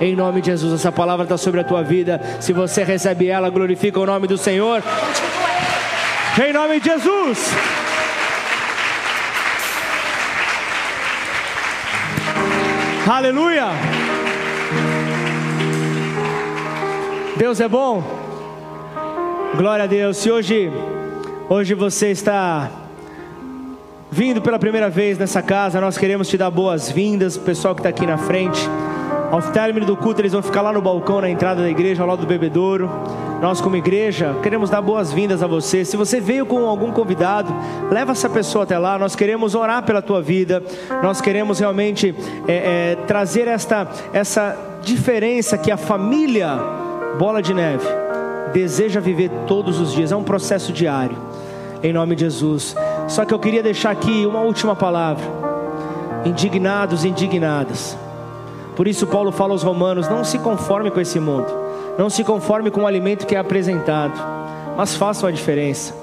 Em 0.00 0.14
nome 0.14 0.40
de 0.42 0.48
Jesus, 0.48 0.74
essa 0.74 0.92
palavra 0.92 1.24
está 1.24 1.38
sobre 1.38 1.60
a 1.60 1.64
tua 1.64 1.82
vida. 1.82 2.20
Se 2.40 2.52
você 2.52 2.84
recebe 2.84 3.28
ela, 3.28 3.48
glorifica 3.48 3.98
o 3.98 4.04
nome 4.04 4.26
do 4.26 4.36
Senhor. 4.36 4.82
Em 6.46 6.52
nome 6.52 6.80
de 6.80 6.90
Jesus. 6.90 7.50
Aleluia. 13.08 13.95
Deus 17.36 17.60
é 17.60 17.68
bom. 17.68 18.02
Glória 19.56 19.84
a 19.84 19.86
Deus. 19.86 20.16
Se 20.16 20.30
hoje, 20.30 20.72
hoje 21.50 21.74
você 21.74 22.10
está 22.10 22.70
vindo 24.10 24.40
pela 24.40 24.58
primeira 24.58 24.88
vez 24.88 25.18
nessa 25.18 25.42
casa, 25.42 25.78
nós 25.78 25.98
queremos 25.98 26.28
te 26.28 26.38
dar 26.38 26.50
boas-vindas, 26.50 27.36
pessoal 27.36 27.74
que 27.74 27.80
está 27.80 27.90
aqui 27.90 28.06
na 28.06 28.16
frente. 28.16 28.66
Ao 29.30 29.42
término 29.42 29.84
do 29.84 29.94
culto, 29.98 30.22
eles 30.22 30.32
vão 30.32 30.40
ficar 30.40 30.62
lá 30.62 30.72
no 30.72 30.80
balcão 30.80 31.20
na 31.20 31.28
entrada 31.28 31.60
da 31.60 31.68
igreja, 31.68 32.02
ao 32.02 32.08
lado 32.08 32.20
do 32.20 32.26
bebedouro. 32.26 32.88
Nós, 33.42 33.60
como 33.60 33.76
igreja, 33.76 34.34
queremos 34.42 34.70
dar 34.70 34.80
boas-vindas 34.80 35.42
a 35.42 35.46
você. 35.46 35.84
Se 35.84 35.94
você 35.94 36.18
veio 36.18 36.46
com 36.46 36.64
algum 36.64 36.90
convidado, 36.90 37.54
leva 37.90 38.12
essa 38.12 38.30
pessoa 38.30 38.64
até 38.64 38.78
lá. 38.78 38.98
Nós 38.98 39.14
queremos 39.14 39.54
orar 39.54 39.82
pela 39.82 40.00
tua 40.00 40.22
vida. 40.22 40.62
Nós 41.02 41.20
queremos 41.20 41.58
realmente 41.58 42.14
é, 42.48 42.54
é, 42.54 42.96
trazer 43.06 43.46
esta, 43.46 43.86
essa 44.14 44.56
diferença 44.82 45.58
que 45.58 45.70
a 45.70 45.76
família 45.76 46.85
Bola 47.18 47.42
de 47.42 47.52
Neve 47.52 47.86
deseja 48.52 49.00
viver 49.00 49.30
todos 49.46 49.80
os 49.80 49.92
dias. 49.92 50.12
É 50.12 50.16
um 50.16 50.24
processo 50.24 50.72
diário. 50.72 51.16
Em 51.82 51.92
nome 51.92 52.14
de 52.14 52.22
Jesus. 52.22 52.74
Só 53.08 53.24
que 53.24 53.34
eu 53.34 53.38
queria 53.38 53.62
deixar 53.62 53.90
aqui 53.90 54.26
uma 54.26 54.40
última 54.40 54.74
palavra. 54.74 55.24
Indignados, 56.24 57.04
indignadas. 57.04 57.96
Por 58.74 58.88
isso 58.88 59.06
Paulo 59.06 59.30
fala 59.30 59.52
aos 59.52 59.62
romanos: 59.62 60.08
não 60.08 60.24
se 60.24 60.38
conforme 60.38 60.90
com 60.90 61.00
esse 61.00 61.20
mundo 61.20 61.66
não 61.96 62.10
se 62.10 62.22
conforme 62.22 62.70
com 62.70 62.82
o 62.82 62.86
alimento 62.86 63.26
que 63.26 63.34
é 63.34 63.38
apresentado, 63.38 64.20
mas 64.76 64.94
façam 64.94 65.28
a 65.28 65.32
diferença. 65.32 65.94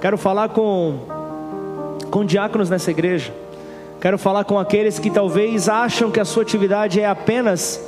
Quero 0.00 0.16
falar 0.16 0.50
com, 0.50 1.00
com 2.10 2.24
diáconos 2.24 2.70
nessa 2.70 2.90
igreja. 2.90 3.34
Quero 4.00 4.16
falar 4.16 4.44
com 4.44 4.58
aqueles 4.58 4.98
que 4.98 5.10
talvez 5.10 5.68
acham 5.68 6.10
que 6.10 6.20
a 6.20 6.24
sua 6.24 6.42
atividade 6.42 7.00
é 7.00 7.06
apenas 7.06 7.80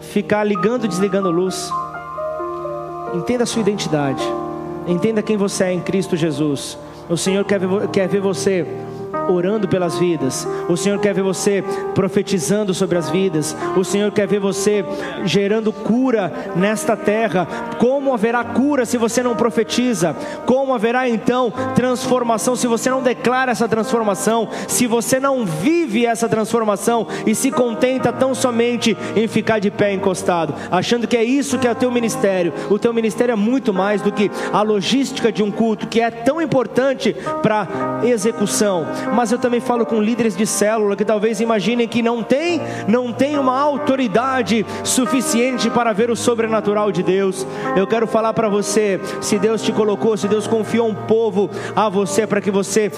ficar 0.00 0.44
ligando 0.44 0.84
e 0.84 0.88
desligando 0.88 1.30
luz. 1.30 1.70
Entenda 3.14 3.44
a 3.44 3.46
sua 3.46 3.62
identidade. 3.62 4.22
Entenda 4.86 5.22
quem 5.22 5.36
você 5.36 5.64
é 5.64 5.72
em 5.72 5.80
Cristo 5.80 6.16
Jesus. 6.16 6.78
O 7.08 7.16
Senhor 7.16 7.44
quer 7.44 7.58
ver, 7.58 7.88
quer 7.88 8.08
ver 8.08 8.20
você 8.20 8.66
orando 9.28 9.68
pelas 9.68 9.98
vidas. 9.98 10.46
O 10.68 10.76
Senhor 10.76 10.98
quer 10.98 11.14
ver 11.14 11.22
você 11.22 11.62
profetizando 11.94 12.74
sobre 12.74 12.98
as 12.98 13.10
vidas. 13.10 13.56
O 13.76 13.84
Senhor 13.84 14.10
quer 14.10 14.26
ver 14.26 14.40
você 14.40 14.84
gerando 15.24 15.72
cura 15.72 16.32
nesta 16.56 16.96
terra. 16.96 17.46
Como 17.78 18.12
haverá 18.12 18.42
cura 18.44 18.84
se 18.84 18.96
você 18.96 19.22
não 19.22 19.36
profetiza? 19.36 20.16
Como 20.46 20.74
haverá 20.74 21.08
então 21.08 21.52
transformação 21.74 22.56
se 22.56 22.66
você 22.66 22.90
não 22.90 23.02
declara 23.02 23.52
essa 23.52 23.68
transformação? 23.68 24.48
Se 24.66 24.86
você 24.86 25.20
não 25.20 25.44
vive 25.44 26.06
essa 26.06 26.28
transformação 26.28 27.06
e 27.26 27.34
se 27.34 27.50
contenta 27.50 28.12
tão 28.12 28.34
somente 28.34 28.96
em 29.14 29.28
ficar 29.28 29.58
de 29.58 29.70
pé 29.70 29.92
encostado, 29.92 30.54
achando 30.70 31.06
que 31.06 31.16
é 31.16 31.24
isso 31.24 31.58
que 31.58 31.66
é 31.66 31.72
o 31.72 31.74
teu 31.74 31.90
ministério. 31.90 32.52
O 32.70 32.78
teu 32.78 32.92
ministério 32.92 33.32
é 33.32 33.36
muito 33.36 33.72
mais 33.72 34.02
do 34.02 34.12
que 34.12 34.30
a 34.52 34.62
logística 34.62 35.30
de 35.30 35.42
um 35.42 35.50
culto, 35.50 35.86
que 35.86 36.00
é 36.00 36.10
tão 36.10 36.40
importante 36.40 37.14
para 37.42 37.66
execução 38.04 38.86
mas 39.18 39.32
eu 39.32 39.38
também 39.40 39.58
falo 39.58 39.84
com 39.84 40.00
líderes 40.00 40.36
de 40.36 40.46
célula 40.46 40.94
que 40.94 41.04
talvez 41.04 41.40
imaginem 41.40 41.88
que 41.88 42.00
não 42.00 42.22
tem, 42.22 42.60
não 42.86 43.12
tem 43.12 43.36
uma 43.36 43.58
autoridade 43.58 44.64
suficiente 44.84 45.68
para 45.68 45.92
ver 45.92 46.08
o 46.08 46.14
sobrenatural 46.14 46.92
de 46.92 47.02
Deus. 47.02 47.44
Eu 47.74 47.84
quero 47.84 48.06
falar 48.06 48.32
para 48.32 48.48
você, 48.48 49.00
se 49.20 49.36
Deus 49.36 49.60
te 49.60 49.72
colocou, 49.72 50.16
se 50.16 50.28
Deus 50.28 50.46
confiou 50.46 50.86
um 50.86 50.94
povo 50.94 51.50
a 51.74 51.88
você 51.88 52.28
para 52.28 52.40
que 52.40 52.48
você 52.48 52.92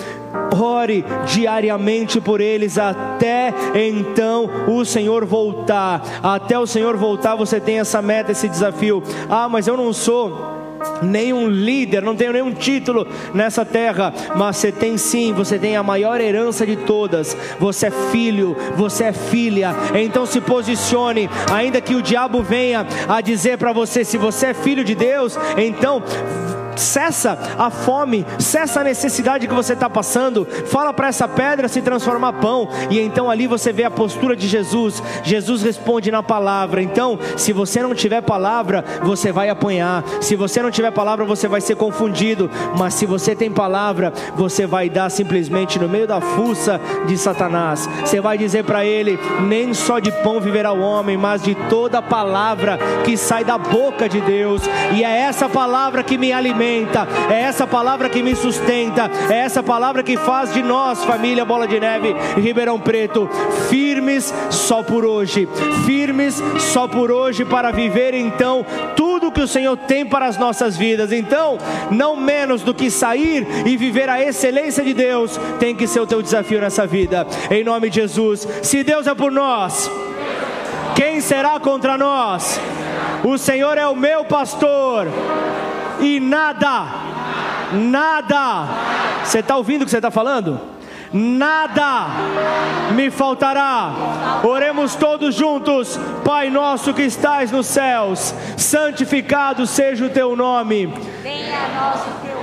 ore 0.55 1.07
diariamente 1.25 2.21
por 2.21 2.43
eles 2.43 2.77
até 2.77 3.55
então 3.75 4.51
o 4.69 4.85
Senhor 4.85 5.25
voltar. 5.25 6.03
Até 6.23 6.59
o 6.59 6.67
Senhor 6.67 6.99
voltar, 6.99 7.35
você 7.35 7.59
tem 7.59 7.81
essa 7.81 8.03
meta, 8.03 8.33
esse 8.33 8.47
desafio. 8.47 9.03
Ah, 9.27 9.49
mas 9.49 9.67
eu 9.67 9.75
não 9.75 9.91
sou 9.91 10.60
nenhum 11.03 11.49
líder, 11.49 12.03
não 12.03 12.17
tenho 12.17 12.33
nenhum 12.33 12.53
título 12.53 13.07
nessa 13.35 13.65
terra, 13.65 14.13
mas 14.37 14.57
você 14.57 14.73
tem 14.73 14.97
sim, 14.97 15.33
você 15.33 15.59
tem 15.59 15.77
a 15.77 15.83
maior 15.83 16.21
herança 16.21 16.67
de 16.67 16.77
todas. 16.77 17.37
Você 17.59 17.87
é 17.87 17.91
filho, 17.91 18.57
você 18.77 19.05
é 19.05 19.13
filha. 19.13 19.75
Então 19.95 20.27
se 20.27 20.41
posicione, 20.41 21.29
ainda 21.51 21.81
que 21.81 21.95
o 21.95 22.03
diabo 22.03 22.43
venha 22.43 22.87
a 23.09 23.21
dizer 23.21 23.59
para 23.59 23.73
você 23.73 24.05
se 24.05 24.17
você 24.17 24.47
é 24.47 24.55
filho 24.55 24.85
de 24.85 24.95
Deus, 24.95 25.39
então 25.57 26.03
cessa 26.81 27.39
a 27.59 27.71
fome, 27.71 28.27
cessa 28.39 28.81
a 28.81 28.85
necessidade 28.85 29.47
que 29.47 29.55
você 29.55 29.75
está 29.75 29.89
passando, 29.89 30.47
fala 30.67 30.93
para 30.93 31.09
essa 31.09 31.29
pedra 31.29 31.69
se 31.69 31.83
transformar 31.83 32.33
pão, 32.35 32.69
e 32.89 32.99
então 32.99 33.31
ali 33.31 33.47
você 33.47 33.73
vê 33.73 33.85
a 33.85 33.91
postura 33.91 34.35
de 34.35 34.49
Jesus. 34.49 35.03
Jesus 35.23 35.63
responde 35.63 36.11
na 36.11 36.23
palavra. 36.23 36.83
Então, 36.83 37.19
se 37.37 37.53
você 37.53 37.83
não 37.83 37.95
tiver 37.95 38.23
palavra, 38.23 38.85
você 39.03 39.31
vai 39.31 39.49
apanhar. 39.49 40.03
Se 40.21 40.35
você 40.35 40.63
não 40.63 40.71
tiver 40.71 40.91
palavra, 40.91 41.25
você 41.25 41.47
vai 41.47 41.61
ser 41.61 41.77
confundido. 41.77 42.51
Mas 42.77 42.95
se 42.95 43.07
você 43.07 43.35
tem 43.35 43.51
palavra, 43.51 44.13
você 44.35 44.67
vai 44.67 44.89
dar 44.89 45.11
simplesmente 45.11 45.79
no 45.79 45.89
meio 45.89 46.07
da 46.07 46.21
fuça 46.21 46.81
de 47.07 47.17
Satanás. 47.17 47.89
Você 48.05 48.21
vai 48.21 48.39
dizer 48.39 48.65
para 48.65 48.85
ele: 48.85 49.19
nem 49.47 49.75
só 49.75 49.99
de 49.99 50.11
pão 50.23 50.41
viverá 50.41 50.73
o 50.73 50.81
homem, 50.81 51.17
mas 51.17 51.43
de 51.43 51.55
toda 51.69 52.01
palavra 52.01 52.79
que 53.05 53.17
sai 53.17 53.45
da 53.45 53.59
boca 53.59 54.09
de 54.09 54.21
Deus. 54.21 54.63
E 54.95 55.05
é 55.05 55.21
essa 55.21 55.49
palavra 55.49 56.03
que 56.03 56.17
me 56.17 56.33
alimenta 56.33 56.70
é 57.31 57.41
essa 57.41 57.67
palavra 57.67 58.09
que 58.09 58.23
me 58.23 58.37
sustenta, 58.37 59.11
é 59.29 59.39
essa 59.39 59.63
palavra 59.63 60.03
que 60.03 60.17
faz 60.17 60.53
de 60.53 60.63
nós, 60.63 61.05
família 61.05 61.45
Bola 61.45 61.67
de 61.67 61.81
Neve 61.81 62.15
Ribeirão 62.37 62.79
Preto, 62.79 63.29
firmes 63.69 64.33
só 64.51 64.83
por 64.83 65.05
hoje, 65.05 65.49
firmes 65.85 66.41
só 66.73 66.87
por 66.87 67.11
hoje 67.11 67.45
para 67.45 67.73
viver 67.73 68.15
então 68.15 68.65
tudo 68.95 69.33
que 69.33 69.41
o 69.41 69.49
Senhor 69.49 69.77
tem 69.77 70.07
para 70.07 70.27
as 70.27 70.39
nossas 70.39 70.77
vidas. 70.77 71.11
Então, 71.11 71.59
não 71.91 72.17
menos 72.17 72.63
do 72.63 72.73
que 72.73 72.91
sair 72.91 73.47
e 73.67 73.77
viver 73.77 74.09
a 74.09 74.23
excelência 74.23 74.85
de 74.85 74.95
Deus, 74.95 75.39
tem 75.59 75.75
que 75.75 75.87
ser 75.87 76.01
o 76.01 76.07
teu 76.07 76.23
desafio 76.23 76.61
nessa 76.61 76.87
vida. 76.87 77.27
Em 77.51 77.65
nome 77.65 77.91
de 77.91 77.97
Jesus. 78.01 78.47
Se 78.63 78.85
Deus 78.85 79.07
é 79.07 79.15
por 79.15 79.33
nós, 79.33 79.91
quem 80.95 81.21
será 81.21 81.59
contra 81.59 81.99
nós? 81.99 82.61
O 83.25 83.37
Senhor 83.37 83.77
é 83.77 83.87
o 83.87 83.97
meu 83.97 84.25
pastor 84.25 85.09
e 86.01 86.21
nada, 86.21 86.87
nada, 87.73 88.67
você 89.25 89.41
está 89.41 89.57
ouvindo 89.57 89.83
o 89.83 89.85
que 89.85 89.91
você 89.91 89.99
está 89.99 90.11
falando? 90.11 90.61
Nada 91.13 92.07
me 92.95 93.11
faltará. 93.11 94.41
Oremos 94.45 94.95
todos 94.95 95.35
juntos, 95.35 95.99
Pai 96.25 96.51
nosso 96.51 96.95
que 96.95 97.03
estás 97.03 97.51
nos 97.51 97.67
céus, 97.67 98.33
santificado 98.57 99.67
seja 99.67 100.07
o 100.07 100.11
teu 100.11 100.37
nome. 100.37 100.87
Venha 101.23 101.59
a 101.59 101.69
nós 101.69 102.01
o 102.03 102.27
teu 102.27 102.40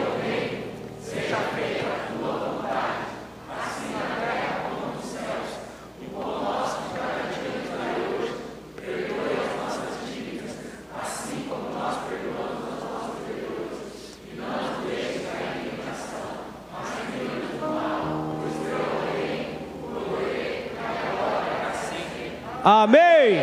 Amém. 22.70 23.40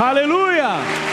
Aleluia. 0.00 1.03